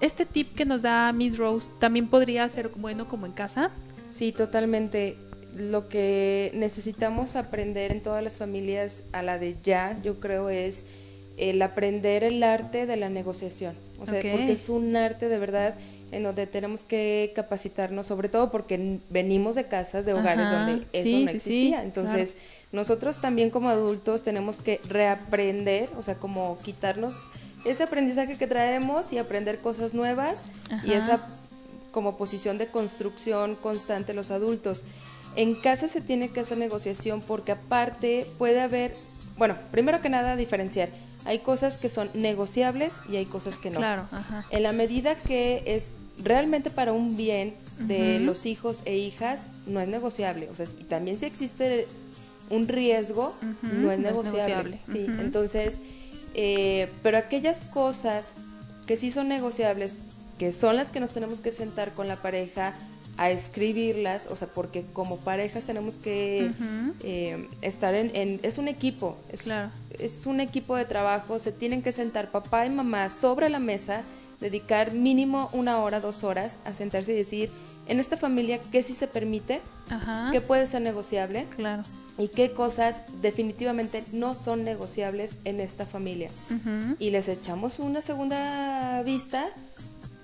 Este 0.00 0.26
tip 0.26 0.54
que 0.54 0.64
nos 0.64 0.82
da 0.82 1.12
Miss 1.12 1.38
Rose 1.38 1.70
también 1.78 2.08
podría 2.08 2.48
ser 2.48 2.68
bueno 2.68 3.08
como 3.08 3.26
en 3.26 3.32
casa. 3.32 3.70
Sí, 4.10 4.32
totalmente. 4.32 5.16
Lo 5.54 5.88
que 5.88 6.50
necesitamos 6.54 7.36
aprender 7.36 7.92
en 7.92 8.02
todas 8.02 8.22
las 8.22 8.38
familias 8.38 9.04
a 9.12 9.22
la 9.22 9.38
de 9.38 9.56
ya, 9.62 9.98
yo 10.02 10.18
creo, 10.18 10.48
es 10.50 10.84
el 11.36 11.62
aprender 11.62 12.24
el 12.24 12.42
arte 12.42 12.86
de 12.86 12.96
la 12.96 13.08
negociación. 13.08 13.76
O 14.00 14.06
sea, 14.06 14.20
porque 14.20 14.52
es 14.52 14.68
un 14.68 14.96
arte 14.96 15.28
de 15.28 15.38
verdad 15.38 15.76
en 16.14 16.22
donde 16.22 16.46
tenemos 16.46 16.84
que 16.84 17.32
capacitarnos, 17.34 18.06
sobre 18.06 18.28
todo 18.28 18.50
porque 18.50 19.00
venimos 19.10 19.54
de 19.54 19.66
casas, 19.66 20.06
de 20.06 20.14
hogares 20.14 20.50
donde 20.50 20.86
eso 20.92 21.18
no 21.18 21.30
existía. 21.30 21.82
Entonces, 21.82 22.36
nosotros 22.72 23.20
también 23.20 23.50
como 23.50 23.68
adultos 23.68 24.22
tenemos 24.22 24.60
que 24.60 24.80
reaprender, 24.88 25.88
o 25.98 26.02
sea, 26.02 26.14
como 26.16 26.58
quitarnos 26.58 27.14
ese 27.64 27.84
aprendizaje 27.84 28.36
que 28.36 28.46
traemos 28.46 29.12
y 29.12 29.18
aprender 29.18 29.58
cosas 29.60 29.94
nuevas 29.94 30.44
y 30.84 30.92
esa 30.92 31.26
como 31.92 32.16
posición 32.16 32.58
de 32.58 32.66
construcción 32.68 33.56
constante 33.56 34.14
los 34.14 34.30
adultos. 34.30 34.84
En 35.36 35.54
casa 35.54 35.88
se 35.88 36.00
tiene 36.00 36.28
que 36.28 36.40
hacer 36.40 36.58
negociación 36.58 37.20
porque 37.20 37.52
aparte 37.52 38.26
puede 38.38 38.60
haber, 38.60 38.94
bueno, 39.36 39.56
primero 39.70 40.00
que 40.00 40.08
nada 40.08 40.36
diferenciar 40.36 40.90
hay 41.24 41.38
cosas 41.38 41.78
que 41.78 41.88
son 41.88 42.10
negociables 42.14 43.00
y 43.08 43.16
hay 43.16 43.24
cosas 43.24 43.58
que 43.58 43.70
no. 43.70 43.78
Claro, 43.78 44.08
En 44.50 44.62
la 44.62 44.72
medida 44.72 45.16
que 45.16 45.62
es 45.66 45.92
realmente 46.22 46.70
para 46.70 46.92
un 46.92 47.16
bien 47.16 47.54
de 47.78 48.20
los 48.20 48.46
hijos 48.46 48.82
e 48.84 48.96
hijas, 48.96 49.48
no 49.66 49.80
es 49.80 49.88
negociable. 49.88 50.48
O 50.50 50.56
sea, 50.56 50.66
y 50.78 50.84
también 50.84 51.18
si 51.18 51.26
existe 51.26 51.86
un 52.50 52.68
riesgo, 52.68 53.34
no 53.62 53.90
es 53.90 53.98
negociable. 53.98 54.78
Sí, 54.84 55.06
entonces, 55.18 55.80
eh, 56.34 56.88
pero 57.02 57.18
aquellas 57.18 57.60
cosas 57.62 58.34
que 58.86 58.96
sí 58.96 59.10
son 59.10 59.28
negociables, 59.28 59.98
que 60.38 60.52
son 60.52 60.76
las 60.76 60.88
que 60.90 61.00
nos 61.00 61.10
tenemos 61.10 61.40
que 61.40 61.50
sentar 61.50 61.92
con 61.92 62.06
la 62.06 62.16
pareja 62.16 62.74
a 63.16 63.30
escribirlas, 63.30 64.26
o 64.26 64.36
sea, 64.36 64.48
porque 64.48 64.84
como 64.92 65.18
parejas 65.18 65.64
tenemos 65.64 65.96
que 65.96 66.50
eh, 67.02 67.48
estar 67.62 67.94
en, 67.94 68.40
es 68.42 68.58
un 68.58 68.66
equipo, 68.66 69.16
es, 69.30 69.42
claro. 69.42 69.70
es 69.98 70.26
un 70.26 70.40
equipo 70.40 70.74
de 70.74 70.84
trabajo, 70.84 71.38
se 71.38 71.52
tienen 71.52 71.82
que 71.82 71.92
sentar 71.92 72.32
papá 72.32 72.66
y 72.66 72.70
mamá 72.70 73.08
sobre 73.10 73.48
la 73.48 73.60
mesa, 73.60 74.02
dedicar 74.44 74.92
mínimo 74.92 75.48
una 75.52 75.78
hora, 75.78 76.00
dos 76.00 76.22
horas 76.22 76.58
a 76.66 76.74
sentarse 76.74 77.12
y 77.12 77.16
decir, 77.16 77.50
en 77.88 77.98
esta 77.98 78.18
familia, 78.18 78.60
¿qué 78.70 78.82
sí 78.82 78.92
se 78.94 79.06
permite? 79.06 79.62
¿Qué 80.32 80.40
puede 80.42 80.66
ser 80.66 80.82
negociable? 80.82 81.46
Claro. 81.56 81.82
Y 82.18 82.28
qué 82.28 82.52
cosas 82.52 83.02
definitivamente 83.22 84.04
no 84.12 84.34
son 84.34 84.62
negociables 84.62 85.38
en 85.44 85.60
esta 85.60 85.86
familia. 85.86 86.30
Y 86.98 87.10
les 87.10 87.28
echamos 87.28 87.78
una 87.78 88.02
segunda 88.02 89.02
vista 89.02 89.48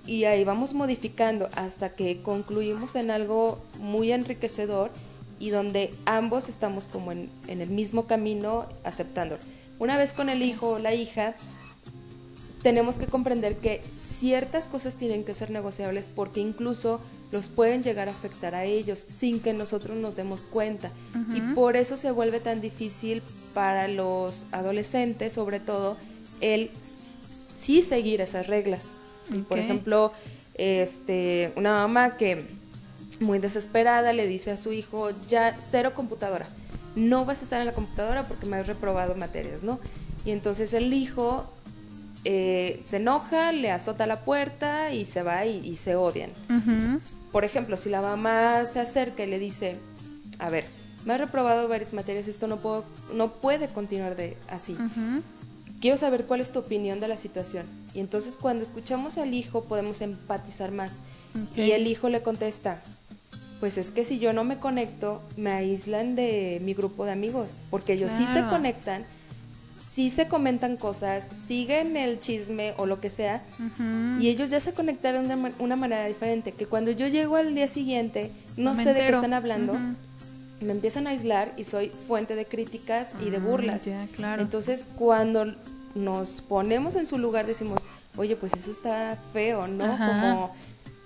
y 0.07 0.25
ahí 0.25 0.45
vamos 0.45 0.75
modificando 0.75 1.49
hasta 1.55 1.95
que 1.95 2.21
concluimos 2.21 2.97
en 2.97 3.11
algo 3.11 3.65
muy 3.79 4.13
enriquecedor 4.13 4.91
y 5.39 5.49
donde 5.49 5.95
ambos 6.05 6.51
estamos 6.51 6.87
como 6.87 7.13
en, 7.13 7.31
el 7.49 7.71
mismo 7.71 8.07
camino 8.07 8.67
aceptando. 8.85 9.39
Una 9.79 9.97
vez 9.97 10.13
con 10.13 10.29
el 10.29 10.43
hijo 10.43 10.73
o 10.73 10.79
la 10.79 10.93
hija, 10.93 11.35
tenemos 12.63 12.97
que 12.97 13.07
comprender 13.07 13.57
que 13.57 13.81
ciertas 13.99 14.69
cosas 14.69 14.97
tienen 14.97 15.25
que 15.25 15.35
ser 15.35 15.51
negociables 15.51 16.11
porque 16.15 16.41
incluso 16.41 17.01
los 17.33 17.49
pueden 17.49 17.83
llegar 17.83 18.09
a 18.09 18.13
afectar 18.13 18.55
a 18.55 18.65
ellos 18.65 19.07
sin 19.09 19.41
que 19.41 19.53
nosotros 19.53 19.97
nos 19.97 20.17
demos 20.17 20.45
cuenta. 20.45 20.91
Y 21.35 21.41
por 21.55 21.77
eso 21.77 21.97
se 21.97 22.11
vuelve 22.11 22.41
tan 22.41 22.61
difícil 22.61 23.23
para 23.55 23.89
los 23.89 24.47
adolescentes, 24.53 25.33
sobre 25.33 25.61
todo, 25.61 25.97
el 26.41 26.71
sí 27.57 27.83
seguir 27.83 28.21
esas 28.21 28.47
reglas. 28.47 28.91
Por 29.49 29.59
ejemplo, 29.59 30.13
este, 30.55 31.53
una 31.57 31.73
mamá 31.73 32.17
que 32.17 32.47
muy 33.21 33.39
desesperada 33.39 34.13
le 34.13 34.27
dice 34.27 34.51
a 34.51 34.57
su 34.57 34.73
hijo, 34.73 35.11
ya 35.29 35.57
cero 35.61 35.93
computadora, 35.95 36.49
no 36.97 37.25
vas 37.25 37.41
a 37.41 37.45
estar 37.45 37.61
en 37.61 37.67
la 37.67 37.75
computadora 37.75 38.25
porque 38.27 38.47
me 38.47 38.57
has 38.57 38.67
reprobado 38.67 39.15
materias, 39.15 39.63
¿no? 39.63 39.79
Y 40.25 40.33
entonces 40.33 40.75
el 40.75 40.93
hijo 40.93 41.47
eh, 42.25 42.83
se 42.85 42.97
enoja, 42.97 43.53
le 43.53 43.71
azota 43.71 44.07
la 44.07 44.21
puerta 44.21 44.93
y 44.93 45.05
se 45.05 45.23
va 45.23 45.47
y, 45.47 45.75
se 45.77 45.97
odian. 45.97 46.31
Por 47.33 47.45
ejemplo, 47.45 47.77
si 47.77 47.89
la 47.91 48.03
mamá 48.03 48.67
se 48.67 48.81
acerca 48.81 49.25
y 49.25 49.31
le 49.31 49.39
dice, 49.39 49.77
a 50.39 50.51
ver, 50.51 50.65
me 51.05 51.15
has 51.15 51.21
reprobado 51.21 51.69
varias 51.69 51.93
materias, 51.93 52.29
esto 52.29 52.47
no, 52.47 52.59
puedo, 52.59 52.85
no 53.15 53.33
puede 53.33 53.69
continuar 53.69 54.17
de 54.17 54.37
así 54.49 54.77
quiero 55.81 55.97
saber 55.97 56.25
cuál 56.25 56.41
es 56.41 56.53
tu 56.53 56.61
opinión 56.61 57.01
de 57.01 57.09
la 57.09 57.17
situación. 57.17 57.67
Y 57.95 58.01
entonces 58.01 58.37
cuando 58.37 58.63
escuchamos 58.63 59.19
al 59.19 59.35
hijo 59.35 59.65
podemos 59.65 60.01
empatizar 60.01 60.71
más. 60.71 61.01
Y 61.57 61.71
el 61.73 61.87
hijo 61.87 62.09
le 62.09 62.23
contesta, 62.23 62.83
pues 63.61 63.79
es 63.79 63.91
que 63.91 64.05
si 64.05 64.19
yo 64.19 64.33
no 64.33 64.45
me 64.45 64.59
conecto, 64.59 65.23
me 65.37 65.53
aíslan 65.53 66.17
de 66.17 66.61
mi 66.63 66.75
grupo 66.75 67.05
de 67.05 67.13
amigos, 67.13 67.53
porque 67.71 67.93
ellos 67.93 68.11
sí 68.17 68.27
se 68.33 68.45
conectan, 68.47 69.05
sí 70.01 70.09
se 70.09 70.29
comentan 70.29 70.79
cosas, 70.79 71.29
siguen 71.47 71.95
el 71.95 72.21
chisme 72.21 72.73
o 72.79 72.87
lo 72.87 73.03
que 73.03 73.11
sea, 73.11 73.43
y 74.19 74.29
ellos 74.29 74.49
ya 74.49 74.59
se 74.59 74.73
conectaron 74.73 75.29
de 75.29 75.53
una 75.59 75.77
manera 75.77 76.07
diferente, 76.07 76.53
que 76.53 76.65
cuando 76.65 76.91
yo 76.91 77.07
llego 77.07 77.37
al 77.37 77.55
día 77.55 77.69
siguiente, 77.69 78.31
no, 78.57 78.75
sé 78.75 78.95
de 78.95 79.01
qué 79.01 79.09
están 79.11 79.35
hablando. 79.35 79.77
me 80.63 80.73
empiezan 80.73 81.07
a 81.07 81.11
aislar 81.11 81.53
y 81.59 81.65
soy 81.65 81.91
fuente 82.09 82.35
de 82.35 82.47
críticas 82.47 83.15
y 83.21 83.29
de 83.29 83.37
ah, 83.37 83.41
burlas. 83.41 83.83
claro. 84.17 84.41
Entonces, 84.41 84.87
cuando 84.97 85.55
nos 85.95 86.41
ponemos 86.41 86.97
en 86.97 87.05
su 87.05 87.19
lugar, 87.19 87.47
decimos, 87.47 87.85
oye, 88.17 88.37
pues 88.37 88.55
eso 88.55 88.71
está 88.71 89.19
feo, 89.35 89.69
¿no? 89.69 89.99
Como, 89.99 90.55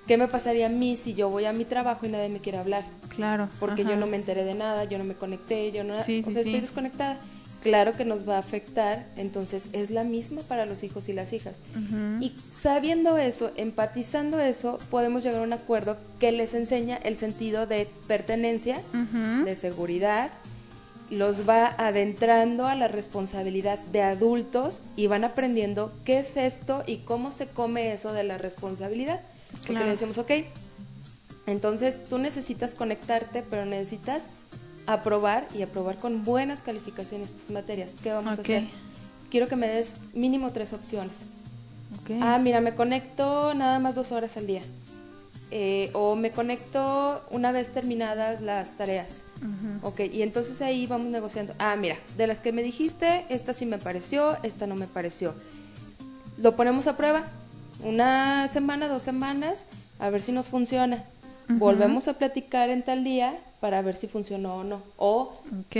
¿qué 0.06 0.16
me 0.16 0.28
pasaría 0.28 0.66
a 0.66 0.70
mí 0.70 0.94
si 0.94 1.14
yo 1.14 1.30
voy 1.30 1.46
a 1.46 1.52
mi 1.52 1.64
trabajo 1.64 2.06
y 2.06 2.10
nadie 2.10 2.28
me 2.28 2.38
quiere 2.38 2.58
hablar? 2.58 2.84
Claro. 3.08 3.48
Porque 3.58 3.82
yo 3.82 3.96
no 3.96 4.06
me 4.06 4.18
enteré 4.18 4.44
de 4.44 4.54
nada, 4.54 4.84
yo 4.84 4.98
no 4.98 5.04
me 5.04 5.14
conecté, 5.14 5.72
yo 5.72 5.82
no... 5.82 5.94
o 5.94 6.02
sea, 6.04 6.16
estoy 6.16 6.60
desconectada. 6.60 7.18
Claro 7.64 7.92
que 7.92 8.04
nos 8.04 8.28
va 8.28 8.36
a 8.36 8.40
afectar, 8.40 9.06
entonces 9.16 9.70
es 9.72 9.90
la 9.90 10.04
misma 10.04 10.42
para 10.42 10.66
los 10.66 10.84
hijos 10.84 11.08
y 11.08 11.14
las 11.14 11.32
hijas. 11.32 11.60
Y 12.20 12.36
sabiendo 12.52 13.16
eso, 13.16 13.52
empatizando 13.56 14.38
eso, 14.38 14.78
podemos 14.90 15.24
llegar 15.24 15.40
a 15.40 15.44
un 15.44 15.54
acuerdo 15.54 15.96
que 16.20 16.30
les 16.30 16.52
enseña 16.52 16.96
el 16.96 17.16
sentido 17.16 17.66
de 17.66 17.88
pertenencia, 18.06 18.82
de 19.46 19.56
seguridad, 19.56 20.30
los 21.08 21.48
va 21.48 21.74
adentrando 21.78 22.66
a 22.66 22.74
la 22.74 22.88
responsabilidad 22.88 23.78
de 23.78 24.02
adultos 24.02 24.82
y 24.94 25.06
van 25.06 25.24
aprendiendo 25.24 25.90
qué 26.04 26.18
es 26.18 26.36
esto 26.36 26.84
y 26.86 26.98
cómo 26.98 27.30
se 27.30 27.46
come 27.46 27.94
eso 27.94 28.12
de 28.12 28.24
la 28.24 28.36
responsabilidad. 28.36 29.22
Porque 29.66 29.84
le 29.84 29.90
decimos, 29.90 30.18
ok, 30.18 30.30
entonces 31.46 32.04
tú 32.04 32.18
necesitas 32.18 32.74
conectarte, 32.74 33.42
pero 33.42 33.64
necesitas 33.64 34.28
aprobar 34.86 35.48
y 35.54 35.62
aprobar 35.62 35.96
con 35.96 36.24
buenas 36.24 36.62
calificaciones 36.62 37.30
estas 37.30 37.50
materias. 37.50 37.94
¿Qué 38.02 38.12
vamos 38.12 38.38
a 38.38 38.42
hacer? 38.42 38.64
Quiero 39.30 39.48
que 39.48 39.56
me 39.56 39.68
des 39.68 39.96
mínimo 40.14 40.52
tres 40.52 40.72
opciones. 40.72 41.26
Ah, 42.20 42.38
mira, 42.38 42.60
me 42.60 42.74
conecto 42.74 43.54
nada 43.54 43.78
más 43.78 43.94
dos 43.94 44.12
horas 44.12 44.36
al 44.36 44.46
día. 44.46 44.62
Eh, 45.50 45.90
o 45.92 46.16
me 46.16 46.30
conecto 46.30 47.22
una 47.30 47.52
vez 47.52 47.70
terminadas 47.70 48.40
las 48.40 48.76
tareas. 48.76 49.24
Ok, 49.82 50.00
y 50.12 50.22
entonces 50.22 50.60
ahí 50.62 50.86
vamos 50.86 51.08
negociando. 51.08 51.54
Ah, 51.58 51.76
mira, 51.76 51.96
de 52.16 52.26
las 52.26 52.40
que 52.40 52.52
me 52.52 52.62
dijiste, 52.62 53.26
esta 53.28 53.52
sí 53.52 53.66
me 53.66 53.78
pareció, 53.78 54.36
esta 54.42 54.66
no 54.66 54.74
me 54.74 54.86
pareció. 54.86 55.34
Lo 56.38 56.56
ponemos 56.56 56.86
a 56.86 56.96
prueba, 56.96 57.24
una 57.82 58.48
semana, 58.48 58.88
dos 58.88 59.02
semanas, 59.02 59.66
a 59.98 60.10
ver 60.10 60.22
si 60.22 60.32
nos 60.32 60.48
funciona. 60.48 61.04
Volvemos 61.48 62.08
a 62.08 62.14
platicar 62.14 62.70
en 62.70 62.82
tal 62.82 63.04
día 63.04 63.38
para 63.60 63.80
ver 63.82 63.96
si 63.96 64.06
funcionó 64.08 64.56
o 64.56 64.64
no. 64.64 64.82
O 64.96 65.34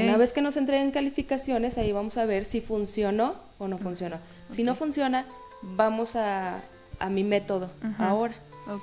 una 0.05 0.17
vez 0.17 0.33
que 0.33 0.41
nos 0.43 0.57
entreguen 0.57 0.91
calificaciones, 0.91 1.79
ahí 1.79 1.93
vamos 1.93 2.17
a 2.19 2.25
ver 2.27 2.45
si 2.45 2.61
funcionó 2.61 3.35
o 3.59 3.69
no 3.69 3.79
funcionó. 3.79 4.19
Si 4.51 4.63
no 4.63 4.75
funciona, 4.75 5.27
vamos 5.63 6.17
a, 6.17 6.61
a 6.99 7.11
mi 7.11 7.25
método 7.25 7.71
ahora. 7.99 8.35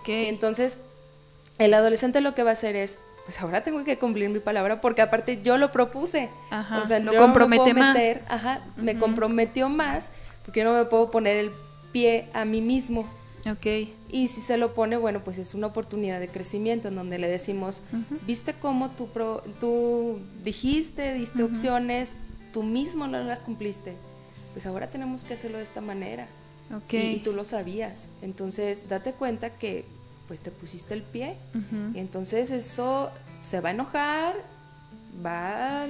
Okay. 0.02 0.28
Entonces, 0.28 0.78
el 1.58 1.74
adolescente 1.74 2.22
lo 2.22 2.34
que 2.36 2.44
va 2.44 2.52
a 2.52 2.54
hacer 2.54 2.76
es, 2.76 2.98
pues 3.26 3.40
ahora 3.42 3.64
tengo 3.64 3.84
que 3.84 3.98
cumplir 3.98 4.30
mi 4.30 4.40
palabra 4.40 4.82
porque 4.82 5.02
aparte 5.02 5.42
yo 5.44 5.58
lo 5.58 5.72
propuse. 5.72 6.30
o 6.82 6.86
sea, 6.86 7.00
no 7.00 7.14
compromete 7.16 7.74
más. 7.74 7.98
Ajá, 8.28 8.62
me 8.78 8.98
comprometió 8.98 9.70
más 9.70 10.12
porque 10.44 10.62
yo 10.62 10.66
no 10.72 10.74
me 10.78 10.86
puedo 10.86 11.12
poner 11.12 11.38
el 11.38 11.52
pie 11.92 12.28
a 12.34 12.46
mí 12.46 12.62
mismo. 12.62 13.08
Ok. 13.50 13.90
Y 14.10 14.28
si 14.28 14.42
se 14.42 14.58
lo 14.58 14.74
pone, 14.74 14.98
bueno, 14.98 15.24
pues 15.24 15.38
es 15.38 15.54
una 15.54 15.68
oportunidad 15.68 16.20
de 16.20 16.28
crecimiento 16.28 16.88
en 16.88 16.96
donde 16.96 17.18
le 17.18 17.28
decimos, 17.28 17.82
¿viste 18.28 18.54
cómo 18.54 18.92
tú, 18.92 19.08
tú 19.60 20.20
dijiste, 20.44 21.14
diste 21.14 21.44
opciones, 21.44 22.16
tú 22.54 22.64
mismo 22.64 23.08
no 23.08 23.22
las 23.24 23.44
cumpliste? 23.44 23.96
Pues 24.54 24.66
ahora 24.66 24.90
tenemos 24.90 25.24
que 25.24 25.34
hacerlo 25.34 25.58
de 25.58 25.64
esta 25.64 25.82
manera. 25.82 26.28
Okay. 26.86 27.16
Y, 27.16 27.20
tú 27.20 27.34
lo 27.34 27.44
sabías. 27.44 28.08
Entonces, 28.22 28.88
date 28.88 29.14
cuenta 29.14 29.50
que 29.58 29.86
pues 30.28 30.40
te 30.40 30.52
pusiste 30.52 30.94
el 30.94 31.02
pie. 31.02 31.36
y 31.94 32.00
entonces 32.00 32.52
eso 32.52 33.12
se 33.42 33.60
va 33.60 33.70
a 33.70 33.72
enojar, 33.74 34.36
va 35.26 35.84
a, 35.84 35.88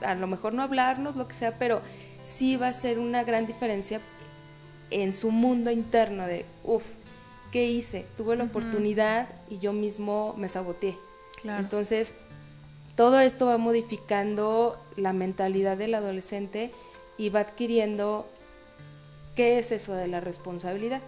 a 0.00 0.14
lo 0.16 0.26
mejor 0.26 0.54
no 0.54 0.62
hablarnos, 0.62 1.14
lo 1.14 1.28
que 1.28 1.34
sea, 1.34 1.58
pero 1.58 1.82
sí 2.24 2.56
va 2.56 2.68
a 2.68 2.72
ser 2.72 2.98
una 2.98 3.22
gran 3.22 3.46
diferencia 3.46 4.00
en 4.90 5.12
su 5.12 5.30
mundo 5.30 5.70
interno 5.70 6.26
de, 6.26 6.44
uff, 6.62 6.84
¿qué 7.52 7.66
hice? 7.66 8.06
Tuve 8.16 8.36
la 8.36 8.44
oportunidad 8.44 9.28
y 9.50 9.58
yo 9.58 9.72
mismo 9.72 10.34
me 10.36 10.48
saboteé. 10.48 10.96
Entonces, 11.44 12.14
todo 12.96 13.20
esto 13.20 13.46
va 13.46 13.58
modificando 13.58 14.78
la 14.96 15.12
mentalidad 15.12 15.76
del 15.76 15.94
adolescente 15.94 16.72
y 17.18 17.28
va 17.28 17.40
adquiriendo 17.40 18.28
qué 19.36 19.58
es 19.58 19.72
eso 19.72 19.94
de 19.94 20.06
la 20.08 20.20
responsabilidad. 20.20 21.00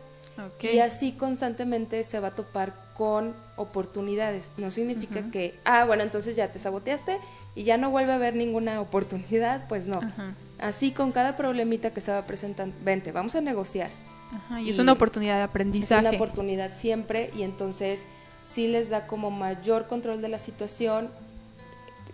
Y 0.61 0.81
así 0.81 1.13
constantemente 1.13 2.05
se 2.05 2.21
va 2.21 2.29
a 2.29 2.35
topar 2.35 2.75
con 2.95 3.35
oportunidades. 3.57 4.53
No 4.57 4.71
significa 4.71 5.31
que, 5.31 5.59
ah, 5.65 5.85
bueno, 5.85 6.03
entonces 6.03 6.37
ya 6.37 6.53
te 6.53 6.59
saboteaste 6.59 7.19
y 7.55 7.65
ya 7.65 7.79
no 7.79 7.91
vuelve 7.91 8.13
a 8.13 8.17
haber 8.17 8.35
ninguna 8.37 8.81
oportunidad, 8.81 9.67
pues 9.69 9.87
no. 9.87 10.01
Así 10.59 10.93
con 10.93 11.13
cada 11.13 11.37
problemita 11.37 11.91
que 11.91 12.01
se 12.01 12.13
va 12.13 12.25
presentando, 12.27 12.77
vente, 12.83 13.13
vamos 13.13 13.35
a 13.35 13.41
negociar. 13.41 13.91
y, 14.61 14.71
es 14.71 14.79
una 14.79 14.93
oportunidad 14.93 15.37
de 15.37 15.43
aprendizaje. 15.43 16.07
Es 16.07 16.09
una 16.09 16.17
oportunidad 16.17 16.73
siempre 16.75 17.31
y 17.37 17.43
entonces 17.43 18.07
sí 18.45 18.69
les 18.69 18.89
da 18.89 19.07
como 19.07 19.31
mayor 19.31 19.87
control 19.87 20.23
de 20.23 20.29
la 20.29 20.39
situación, 20.39 21.11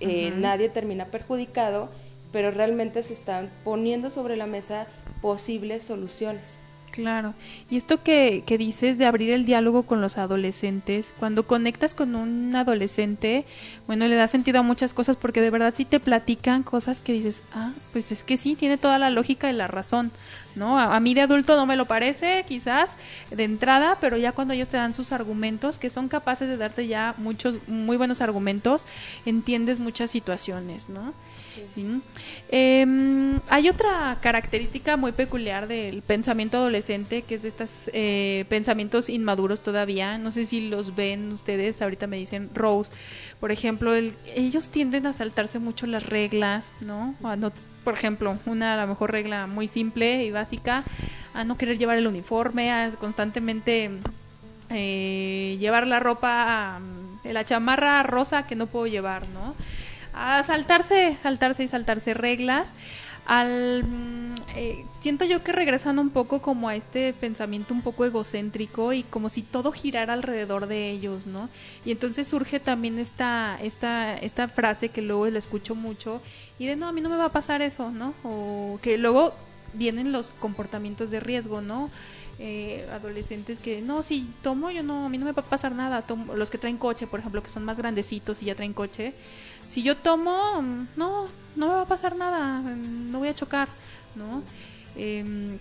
eh, 0.01 0.32
nadie 0.36 0.68
termina 0.68 1.07
perjudicado, 1.07 1.90
pero 2.32 2.51
realmente 2.51 3.03
se 3.03 3.12
están 3.12 3.51
poniendo 3.62 4.11
sobre 4.11 4.36
la 4.36 4.47
mesa 4.47 4.86
posibles 5.20 5.84
soluciones. 5.84 6.61
Claro. 6.93 7.32
Y 7.70 7.78
esto 7.78 8.03
que, 8.03 8.45
que, 8.47 8.59
dices 8.59 8.99
de 8.99 9.07
abrir 9.07 9.30
el 9.30 9.47
diálogo 9.47 9.84
con 9.84 10.03
los 10.03 10.18
adolescentes, 10.18 11.14
cuando 11.18 11.47
conectas 11.47 11.95
con 11.95 12.14
un 12.14 12.55
adolescente, 12.55 13.47
bueno, 13.86 14.07
le 14.07 14.14
da 14.14 14.28
sentido 14.28 14.61
a 14.61 14.62
muchas 14.62 14.93
cosas 14.93 15.16
porque 15.16 15.40
de 15.40 15.49
verdad 15.49 15.72
sí 15.74 15.86
te 15.86 16.01
platican 16.01 16.62
cosas 16.62 17.01
que 17.01 17.14
dices, 17.14 17.43
ah, 17.55 17.72
pues 17.93 18.12
es 18.12 18.24
que 18.24 18.36
sí, 18.36 18.57
tiene 18.57 18.76
toda 18.76 18.99
la 18.99 19.09
lógica 19.09 19.51
y 19.51 19.55
la 19.55 19.68
razón, 19.68 20.11
¿no? 20.55 20.78
A, 20.78 20.95
a 20.95 21.01
mí 21.01 21.14
de 21.14 21.22
adulto 21.22 21.57
no 21.57 21.64
me 21.64 21.76
lo 21.76 21.86
parece, 21.86 22.45
quizás, 22.47 22.97
de 23.30 23.45
entrada, 23.45 23.97
pero 23.99 24.18
ya 24.18 24.32
cuando 24.32 24.53
ellos 24.53 24.68
te 24.68 24.76
dan 24.76 24.93
sus 24.93 25.12
argumentos, 25.12 25.78
que 25.78 25.88
son 25.88 26.09
capaces 26.09 26.47
de 26.47 26.59
darte 26.59 26.86
ya 26.86 27.14
muchos, 27.16 27.57
muy 27.68 27.97
buenos 27.97 28.20
argumentos, 28.20 28.84
entiendes 29.24 29.78
muchas 29.80 30.11
situaciones, 30.11 30.90
¿no? 30.90 31.14
Sí. 31.74 32.00
Em, 32.50 33.40
hay 33.48 33.68
otra 33.68 34.18
característica 34.20 34.96
muy 34.96 35.12
peculiar 35.12 35.68
del 35.68 36.03
pensamiento 36.03 36.59
adolescente, 36.59 37.22
que 37.22 37.34
es 37.34 37.42
de 37.42 37.48
estos 37.48 37.90
eh, 37.92 38.44
pensamientos 38.48 39.09
inmaduros 39.09 39.62
todavía. 39.62 40.18
No 40.18 40.32
sé 40.32 40.46
si 40.46 40.68
los 40.68 40.94
ven 40.94 41.32
ustedes, 41.32 41.82
ahorita 41.82 42.07
me 42.07 42.16
dicen 42.16 42.50
Rose. 42.55 42.92
Por 43.40 43.53
ejemplo, 43.53 43.94
ellos 43.94 44.68
tienden 44.68 45.07
a 45.07 45.12
saltarse 45.12 45.59
mucho 45.59 45.86
las 45.86 46.07
reglas, 46.07 46.72
¿no? 46.80 47.14
por 47.84 47.94
ejemplo, 47.94 48.38
una 48.46 48.74
a 48.74 48.80
lo 48.82 48.86
mejor 48.86 49.11
regla 49.11 49.46
muy 49.46 49.66
simple 49.66 50.24
y 50.24 50.30
básica, 50.30 50.84
a 51.34 51.44
no 51.44 51.57
querer 51.57 51.78
llevar 51.78 51.98
el 51.98 52.07
uniforme, 52.07 52.70
a 52.70 52.90
constantemente 52.92 53.90
eh, 54.70 55.57
llevar 55.59 55.86
la 55.86 56.00
ropa, 56.00 56.80
la 57.24 57.44
chamarra 57.44 58.03
rosa 58.03 58.46
que 58.46 58.55
no 58.55 58.66
puedo 58.66 58.86
llevar, 58.86 59.26
¿no? 59.28 59.55
A 60.12 60.42
saltarse, 60.42 61.16
saltarse 61.22 61.64
y 61.64 61.68
saltarse 61.68 62.14
reglas. 62.14 62.72
Al, 63.24 63.84
mm, 63.84 64.34
eh, 64.56 64.84
siento 65.00 65.24
yo 65.24 65.44
que 65.44 65.52
regresando 65.52 66.02
un 66.02 66.10
poco 66.10 66.42
como 66.42 66.68
a 66.68 66.74
este 66.74 67.12
pensamiento 67.12 67.72
un 67.72 67.82
poco 67.82 68.04
egocéntrico 68.04 68.92
y 68.92 69.04
como 69.04 69.28
si 69.28 69.42
todo 69.42 69.70
girara 69.70 70.12
alrededor 70.12 70.66
de 70.66 70.90
ellos, 70.90 71.26
¿no? 71.26 71.48
Y 71.84 71.92
entonces 71.92 72.26
surge 72.26 72.58
también 72.58 72.98
esta, 72.98 73.58
esta, 73.62 74.18
esta 74.18 74.48
frase 74.48 74.88
que 74.88 75.02
luego 75.02 75.26
la 75.28 75.38
escucho 75.38 75.76
mucho 75.76 76.20
y 76.58 76.66
de 76.66 76.74
no, 76.76 76.88
a 76.88 76.92
mí 76.92 77.00
no 77.00 77.10
me 77.10 77.16
va 77.16 77.26
a 77.26 77.32
pasar 77.32 77.62
eso, 77.62 77.92
¿no? 77.92 78.14
O 78.24 78.80
que 78.82 78.98
luego 78.98 79.34
vienen 79.72 80.12
los 80.12 80.30
comportamientos 80.30 81.10
de 81.10 81.20
riesgo, 81.20 81.60
¿no? 81.60 81.90
Eh, 82.38 82.88
adolescentes 82.90 83.60
que 83.60 83.82
no, 83.82 84.02
si 84.02 84.26
tomo, 84.42 84.70
yo 84.70 84.82
no, 84.82 85.06
a 85.06 85.08
mí 85.08 85.18
no 85.18 85.26
me 85.26 85.32
va 85.32 85.42
a 85.42 85.44
pasar 85.44 85.72
nada. 85.72 86.02
Tomo, 86.02 86.34
los 86.34 86.50
que 86.50 86.58
traen 86.58 86.76
coche, 86.76 87.06
por 87.06 87.20
ejemplo, 87.20 87.42
que 87.42 87.50
son 87.50 87.64
más 87.64 87.78
grandecitos 87.78 88.42
y 88.42 88.46
ya 88.46 88.54
traen 88.54 88.72
coche, 88.72 89.14
si 89.72 89.82
yo 89.82 89.96
tomo, 89.96 90.62
no, 90.96 91.28
no 91.56 91.66
me 91.66 91.72
va 91.72 91.80
a 91.80 91.86
pasar 91.86 92.14
nada, 92.14 92.60
no 92.60 93.18
voy 93.18 93.28
a 93.28 93.34
chocar, 93.34 93.68
¿no? 94.14 94.42
Em, 94.96 95.56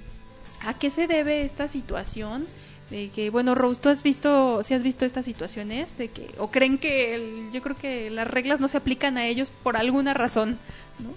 ¿A 0.59 0.74
qué 0.74 0.89
se 0.89 1.07
debe 1.07 1.45
esta 1.45 1.70
situación? 1.70 2.45
De 2.89 3.07
que, 3.07 3.30
bueno, 3.30 3.55
Rose, 3.55 3.80
¿tú 3.80 3.88
has 3.88 4.03
visto, 4.03 4.64
si 4.64 4.74
has 4.74 4.84
visto 4.84 5.05
estas 5.05 5.24
situaciones? 5.24 5.97
De 5.97 6.09
que, 6.09 6.30
o 6.39 6.51
creen 6.51 6.78
que, 6.78 7.47
yo 7.53 7.62
creo 7.62 7.78
que 7.78 8.09
las 8.09 8.28
reglas 8.28 8.59
no 8.59 8.68
se 8.68 8.76
aplican 8.76 9.18
a 9.18 9.28
ellos 9.28 9.49
por 9.49 9.78
alguna 9.78 10.14
razón, 10.14 10.59
¿no? 10.99 11.14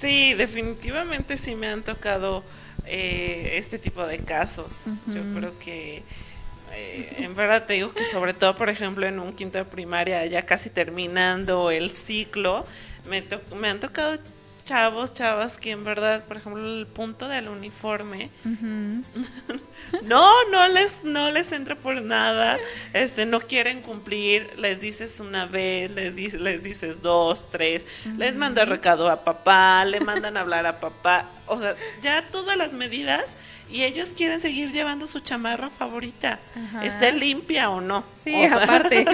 Sí, 0.00 0.32
definitivamente 0.32 1.36
sí 1.36 1.54
me 1.54 1.66
han 1.66 1.82
tocado 1.82 2.42
eh, 2.86 3.56
este 3.56 3.78
tipo 3.78 4.06
de 4.06 4.20
casos. 4.20 4.84
Yo 5.06 5.22
creo 5.34 5.58
que 5.58 6.02
eh, 6.72 7.16
en 7.18 7.34
verdad 7.34 7.66
te 7.66 7.74
digo 7.74 7.92
que 7.92 8.04
sobre 8.04 8.34
todo, 8.34 8.54
por 8.56 8.68
ejemplo, 8.68 9.06
en 9.06 9.18
un 9.18 9.34
quinto 9.34 9.58
de 9.58 9.64
primaria, 9.64 10.24
ya 10.26 10.46
casi 10.46 10.70
terminando 10.70 11.70
el 11.70 11.90
ciclo, 11.90 12.64
me, 13.08 13.24
me 13.56 13.68
han 13.68 13.80
tocado 13.80 14.18
chavos, 14.70 15.12
chavas 15.12 15.58
que 15.58 15.72
en 15.72 15.82
verdad, 15.82 16.22
por 16.24 16.36
ejemplo, 16.36 16.64
el 16.64 16.86
punto 16.86 17.26
del 17.26 17.48
uniforme, 17.48 18.30
no, 20.04 20.44
no 20.48 20.68
les, 20.68 21.02
no 21.02 21.32
les 21.32 21.50
entra 21.50 21.74
por 21.74 22.00
nada, 22.00 22.56
este, 22.92 23.26
no 23.26 23.40
quieren 23.40 23.82
cumplir, 23.82 24.48
les 24.58 24.80
dices 24.80 25.18
una 25.18 25.46
vez, 25.46 25.90
les, 25.90 26.14
dices, 26.14 26.40
les 26.40 26.62
dices 26.62 27.02
dos, 27.02 27.50
tres, 27.50 27.84
les 28.16 28.36
manda 28.36 28.64
recado 28.64 29.10
a 29.10 29.24
papá, 29.24 29.84
le 29.84 29.98
mandan 29.98 30.36
a 30.36 30.40
hablar 30.40 30.64
a 30.66 30.78
papá, 30.78 31.26
o 31.48 31.58
sea, 31.58 31.74
ya 32.00 32.22
todas 32.30 32.56
las 32.56 32.72
medidas 32.72 33.24
y 33.70 33.84
ellos 33.84 34.10
quieren 34.16 34.40
seguir 34.40 34.72
llevando 34.72 35.06
su 35.06 35.20
chamarra 35.20 35.70
favorita, 35.70 36.38
esté 36.82 37.12
limpia 37.12 37.70
o 37.70 37.80
no. 37.80 38.04
Sí, 38.24 38.44
aparte. 38.44 39.00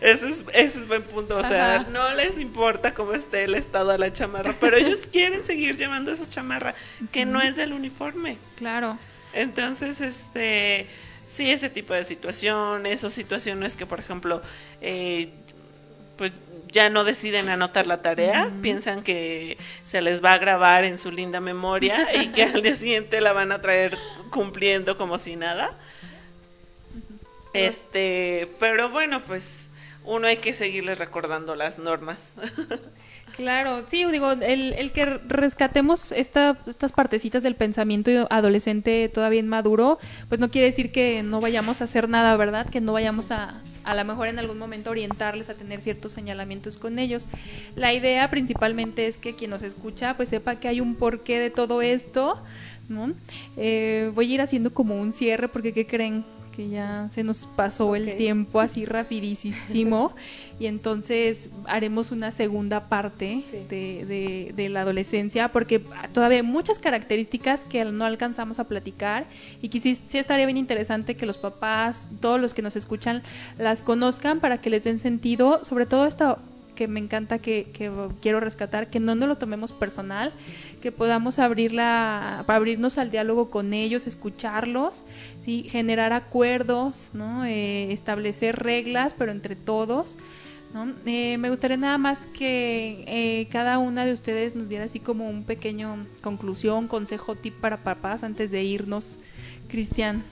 ese, 0.00 0.28
es, 0.28 0.44
ese 0.54 0.80
es 0.80 0.88
buen 0.88 1.02
punto, 1.02 1.36
o 1.36 1.42
sea, 1.42 1.86
no 1.90 2.14
les 2.14 2.38
importa 2.38 2.94
cómo 2.94 3.12
esté 3.12 3.44
el 3.44 3.54
estado 3.54 3.92
de 3.92 3.98
la 3.98 4.12
chamarra, 4.12 4.54
pero 4.58 4.76
ellos 4.76 5.06
quieren 5.12 5.42
seguir 5.42 5.76
llevando 5.76 6.10
esa 6.12 6.28
chamarra 6.28 6.74
que 7.12 7.24
no 7.26 7.40
es 7.40 7.56
del 7.56 7.72
uniforme. 7.72 8.38
Claro. 8.56 8.98
Entonces, 9.32 10.00
este, 10.00 10.86
sí, 11.28 11.50
ese 11.50 11.68
tipo 11.68 11.94
de 11.94 12.04
situaciones 12.04 13.04
o 13.04 13.10
situaciones 13.10 13.76
que, 13.76 13.86
por 13.86 14.00
ejemplo, 14.00 14.42
eh, 14.80 15.30
pues 16.18 16.32
ya 16.70 16.90
no 16.90 17.04
deciden 17.04 17.48
anotar 17.48 17.86
la 17.86 18.02
tarea, 18.02 18.50
piensan 18.60 19.02
que 19.02 19.56
se 19.84 20.02
les 20.02 20.22
va 20.22 20.34
a 20.34 20.38
grabar 20.38 20.84
en 20.84 20.98
su 20.98 21.10
linda 21.10 21.40
memoria 21.40 22.14
y 22.22 22.28
que 22.28 22.44
al 22.44 22.62
día 22.62 22.76
siguiente 22.76 23.20
la 23.20 23.32
van 23.32 23.52
a 23.52 23.62
traer 23.62 23.96
cumpliendo 24.30 24.98
como 24.98 25.16
si 25.16 25.36
nada. 25.36 25.78
Este, 27.54 28.50
pero 28.60 28.90
bueno, 28.90 29.22
pues 29.24 29.70
uno 30.04 30.26
hay 30.26 30.36
que 30.36 30.52
seguirles 30.52 30.98
recordando 30.98 31.54
las 31.54 31.78
normas. 31.78 32.32
Claro, 33.36 33.84
sí, 33.86 34.04
digo, 34.06 34.32
el, 34.32 34.72
el 34.72 34.90
que 34.90 35.04
rescatemos 35.04 36.10
esta, 36.10 36.58
estas 36.66 36.90
partecitas 36.90 37.44
del 37.44 37.54
pensamiento 37.54 38.26
adolescente 38.30 39.08
todavía 39.08 39.38
inmaduro, 39.38 39.98
pues 40.28 40.40
no 40.40 40.50
quiere 40.50 40.66
decir 40.66 40.90
que 40.90 41.22
no 41.22 41.40
vayamos 41.40 41.80
a 41.80 41.84
hacer 41.84 42.08
nada, 42.08 42.36
¿verdad? 42.36 42.68
Que 42.68 42.80
no 42.80 42.94
vayamos 42.94 43.30
a, 43.30 43.62
a 43.88 43.94
lo 43.94 44.04
mejor 44.04 44.28
en 44.28 44.38
algún 44.38 44.58
momento 44.58 44.90
orientarles 44.90 45.48
a 45.48 45.54
tener 45.54 45.80
ciertos 45.80 46.12
señalamientos 46.12 46.76
con 46.76 46.98
ellos. 46.98 47.24
La 47.74 47.94
idea 47.94 48.28
principalmente 48.28 49.06
es 49.06 49.16
que 49.16 49.34
quien 49.34 49.50
nos 49.50 49.62
escucha 49.62 50.14
pues 50.14 50.28
sepa 50.28 50.56
que 50.56 50.68
hay 50.68 50.82
un 50.82 50.94
porqué 50.94 51.38
de 51.38 51.48
todo 51.48 51.80
esto, 51.80 52.38
¿no? 52.90 53.14
Eh, 53.56 54.12
voy 54.14 54.30
a 54.30 54.34
ir 54.34 54.40
haciendo 54.42 54.74
como 54.74 55.00
un 55.00 55.14
cierre 55.14 55.48
porque 55.48 55.72
¿qué 55.72 55.86
creen? 55.86 56.26
que 56.54 56.68
ya 56.68 57.08
se 57.12 57.22
nos 57.22 57.46
pasó 57.46 57.94
el 57.94 58.16
tiempo 58.16 58.58
así 58.60 58.84
rapidísimo 58.84 60.12
y 60.60 60.66
entonces 60.66 61.50
haremos 61.66 62.10
una 62.10 62.32
segunda 62.32 62.88
parte 62.88 63.44
de, 63.68 64.52
de, 64.54 64.68
la 64.68 64.82
adolescencia 64.82 65.48
porque 65.48 65.80
todavía 66.12 66.38
hay 66.38 66.42
muchas 66.42 66.78
características 66.78 67.64
que 67.64 67.84
no 67.84 68.04
alcanzamos 68.04 68.58
a 68.58 68.64
platicar 68.64 69.26
y 69.62 69.68
que 69.68 69.80
sí, 69.80 69.98
sí, 70.08 70.18
estaría 70.18 70.46
bien 70.46 70.58
interesante 70.58 71.16
que 71.16 71.26
los 71.26 71.38
papás, 71.38 72.08
todos 72.20 72.40
los 72.40 72.54
que 72.54 72.62
nos 72.62 72.76
escuchan, 72.76 73.22
las 73.56 73.82
conozcan 73.82 74.40
para 74.40 74.60
que 74.60 74.70
les 74.70 74.84
den 74.84 74.98
sentido, 74.98 75.64
sobre 75.64 75.86
todo 75.86 76.06
esta 76.06 76.38
que 76.78 76.86
me 76.86 77.00
encanta 77.00 77.40
que, 77.40 77.66
quiero 78.22 78.38
rescatar, 78.38 78.88
que 78.88 79.00
no 79.00 79.16
nos 79.16 79.28
lo 79.28 79.36
tomemos 79.36 79.72
personal, 79.72 80.32
que 80.80 80.92
podamos 80.92 81.40
abrirla, 81.40 82.44
abrirnos 82.46 82.98
al 82.98 83.10
diálogo 83.10 83.50
con 83.50 83.74
ellos, 83.74 84.06
escucharlos, 84.06 85.02
¿sí? 85.40 85.64
generar 85.68 86.12
acuerdos, 86.12 87.08
¿no? 87.14 87.44
Eh, 87.44 87.92
establecer 87.92 88.60
reglas, 88.60 89.12
pero 89.18 89.32
entre 89.32 89.56
todos. 89.56 90.16
¿No? 90.72 90.92
Eh, 91.06 91.38
me 91.38 91.50
gustaría 91.50 91.76
nada 91.76 91.98
más 91.98 92.26
que 92.26 93.04
eh, 93.06 93.48
cada 93.50 93.78
una 93.78 94.04
de 94.04 94.12
ustedes 94.12 94.54
nos 94.54 94.68
diera 94.68 94.84
así 94.84 95.00
como 95.00 95.28
un 95.28 95.44
pequeño 95.44 96.06
conclusión, 96.22 96.88
consejo, 96.88 97.34
tip 97.34 97.54
para 97.60 97.78
papás 97.78 98.22
antes 98.22 98.50
de 98.50 98.62
irnos. 98.62 99.18
Cristian. 99.68 100.24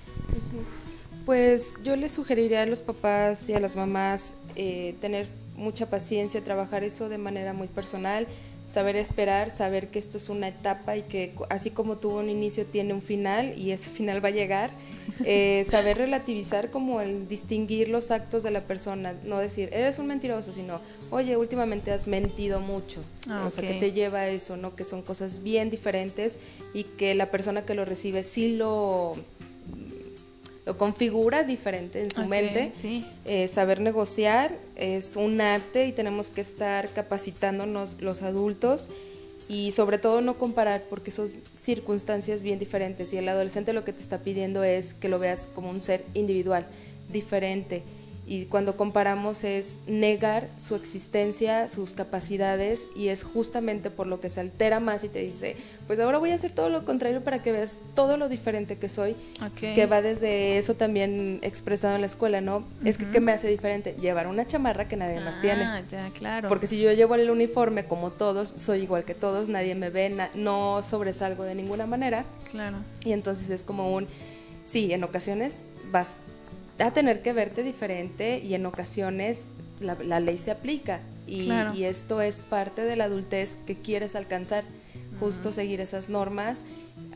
Pues 1.27 1.77
yo 1.85 1.95
les 1.95 2.13
sugeriría 2.13 2.63
a 2.63 2.67
los 2.67 2.81
papás 2.81 3.49
y 3.51 3.53
a 3.53 3.61
las 3.61 3.77
mamás 3.77 4.35
tener 4.55 5.29
mucha 5.57 5.91
paciencia, 5.91 6.43
trabajar 6.43 6.85
eso 6.85 7.11
de 7.11 7.19
manera 7.19 7.53
muy 7.53 7.69
personal, 7.69 8.27
saber 8.69 8.97
esperar, 8.97 9.51
saber 9.51 9.89
que 9.89 9.99
esto 9.99 10.19
es 10.19 10.29
una 10.29 10.49
etapa 10.49 10.97
y 10.97 11.03
que 11.03 11.35
así 11.51 11.71
como 11.71 11.99
tuvo 11.99 12.19
un 12.19 12.31
inicio 12.31 12.67
tiene 12.67 12.95
un 12.95 13.03
final 13.03 13.57
y 13.57 13.71
ese 13.71 13.91
final 13.91 14.25
va 14.25 14.29
a 14.29 14.33
llegar. 14.33 14.71
Eh, 15.29 15.67
saber 15.69 15.99
relativizar 15.99 16.71
como 16.71 17.01
el 17.01 17.27
distinguir 17.27 17.89
los 17.89 18.11
actos 18.11 18.43
de 18.43 18.51
la 18.51 18.63
persona, 18.63 19.15
no 19.25 19.39
decir, 19.39 19.71
eres 19.73 19.99
un 19.99 20.07
mentiroso, 20.07 20.53
sino, 20.53 20.81
oye, 21.11 21.37
últimamente 21.37 21.91
has 21.91 22.07
mentido 22.07 22.61
mucho. 22.61 23.01
Ah, 23.29 23.45
o 23.47 23.51
sea, 23.51 23.67
que 23.67 23.75
te 23.75 23.93
lleva 23.93 24.21
a 24.21 24.29
eso, 24.29 24.57
¿no? 24.57 24.77
Que 24.77 24.85
son 24.85 25.03
cosas 25.03 25.43
bien 25.43 25.71
diferentes 25.71 26.39
y 26.75 26.85
que 26.85 27.15
la 27.15 27.31
persona 27.31 27.65
que 27.65 27.75
lo 27.75 27.85
recibe 27.85 28.25
sí 28.25 28.57
lo 28.57 29.17
lo 30.67 30.77
configura 30.77 31.45
diferente 31.45 32.03
en 32.03 32.11
su 32.11 32.27
mente. 32.27 32.73
Eh, 33.25 33.47
saber 33.47 33.81
negociar 33.81 34.59
es 34.75 35.15
un 35.15 35.41
arte 35.41 35.87
y 35.87 35.93
tenemos 35.93 36.31
que 36.31 36.41
estar 36.41 36.91
capacitándonos 36.91 38.01
los 38.01 38.23
adultos 38.23 38.89
y 39.49 39.73
sobre 39.73 39.99
todo 39.99 40.21
no 40.21 40.39
comparar 40.39 40.85
porque 40.89 41.11
son 41.11 41.29
circunstancias 41.57 42.43
bien 42.43 42.59
diferentes 42.59 43.13
y 43.13 43.19
el 43.19 43.29
adolescente 43.29 43.73
lo 43.73 43.85
que 43.85 43.93
te 43.93 44.03
está 44.03 44.19
pidiendo 44.19 44.65
es 44.65 44.95
que 44.95 45.09
lo 45.09 45.19
veas 45.19 45.49
como 45.55 45.71
un 45.71 45.81
ser 45.81 46.05
individual, 46.15 46.67
diferente 47.13 47.83
y 48.27 48.47
cuando 48.47 48.77
comparamos 48.77 49.45
es 49.45 49.79
negar 49.87 50.49
su 50.59 50.75
existencia, 50.75 51.69
sus 51.69 51.95
capacidades 51.95 52.89
y 52.97 53.09
es 53.09 53.23
justamente 53.23 53.89
por 53.89 54.09
lo 54.09 54.21
que 54.21 54.31
se 54.31 54.41
altera 54.41 54.81
más 54.81 55.05
y 55.05 55.09
te 55.09 55.21
dice, 55.21 55.55
pues 55.87 56.01
ahora 56.01 56.19
voy 56.19 56.31
a 56.31 56.35
hacer 56.35 56.51
todo 56.51 56.69
lo 56.69 56.85
contrario 56.85 57.23
para 57.23 57.41
que 57.43 57.53
veas 57.53 57.79
todo 57.95 58.17
lo 58.17 58.29
diferente 58.29 58.79
que 58.79 58.89
soy, 58.89 59.15
que 59.61 59.87
va 59.87 60.03
desde 60.03 60.59
eso 60.59 60.75
también 60.75 61.39
expresado 61.43 61.95
en 61.95 62.01
la 62.01 62.09
escuela, 62.09 62.41
¿no? 62.41 62.65
Es 62.85 62.99
que 62.99 63.09
¿qué 63.09 63.21
me 63.21 63.31
hace 63.31 63.49
diferente? 63.49 63.95
Llevar 64.01 64.27
una 64.27 64.45
chamarra 64.45 64.89
que 64.89 64.97
nadie 64.97 65.21
más 65.21 65.41
tiene. 65.41 65.63
Ah, 65.63 65.83
ya, 65.89 66.11
claro. 66.11 66.49
Porque 66.49 66.67
si 66.67 66.81
yo 66.81 66.93
llevo 66.93 67.15
el 67.15 67.31
uniforme 67.31 67.85
como 67.85 68.11
todos, 68.11 68.53
soy 68.57 68.81
igual 68.81 69.05
que 69.05 69.15
todos, 69.15 69.49
nadie 69.49 69.77
me 69.77 69.91
ve, 69.91 70.29
no 70.35 70.83
sobresalgo 70.83 71.45
de 71.45 71.55
ninguna 71.55 71.87
manera. 71.87 72.25
Claro. 72.51 72.79
Y 73.05 73.13
entonces 73.13 73.51
es 73.51 73.63
como 73.63 73.95
un, 73.95 74.09
sí, 74.65 74.93
en 74.93 75.05
ocasiones 75.05 75.63
vas 75.93 76.19
a 76.79 76.91
tener 76.91 77.23
que 77.23 77.33
verte 77.33 77.63
diferente 77.63 78.39
y 78.39 78.55
en 78.55 78.67
ocasiones 78.67 79.47
la, 79.81 80.21
ley 80.21 80.39
se 80.39 80.51
aplica. 80.51 81.01
Y, 81.27 81.51
esto 81.85 82.21
es 82.21 82.41
parte 82.41 82.83
de 82.83 82.97
la 82.97 83.05
adultez 83.05 83.59
que 83.67 83.77
quieres 83.77 84.15
alcanzar, 84.15 84.65
justo 85.19 85.53
seguir 85.53 85.81
esas 85.81 86.09
normas. 86.09 86.65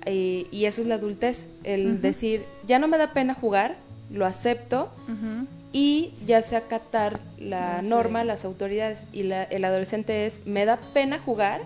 Y 0.06 0.64
eso 0.64 0.80
es 0.80 0.86
la 0.86 0.96
adultez, 0.96 1.48
el 1.64 2.00
decir, 2.00 2.42
ya 2.66 2.78
no 2.78 2.88
me 2.88 2.98
da 2.98 3.12
pena 3.12 3.34
jugar, 3.34 3.76
lo 4.11 4.26
acepto 4.26 4.90
y 5.72 6.12
ya 6.26 6.42
sé 6.42 6.56
acatar 6.56 7.20
la 7.38 7.82
norma, 7.82 8.24
las 8.24 8.44
autoridades 8.44 9.06
y 9.12 9.20
el 9.30 9.64
adolescente 9.64 10.26
es, 10.26 10.44
me 10.46 10.64
da 10.64 10.78
pena 10.92 11.18
jugar 11.18 11.62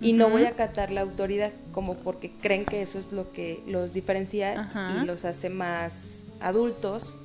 y 0.00 0.12
no 0.12 0.28
voy 0.28 0.44
a 0.44 0.48
acatar 0.48 0.90
la 0.90 1.02
autoridad 1.02 1.52
como 1.70 1.94
porque 1.94 2.32
creen 2.40 2.64
que 2.64 2.82
eso 2.82 2.98
es 2.98 3.12
lo 3.12 3.32
que 3.32 3.62
los 3.66 3.94
diferencia 3.94 4.70
y 5.00 5.06
los 5.06 5.24
hace 5.24 5.48
más 5.48 6.24
adultos 6.42 7.16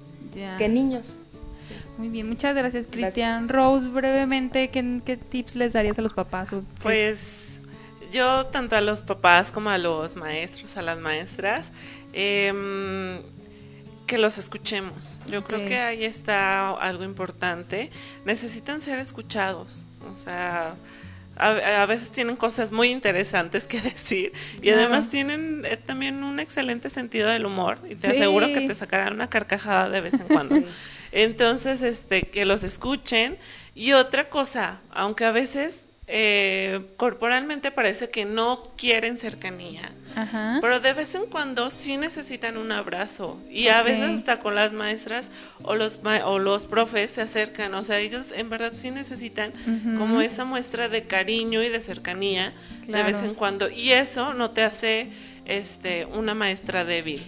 que 0.57 0.69
niños. 0.69 1.17
Muy 1.97 2.09
bien, 2.09 2.29
muchas 2.29 2.55
gracias 2.55 2.85
Cristian. 2.85 3.49
Rose, 3.49 3.87
brevemente, 3.87 4.69
¿qué, 4.69 5.17
tips 5.17 5.55
les 5.55 5.73
darías 5.73 5.97
a 5.97 6.01
los 6.01 6.13
papás? 6.13 6.53
Pues 6.83 7.59
yo 8.11 8.45
tanto 8.47 8.75
a 8.75 8.81
los 8.81 9.01
papás 9.01 9.51
como 9.51 9.69
a 9.69 9.77
los 9.77 10.15
maestros, 10.15 10.77
a 10.77 10.81
las 10.81 10.99
maestras, 10.99 11.71
em, 12.13 13.21
que 14.05 14.17
los 14.17 14.37
escuchemos. 14.37 15.19
Yo 15.27 15.43
creo 15.43 15.67
que 15.67 15.79
ahí 15.79 16.05
está 16.05 16.69
algo 16.69 17.03
importante. 17.03 17.91
Necesitan 18.25 18.79
ser 18.79 18.99
escuchados. 18.99 19.85
O 20.13 20.17
sea, 20.23 20.75
a, 21.39 21.85
veces 21.85 22.11
tienen 22.11 22.35
cosas 22.35 22.71
muy 22.71 22.89
interesantes 22.89 23.67
que 23.67 23.81
decir 23.81 24.33
y 24.61 24.69
además 24.69 25.09
tienen 25.09 25.63
eh, 25.65 25.77
también 25.77 26.23
un 26.23 26.39
excelente 26.39 26.89
sentido 26.89 27.29
del 27.29 27.45
humor 27.45 27.79
y 27.89 27.95
te 27.95 28.07
aseguro 28.07 28.47
que 28.47 28.61
te 28.61 28.75
sacarán 28.75 29.13
una 29.13 29.29
carcajada 29.29 29.89
de 29.89 30.01
vez 30.01 30.13
en 30.13 30.27
cuando. 30.27 30.55
Entonces, 31.11 31.81
este, 31.81 32.23
que 32.23 32.45
los 32.45 32.63
escuchen. 32.63 33.37
Y 33.73 33.93
otra 33.93 34.29
cosa, 34.29 34.81
aunque 34.91 35.25
a 35.25 35.31
veces 35.31 35.86
eh, 36.09 36.85
corporalmente 36.95 37.69
parece 37.69 38.09
que 38.09 38.23
no 38.23 38.69
quieren 38.77 39.17
cercanía, 39.17 39.91
pero 40.61 40.79
de 40.79 40.93
vez 40.93 41.13
en 41.15 41.25
cuando 41.25 41.69
sí 41.69 41.97
necesitan 41.97 42.55
un 42.55 42.71
abrazo. 42.71 43.37
Y 43.51 43.67
a 43.67 43.83
veces 43.83 44.19
hasta 44.19 44.39
con 44.39 44.55
las 44.55 44.71
maestras 44.71 45.29
o 45.63 45.75
los 45.75 45.99
o 46.23 46.39
los 46.39 46.65
profes 46.65 47.11
se 47.11 47.21
acercan, 47.21 47.73
o 47.75 47.83
sea, 47.83 47.99
ellos 47.99 48.31
en 48.33 48.49
verdad 48.49 48.71
sí 48.73 48.89
necesitan 48.89 49.51
como 49.97 50.21
esa 50.21 50.45
muestra 50.45 50.87
de 50.87 51.03
cariño 51.03 51.61
y 51.61 51.67
de 51.67 51.81
cercanía 51.81 52.53
de 52.87 53.03
vez 53.03 53.21
en 53.21 53.33
cuando. 53.33 53.69
Y 53.69 53.91
eso 53.91 54.33
no 54.33 54.51
te 54.51 54.63
hace 54.63 55.09
este 55.43 56.05
una 56.05 56.33
maestra 56.33 56.85
débil, 56.85 57.21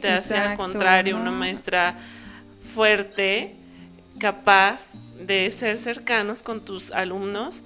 te 0.00 0.08
hace 0.08 0.36
al 0.36 0.56
contrario 0.56 1.16
una 1.16 1.30
maestra 1.30 1.94
fuerte, 2.74 3.54
capaz 4.18 4.80
de 5.24 5.48
ser 5.52 5.78
cercanos 5.78 6.42
con 6.42 6.64
tus 6.64 6.90
alumnos 6.90 7.62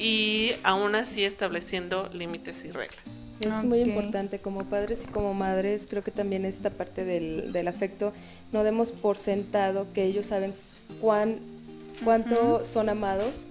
y 0.00 0.54
aún 0.62 0.94
así 0.94 1.24
estableciendo 1.24 2.08
límites 2.12 2.64
y 2.64 2.72
reglas. 2.72 2.98
Es 3.40 3.64
muy 3.64 3.80
importante 3.80 4.38
como 4.38 4.64
padres 4.64 5.04
y 5.04 5.06
como 5.06 5.34
madres, 5.34 5.86
creo 5.88 6.02
que 6.02 6.10
también 6.10 6.44
esta 6.44 6.70
parte 6.70 7.04
del, 7.04 7.52
del 7.52 7.68
afecto, 7.68 8.12
no 8.52 8.64
demos 8.64 8.92
por 8.92 9.16
sentado 9.16 9.86
que 9.94 10.04
ellos 10.04 10.26
saben 10.26 10.54
cuán, 11.00 11.38
cuánto 12.04 12.64
son 12.64 12.88
amados, 12.88 13.44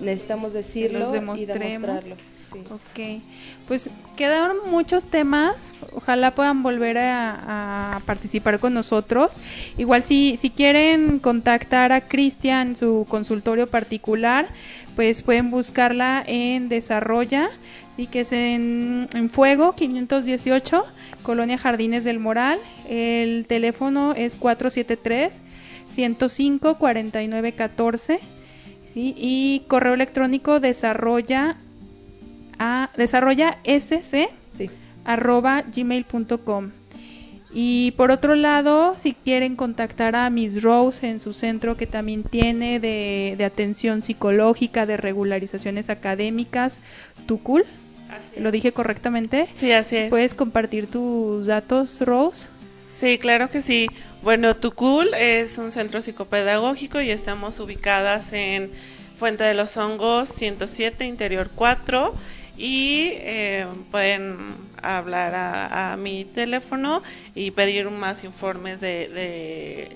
necesitamos 0.00 0.52
decirlo 0.52 1.14
y 1.36 1.44
demostrarlo. 1.44 2.16
Ok, 2.52 3.22
pues 3.66 3.90
quedaron 4.16 4.56
muchos 4.70 5.04
temas, 5.04 5.72
ojalá 5.92 6.34
puedan 6.34 6.62
volver 6.62 6.98
a, 6.98 8.00
participar 8.06 8.58
con 8.58 8.74
nosotros. 8.74 9.36
Igual 9.78 10.02
si, 10.02 10.36
si 10.36 10.50
quieren 10.50 11.18
contactar 11.18 11.92
a 11.92 12.02
Cristian, 12.02 12.76
su 12.76 13.06
consultorio 13.08 13.66
particular, 13.66 14.48
pues 14.96 15.22
pueden 15.22 15.50
buscarla 15.50 16.22
en 16.26 16.68
Desarrolla, 16.68 17.50
¿sí? 17.96 18.06
que 18.06 18.20
es 18.20 18.32
en, 18.32 19.08
en 19.14 19.30
Fuego 19.30 19.74
518, 19.74 20.84
Colonia 21.22 21.58
Jardines 21.58 22.04
del 22.04 22.18
Moral. 22.18 22.58
El 22.88 23.46
teléfono 23.46 24.12
es 24.14 24.36
473 24.36 25.42
105 25.88 26.74
4914 26.78 28.20
¿sí? 28.92 29.14
y 29.16 29.62
correo 29.68 29.94
electrónico 29.94 30.60
desarrolla 30.60 31.56
a 32.58 32.90
desarrolla 32.96 33.58
sc 33.64 34.28
arroba 35.04 35.62
gmail.com. 35.62 36.70
Y 37.56 37.92
por 37.92 38.10
otro 38.10 38.34
lado, 38.34 38.96
si 38.98 39.14
quieren 39.14 39.54
contactar 39.54 40.16
a 40.16 40.28
Miss 40.28 40.60
Rose 40.60 41.08
en 41.08 41.20
su 41.20 41.32
centro 41.32 41.76
que 41.76 41.86
también 41.86 42.24
tiene 42.24 42.80
de, 42.80 43.38
atención 43.44 44.02
psicológica, 44.02 44.86
de 44.86 44.96
regularizaciones 44.96 45.88
académicas, 45.88 46.80
Tucul, 47.26 47.64
¿lo 48.36 48.50
dije 48.50 48.72
correctamente? 48.72 49.48
Sí, 49.52 49.70
así 49.70 49.96
es. 49.96 50.10
¿Puedes 50.10 50.34
compartir 50.34 50.88
tus 50.88 51.46
datos, 51.46 52.00
Rose? 52.00 52.48
Sí, 52.88 53.18
claro 53.18 53.48
que 53.48 53.62
sí. 53.62 53.86
Bueno, 54.22 54.56
Tucul 54.56 55.14
es 55.14 55.56
un 55.58 55.70
centro 55.70 56.00
psicopedagógico 56.00 57.00
y 57.00 57.10
estamos 57.10 57.60
ubicadas 57.60 58.32
en 58.32 58.72
Fuente 59.16 59.44
de 59.44 59.54
los 59.54 59.76
Hongos 59.76 60.28
107, 60.30 61.04
Interior 61.04 61.50
4 61.54 62.12
y 62.56 63.10
eh, 63.14 63.66
pueden 63.90 64.54
hablar 64.82 65.34
a, 65.34 65.96
mi 65.96 66.24
teléfono 66.24 67.02
y 67.34 67.50
pedir 67.50 67.90
más 67.90 68.22
informes 68.24 68.80
de, 68.80 69.90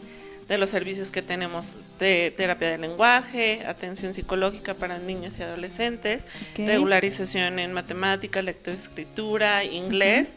de, 0.48 0.59
los 0.59 0.70
servicios 0.70 1.11
que 1.11 1.22
tenemos 1.22 1.74
de 1.98 2.32
terapia 2.36 2.70
de 2.70 2.78
lenguaje, 2.78 3.64
atención 3.66 4.14
psicológica 4.14 4.74
para 4.74 4.98
niños 4.98 5.38
y 5.38 5.42
adolescentes, 5.42 6.24
regularización 6.56 7.59
en 7.59 7.72
matemática, 7.72 8.40
lectoescritura, 8.40 9.64
inglés. 9.64 10.34